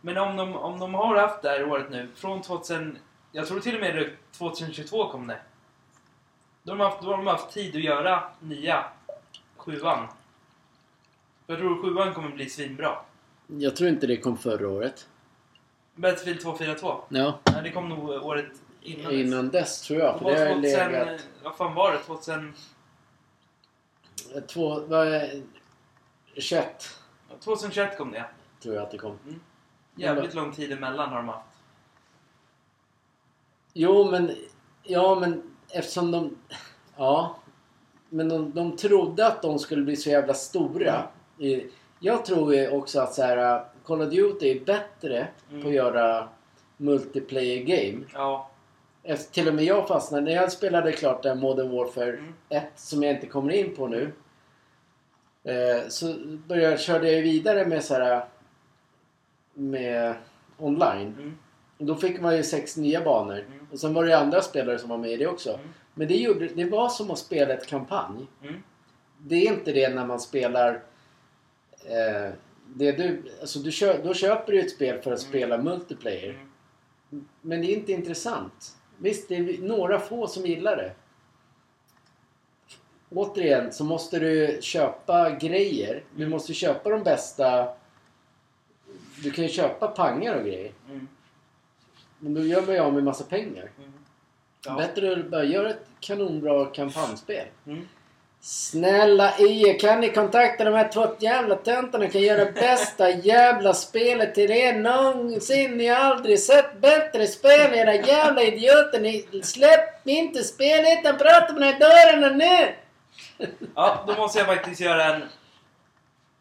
[0.01, 2.99] Men om de, om de har haft det här året nu, från 2000...
[3.33, 5.39] Jag tror till och med det 2022 kom det.
[6.63, 8.85] Då har de haft, då har de haft tid att göra nya
[9.57, 10.07] sjuan.
[11.47, 12.99] Jag tror sjuan kommer bli svinbra.
[13.47, 15.09] Jag tror inte det kom förra året.
[15.95, 17.01] Battlefield 242.
[17.09, 18.47] Ja, Nej, det kom nog året
[18.83, 19.05] innan.
[19.05, 19.13] dess.
[19.13, 20.19] innan dess tror jag.
[20.19, 20.93] För det har 2000...
[20.93, 21.29] legat...
[21.43, 21.99] Vad fan var det?
[21.99, 22.53] 2000...
[24.49, 25.43] Två, vad är,
[26.37, 26.89] 21
[27.45, 28.25] 2021 kom det.
[28.63, 29.19] tror jag att det kom.
[29.95, 31.47] Jävligt lång tid emellan har de haft.
[33.73, 34.31] Jo, men...
[34.83, 36.37] Ja, men eftersom de...
[36.97, 37.37] Ja.
[38.09, 41.03] Men de, de trodde att de skulle bli så jävla stora.
[41.03, 41.16] I-
[42.01, 45.63] Jag tror ju också att så här, Call of Duty är bättre Mm.
[45.63, 46.29] på att göra
[46.77, 48.05] multiplayer game.
[48.15, 48.51] Ja.
[49.03, 50.25] Efter, till och med jag fastnade.
[50.25, 52.33] När jag spelade klart där Modern Warfare Mm.
[52.49, 54.13] 1 som jag inte kommer in på nu.
[55.45, 56.15] Eh, så
[56.47, 58.25] började, körde jag vidare med så här
[59.55, 60.15] med
[60.59, 61.15] online.
[61.19, 61.39] Mm.
[61.79, 63.39] Då fick man ju sex nya banor.
[63.39, 63.67] Mm.
[63.73, 65.51] Och sen var det ju andra spelare som var med i det också.
[65.51, 65.69] Mm.
[65.95, 68.27] Men det, gjorde, det var som att spela ett kampanj.
[68.43, 68.63] Mm.
[69.19, 70.83] Det är inte det när man spelar...
[71.89, 72.33] Eh,
[72.75, 75.31] det du, alltså du kö, då köper du ett spel för att Mm.
[75.31, 76.31] spela multiplayer.
[77.13, 77.29] Mm.
[77.41, 78.77] Men det är inte intressant.
[78.99, 80.93] Visst, det är några få som gillar det.
[83.11, 86.05] Återigen så måste du köpa grejer.
[86.15, 86.31] Du Mm.
[86.31, 87.75] måste köpa de bästa...
[89.23, 90.73] Du kan ju köpa pangar och grejer.
[90.89, 91.09] Mm.
[92.19, 93.71] Men då gör man ju av med massa pengar.
[93.79, 93.93] Mm.
[94.67, 94.77] Ja.
[94.77, 97.47] Bättre att bara göra ett kanonbra kampanjspel.
[97.67, 97.89] Mm.
[98.47, 104.35] Snälla IE, kan ni kontakta de här två jävla töntarna kan göra bästa jävla spelet
[104.35, 105.77] till er någonsin.
[105.77, 109.01] Ni har aldrig sett bättre spel era jävla idioter.
[109.01, 112.75] Ni släpp inte spelet utan prata med de här dörrarna nu.
[113.75, 115.23] Ja, då måste jag faktiskt göra en...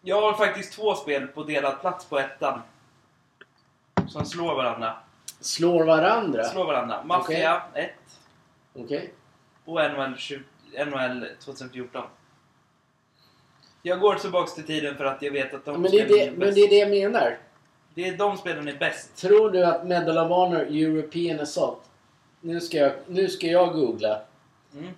[0.02, 2.62] Jag har faktiskt två spel på delad plats på ettan.
[4.08, 4.94] Som slår varandra.
[5.40, 6.44] Slår varandra.
[6.44, 7.04] Slår varandra.
[7.04, 7.92] Mafia 1
[8.74, 9.14] Okej.
[9.66, 10.44] och NHL, 20
[10.86, 12.04] NHL 2014.
[13.82, 16.18] Jag går tillbaks till tiden för att jag vet att de Men, det är spelen
[16.18, 16.56] det, är men bäst.
[16.56, 17.38] det är det jag menar.
[17.94, 19.16] Det är de spelen är bäst.
[19.16, 21.80] Tror du att Medal of Honor European Assault...
[22.42, 24.22] Nu ska jag, nu ska jag googla.
[24.74, 24.92] Mm.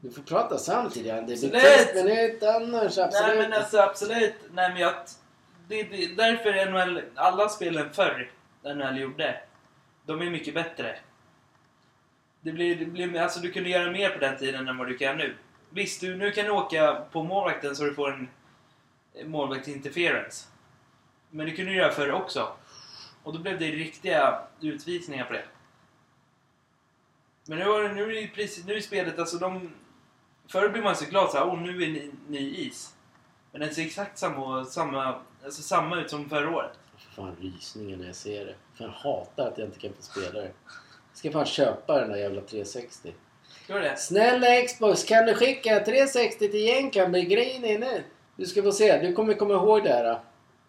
[0.00, 1.12] Du får prata samtidigt.
[1.12, 2.98] Det blir tyst minut annars.
[2.98, 3.28] Absolut.
[3.28, 4.34] Nej men alltså absolut.
[4.52, 4.94] Nej men jag...
[5.68, 8.30] Det, det, därför NHL, alla spelen förr
[8.62, 9.40] NHL gjorde,
[10.06, 10.96] de är mycket bättre.
[12.44, 14.96] Det blir, det blir, alltså du kunde göra mer på den tiden än vad du
[14.98, 15.34] kan nu.
[15.70, 18.28] Visst, du, nu kan du åka på målvakten så du får en
[19.30, 20.46] målvaktsinterference.
[21.30, 22.52] Men det kunde du göra förr också.
[23.22, 25.44] Och då blev det riktiga utvisningar på det.
[27.46, 29.70] Men nu, har- nu, är det precis, nu är spelet, alltså de...
[30.48, 32.94] Förr blev man så glad såhär, åh nu är ny, ny is.
[33.52, 36.78] Men den ser exakt samma, samma, alltså samma ut som förra året.
[37.14, 38.54] Fan rysningen när jag ser det.
[38.74, 40.52] Fan jag hatar att jag inte kan få spela det.
[41.24, 43.12] Ska fan köpa den där jävla 360.
[43.68, 43.96] Gör det?
[43.96, 47.10] Snälla Xbox, kan du skicka 360 till Jenkan?
[47.12, 48.02] Blir grejen nu?
[48.36, 50.04] Du ska få se, du kommer komma ihåg det här.
[50.04, 50.20] då.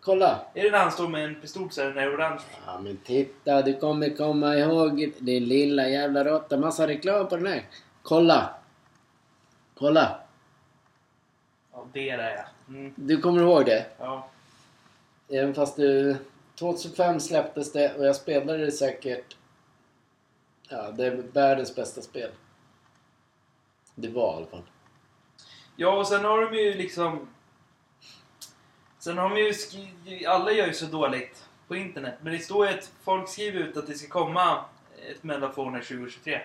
[0.02, 0.40] Kolla.
[0.53, 2.40] Är det när han står med en pistol så den är orange?
[2.65, 6.57] Ja men titta, du kommer komma ihåg din lilla jävla råtta.
[6.57, 7.64] Massa reklam på den här.
[8.02, 8.49] Kolla.
[9.77, 10.19] Kolla.
[11.73, 12.73] Ja, det där ja.
[12.73, 12.94] Mm.
[12.95, 13.86] Du kommer ihåg det?
[13.99, 14.30] Ja.
[15.30, 16.18] Även fast du...
[16.60, 19.36] 2005 släpptes det och jag spelade det säkert...
[20.69, 22.31] Ja, det är världens bästa spel.
[23.95, 24.63] Det var i alla fall.
[25.75, 27.27] Ja, och sen har de ju liksom...
[28.99, 30.27] Sen har de ju skrivit...
[30.27, 32.15] Alla gör ju så dåligt på internet.
[32.21, 34.65] Men det står ju att folk skriver ut att det ska komma
[35.11, 36.41] ett Medafone 2023.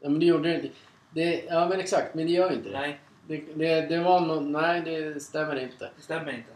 [0.00, 0.68] Ja men det gjorde det inte.
[1.10, 2.78] Det, ja men exakt, men det gör ju inte det.
[2.80, 4.42] Nej, Det, det, det var något...
[4.42, 5.90] Nej, det stämmer inte.
[5.96, 6.50] det stämmer inte.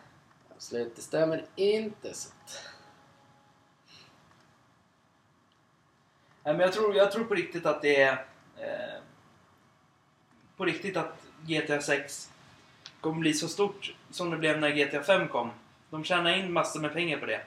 [0.54, 2.14] Absolut, det stämmer inte.
[2.14, 2.28] Så.
[6.44, 8.12] Nej, men jag tror, jag tror på riktigt att det är...
[8.56, 9.02] Eh,
[10.56, 12.30] på riktigt att GTA 6
[13.00, 15.50] kommer bli så stort som det blev när GTA 5 kom.
[15.90, 17.40] De tjänar in massor med pengar på det.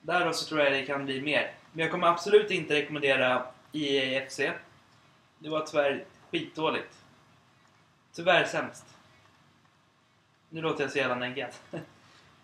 [0.00, 1.52] Därav så tror jag det kan bli mer.
[1.72, 4.40] Men jag kommer absolut inte rekommendera IEFC.
[5.38, 6.98] Det var tyvärr skitdåligt.
[8.12, 8.84] Tyvärr sämst.
[10.48, 11.50] Nu låter jag så jävla neggad.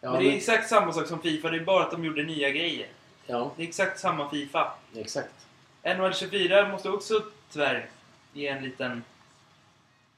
[0.03, 2.05] Ja, men det är men, exakt samma sak som Fifa, det är bara att de
[2.05, 2.89] gjorde nya grejer.
[3.27, 4.73] Ja, Det är exakt samma Fifa.
[4.95, 5.47] exakt.
[5.83, 7.23] NHL 24 måste också
[7.53, 7.89] tyvärr
[8.33, 9.05] ge en liten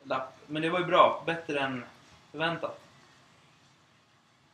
[0.02, 0.36] lapp.
[0.46, 1.22] Men det var ju bra.
[1.26, 1.84] Bättre än
[2.30, 2.80] förväntat.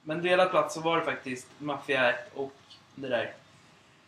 [0.03, 2.53] Men delad plats så var det faktiskt Mafia 1 och
[2.95, 3.35] det där.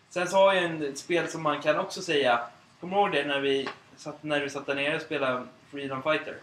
[0.08, 2.48] Sen så har jag en ett spel som man kan också säga.
[2.80, 6.02] Kommer du ihåg det när vi satt, när du satt där nere och spelade Freedom
[6.02, 6.36] Fighter?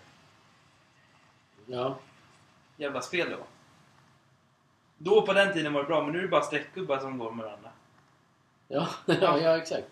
[1.65, 1.97] Ja.
[2.77, 3.37] Jävla spel då.
[4.97, 7.31] Då på den tiden var det bra, men nu är det bara streckgubbar som går
[7.31, 7.69] med varandra.
[8.67, 9.87] Ja, ja, ja, exakt.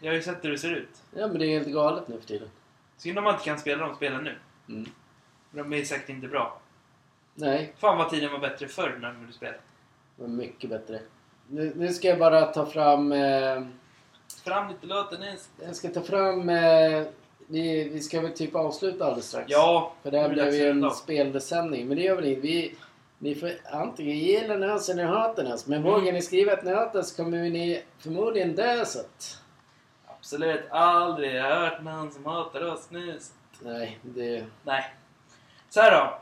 [0.00, 1.02] Jag har ju sett hur det ser ut.
[1.16, 2.48] Ja, men det är helt galet nu för tiden.
[2.96, 4.36] Synd om man inte kan spela de spelen nu.
[4.68, 4.90] Mm.
[5.50, 6.60] De är säkert inte bra.
[7.34, 9.58] Nej, Fan vad tiden var bättre förr när du spelade.
[10.16, 11.00] det var mycket bättre.
[11.48, 13.12] Nu, nu ska jag bara ta fram...
[13.12, 13.62] Eh,
[14.44, 15.48] Fram lite låten Nils.
[15.64, 16.48] jag ska ta fram...
[16.48, 17.04] Eh,
[17.50, 19.46] vi, vi ska väl typ avsluta alldeles strax.
[19.50, 20.94] Ja, För det här nu är blev dags ju för en dag.
[20.96, 21.88] speldesändning.
[21.88, 22.40] Men det gör väl inte.
[22.40, 22.74] Vi,
[23.18, 25.66] ni får antingen gilla oss eller hata oss.
[25.66, 25.92] Men Mm.
[25.92, 29.42] vågar ni skriva att ni hatar oss kommer ni förmodligen dö så att...
[30.06, 33.32] Absolut aldrig hört någon som hatar oss Nils.
[33.60, 34.46] Nej, det...
[34.62, 34.94] Nej.
[35.68, 36.18] Så här då.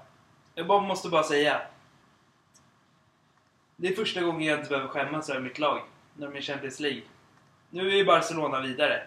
[0.55, 1.61] Jag bara, måste bara säga.
[3.77, 5.81] Det är första gången jag inte behöver skämmas över mitt lag.
[6.15, 7.03] När de är i Champions League.
[7.71, 9.07] Nu är ju Barcelona vidare.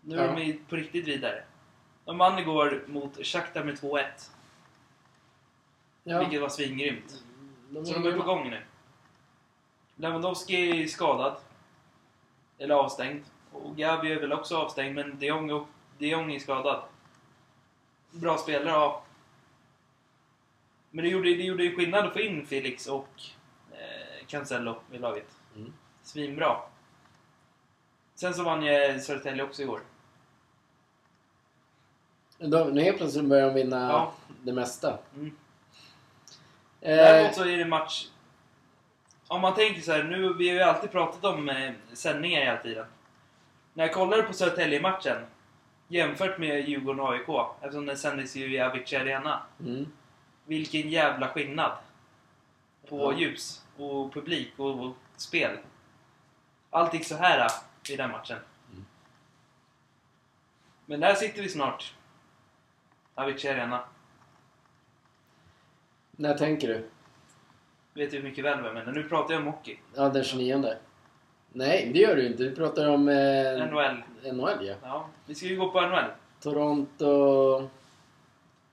[0.00, 0.34] Nu är Ja.
[0.36, 1.44] de på riktigt vidare.
[2.04, 4.04] De vann igår mot Shakhtar med 2-1.
[6.04, 7.22] Ja, Vilket var svingrymt.
[7.70, 8.62] de Så de är på gång nu.
[9.96, 11.36] Lewandowski är skadad.
[12.58, 13.24] Eller avstängd.
[13.52, 15.66] Och Gavi är väl också avstängd, men de Jong,
[15.98, 16.82] de Jong är skadad.
[18.10, 19.02] Bra spelare, ja.
[20.90, 23.08] Men det gjorde, det gjorde ju skillnad att få in Felix och
[23.72, 25.26] eh, Cancelo i laget.
[25.56, 25.72] Mm.
[26.02, 26.56] Svinbra.
[28.14, 29.80] Sen så vann jag Södertälje också igår.
[32.38, 34.12] De, nu helt plötsligt börjar de vinna Ja.
[34.42, 34.98] det mesta.
[35.14, 35.36] Mm.
[36.84, 38.06] Eh, Däremot så är det match...
[39.28, 42.62] Om man tänker så här, nu, vi har ju alltid pratat om eh, sändningar hela
[42.62, 42.86] tiden.
[43.74, 45.26] När jag kollade på Södertälje-matchen
[45.88, 47.28] jämfört med Djurgården och AIK,
[47.60, 49.42] eftersom den sändes ju i Avicii Arena.
[49.60, 49.92] mm.
[50.46, 51.72] Vilken jävla skillnad!
[52.88, 53.18] På Ja.
[53.18, 55.58] ljus och publik och, och spel.
[56.70, 58.38] Allt gick så här äh, i den matchen.
[58.72, 58.84] Mm.
[60.86, 61.94] Men där sitter vi snart.
[63.14, 63.84] Avicii Arena.
[66.16, 66.88] När tänker du?
[67.94, 68.92] Vet du mycket väl vad jag menar?
[68.92, 69.78] Nu pratar jag om hockey.
[69.94, 70.64] Ja, den 29.
[71.52, 72.42] Nej, det gör du inte.
[72.42, 74.02] Du pratar om eh, NHL.
[74.34, 74.74] NHL, ja.
[74.82, 76.10] Ja, vi ska ju gå på NHL.
[76.40, 77.68] Toronto,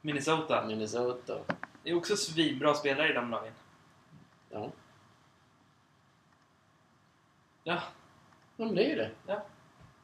[0.01, 0.65] Minnesota.
[0.67, 1.37] Minnesota.
[1.83, 3.53] Det är också svinbra spelare i de lagen.
[4.49, 4.71] Ja.
[7.63, 7.79] Ja,
[8.57, 9.09] ja, men det är ju det.
[9.27, 9.43] Ja.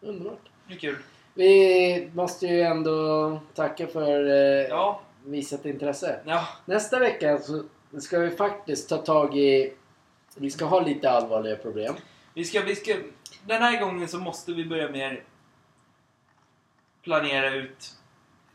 [0.02, 0.50] Underbart.
[0.68, 0.98] det är kul.
[1.34, 6.20] Vi måste ju ändå tacka för eh, Ja, visat intresse.
[6.26, 7.64] ja, Nästa vecka så
[8.00, 9.74] ska vi faktiskt ta tag i...
[10.36, 11.96] Vi ska ha lite allvarliga problem.
[12.34, 12.96] vi ska, vi ska...
[13.46, 15.24] Den här gången så måste vi börja mer
[17.04, 17.98] planera ut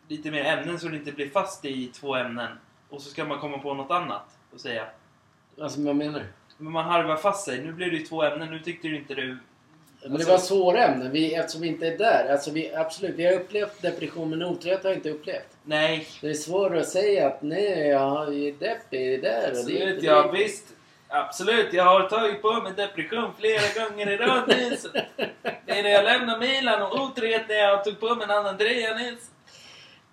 [0.08, 2.58] lite mer ämnen så det inte blir fast i två ämnen.
[2.88, 4.86] Och så ska man komma på något annat och säga.
[5.60, 6.26] Alltså, vad menar du?
[6.58, 7.64] Men man harvar fast sig.
[7.64, 8.50] Nu blir det ju två ämnen.
[8.50, 9.38] Nu tyckte du inte du...
[10.02, 11.12] Men Alltså- det var svåra ämnen.
[11.12, 12.32] Vi, eftersom vi inte är där.
[12.32, 15.56] Alltså vi, absolut, vi har upplevt depression men otrohet har jag inte upplevt.
[15.64, 20.02] Nej, Det är svårt att säga att nej, jag är deppig där och det absolut.
[20.02, 20.64] Ja, visst.
[21.08, 24.86] Absolut, jag har tagit på mig depression flera gånger i rad Nils.
[25.66, 28.58] Det är när jag lämnar Milan och otrohet när jag tog på mig en annan
[28.58, 29.30] tröja Nils.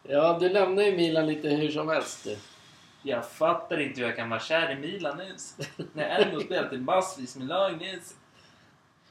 [0.08, 2.36] Ja, du lämnar ju Milan lite hur som helst du.
[3.04, 5.56] Jag fattar inte hur jag kan vara kär i Milan Nils.
[5.94, 8.16] När jag ändå spelat i massvis med lag Nils.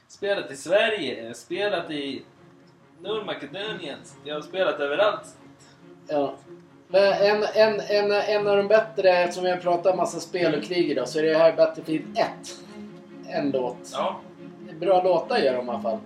[0.09, 2.23] Spelat i Sverige, spelat i
[3.01, 3.99] Nordmakedonien.
[4.23, 5.37] Jag har spelat överallt.
[6.07, 6.35] Ja.
[6.87, 10.63] Men En, en, en, en av de bättre, eftersom vi har pratat massa spel och
[10.63, 12.27] krig idag, så är det här Battlefield 1.
[13.27, 13.89] En låt.
[13.93, 14.19] Ja,
[14.79, 15.97] Bra låtar gör de i alla fall.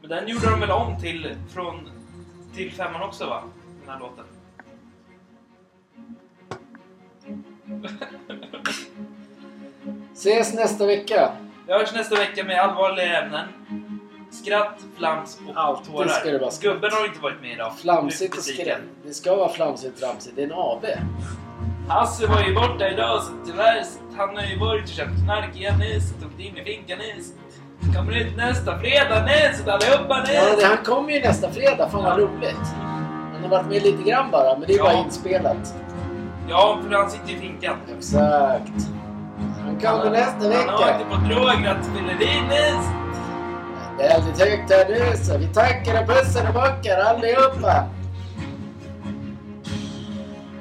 [0.00, 1.90] men den gjorde de väl om till, från,
[2.54, 3.42] till femman också va?
[3.80, 4.24] Den här låten.
[10.14, 11.32] Ses nästa vecka.
[11.68, 13.44] Vi hörs nästa vecka med allvarliga ämnen.
[14.30, 16.08] Skratt, flams och Alltid tårar.
[16.08, 16.74] ska det vara skratt.
[16.74, 17.72] Gubben har inte varit med idag.
[17.78, 18.80] Flamsigt och skräll.
[19.04, 20.36] Det ska vara flamsigt tramsigt.
[20.36, 20.84] Det är en AV.
[21.88, 25.56] Hasse var ju borta idag så tyvärr så han har ju varit och köpt knark
[25.56, 26.12] igen nyss.
[26.22, 27.32] Tog det in i finkan nyss.
[27.96, 30.64] Kommer ut nästa fredag nyss allihopa Ja, det, nyss.
[30.64, 31.88] han kommer ju nästa fredag.
[31.90, 32.66] Fan vad roligt.
[33.32, 34.84] Han har varit med lite grann bara, men det är Ja.
[34.84, 35.74] bara inspelat.
[36.48, 37.76] Ja, för han sitter i finkan.
[37.98, 38.88] Exakt.
[39.68, 40.92] Han kommer nästa Han vecka.
[41.00, 42.88] inte på droger att fylleri nyss.
[43.98, 45.38] Väldigt högt här nu så.
[45.38, 47.84] Vi tackar och pussar och bockar allihopa.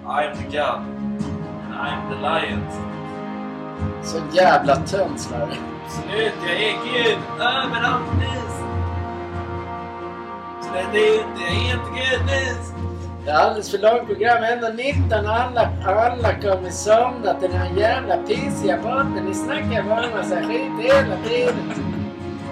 [0.04, 0.82] I am the God.
[1.64, 2.64] And I am the lion.
[4.04, 5.50] Så jävla tönslar.
[5.86, 8.56] Absolut, jag är Gud överallt nyss.
[10.62, 12.74] Så det, det är inte, jag är inte Gud nyss.
[13.28, 14.44] Det är alldeles för långt program.
[14.44, 19.26] Ändå 19 och alla, alla kommer somna till den här jävla pissiga podden.
[19.26, 21.56] Ni snackar bara en massa skit hela tiden.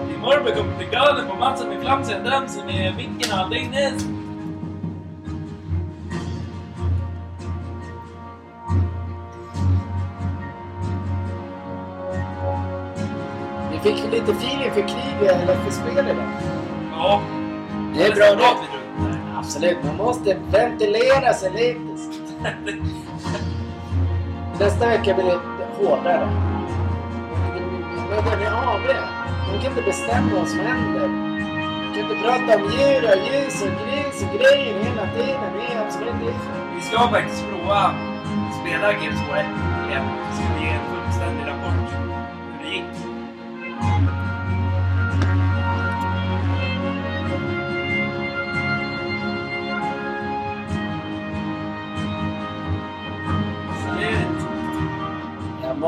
[0.07, 3.71] Din morbror kommer bli galen på matchen med flamsiga dansen med vinken och allting.
[13.71, 16.31] Vi fick ju lite feeling för krig eller för spel idag.
[16.91, 17.21] Ja.
[17.95, 18.84] Det är bra bra det.
[19.45, 21.79] Absolut, man måste ventilera sig lite.
[24.59, 25.39] Nästa vecka blir det
[25.77, 26.29] hårdare.
[28.09, 28.87] Men det är AV.
[29.51, 31.07] Man kan inte bestämma vad som händer.
[31.07, 35.51] Man kan inte prata om djur och ljus och gris och grejer hela tiden.
[35.57, 36.33] Det är absolut inte.
[36.75, 37.93] Vi ska faktiskt prova
[38.61, 39.35] spela Games 2
[39.89, 40.05] igen.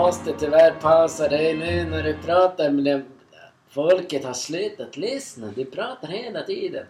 [0.08, 2.72] Måste tyvärr pausa dig nu när du pratar.
[2.72, 3.06] Men det,
[3.70, 5.48] folket har slutat lyssna.
[5.56, 6.86] Du pratar hela tiden.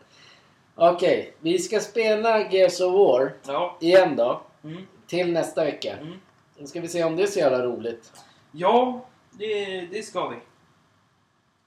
[0.75, 3.77] Okej, vi ska spela Gears of War Ja.
[3.81, 4.41] igen då.
[4.63, 4.83] Mm.
[5.07, 5.97] Till nästa vecka.
[5.97, 6.13] Mm.
[6.57, 8.13] Då ska vi se om det är så jävla roligt.
[8.51, 10.37] Ja, det, det ska vi.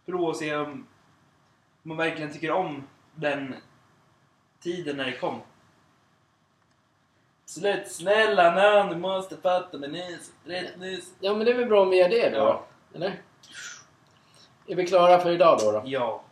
[0.06, 0.86] Prova och se om
[1.82, 3.54] man verkligen tycker om den
[4.62, 5.40] tiden när det kom.
[7.50, 10.32] Slut, snälla nån, du måste fatta mig nyss.
[10.44, 11.12] Rätt nyss.
[11.20, 12.36] Ja, men det är väl bra om vi gör det då?
[12.36, 12.66] Ja.
[12.94, 13.22] Eller?
[14.66, 15.72] Är vi klara för idag då?
[15.72, 15.82] då?
[15.84, 16.22] Ja.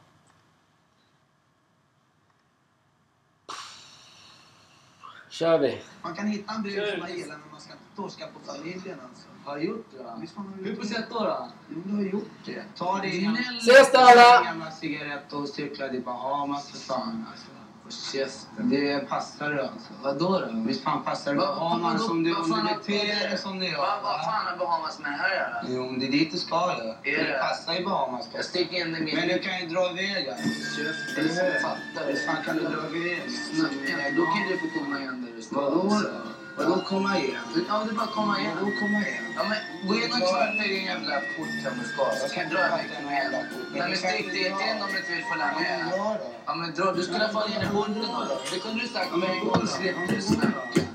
[5.28, 5.82] Kör vi.
[6.02, 9.00] Man kan hitta en brud som man gillar men man ska inte torska på familjen
[9.10, 9.28] alltså.
[9.44, 10.02] Har gjort det?
[10.02, 10.16] då?
[10.20, 11.18] Visst har man Hur på sätt då?
[11.18, 11.48] då?
[11.68, 12.64] Jo, du har gjort det.
[12.76, 14.44] Ta dig en Ses då alla!
[14.44, 17.46] gamla cigarett och cykla till Bahamas för fan alltså.
[17.90, 18.70] Käften.
[18.70, 19.92] Det passar du alltså.
[20.02, 20.46] Vadå då?
[20.66, 23.78] Visst fan passar det Bahamas om du, om du beter dig som du gör.
[23.78, 25.84] Vad fan har Bahamas med det här att göra?
[25.84, 27.12] Jo, det är dit du ska ju.
[27.12, 27.38] Det det?
[27.38, 28.28] passar i Bahamas.
[28.34, 29.16] Jag sticker in det.
[29.16, 30.26] Men du kan ju dra iväg.
[30.76, 31.24] Käften,
[32.08, 33.22] Visst fan kan du dra iväg.
[33.30, 34.10] Snacka.
[34.16, 35.54] Då kan du få komma igen där du.
[35.56, 36.27] Vadå då?
[36.58, 37.40] Vadå komma igen?
[37.68, 38.52] Ja, det är bara komma igen.
[38.60, 39.24] Vadå komma igen?
[39.36, 42.18] Ja, men gå in och kvarta i din jävla port.
[42.20, 43.44] Så kan dra iväg till mig igen.
[43.72, 45.92] Nej, men stick dit in om du inte vill följa med.
[46.46, 46.92] Ja men dra.
[46.92, 48.40] Du skulle ha fått in i hunden då.
[48.52, 49.66] Det kunde du sagt med en gång.
[49.66, 50.87] Släpp du.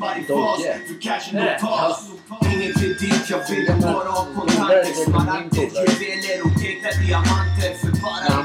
[0.00, 1.58] Varje fas, för cashen det?
[1.60, 1.98] tas
[2.52, 7.70] Ingen kredit, jag vill bara ha kontanter Smaragder, juveler och äkta diamanter.
[7.80, 7.92] För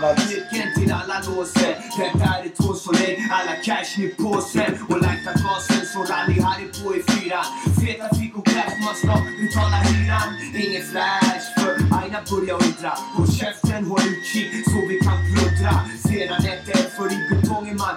[0.01, 4.71] var- nyckeln till alla låser Detta är ett tvåsolej, alla cash i påsen.
[4.89, 7.45] Och lajta gasen så rally Harry på i fyran
[7.79, 10.29] Feta fick och kraft, man snart betala hyran.
[10.63, 12.93] Ingen flash, för aina börjar undra.
[13.15, 15.73] Håll käften, håll utkik så vi kan plundra
[16.07, 17.95] Flera nätter, för i betongen man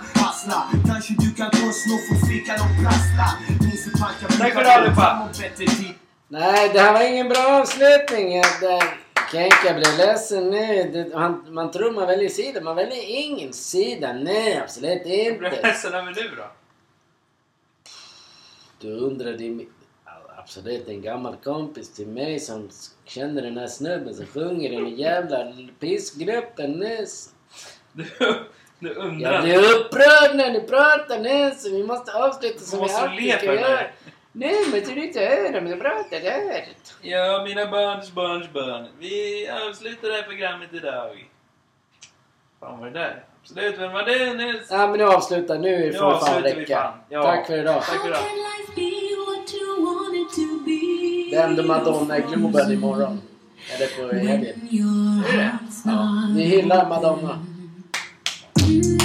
[0.51, 3.27] hassla Kanske du kan ta en snuff och fickan och prassla
[3.61, 5.29] Minns hur panka Tack för det, allihopa.
[6.29, 8.41] Nej, det här var ingen bra avslutning.
[8.61, 8.83] Det-
[9.33, 10.91] Kenka blev ledsen nu.
[10.93, 12.61] Det, han, man tror man väljer sida.
[12.61, 14.13] Man väljer ingen sida.
[14.13, 15.67] Nej, absolut Jag blev inte.
[15.67, 16.51] ledsen över nu då.
[18.81, 22.71] Du undrade ja, Absolut en gammal kompis till mig som
[23.05, 27.31] känner den här snubben som sjunger i den jävla pissgruppen nyss.
[28.79, 29.43] Du, du Jag undrar.
[29.43, 33.81] blir upprörd när ni pratar nu så vi måste avsluta som vi alltid ska göra.
[34.33, 36.69] Nej men du inte höra men jag pratar där.
[37.03, 38.87] Ja, mina barns barns barn.
[38.99, 41.29] Vi avslutar det här programmet idag.
[42.61, 43.25] Fan var det där?
[43.43, 44.67] Absolut, vem var det Nils?
[44.71, 46.95] Ja men nu avslutar nu Nu får det fan räcka.
[47.09, 47.23] Ja.
[47.23, 47.83] Tack för idag.
[47.83, 48.21] Tack för idag.
[51.31, 53.21] Det händer Madonna i Globen imorgon.
[53.75, 54.29] Eller på helgen.
[54.31, 55.59] Är det det?
[55.85, 57.45] Ja, vi hyllar Madonna.
[58.69, 58.98] you.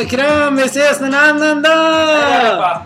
[0.00, 2.79] Och kram, vi ses en annan dag!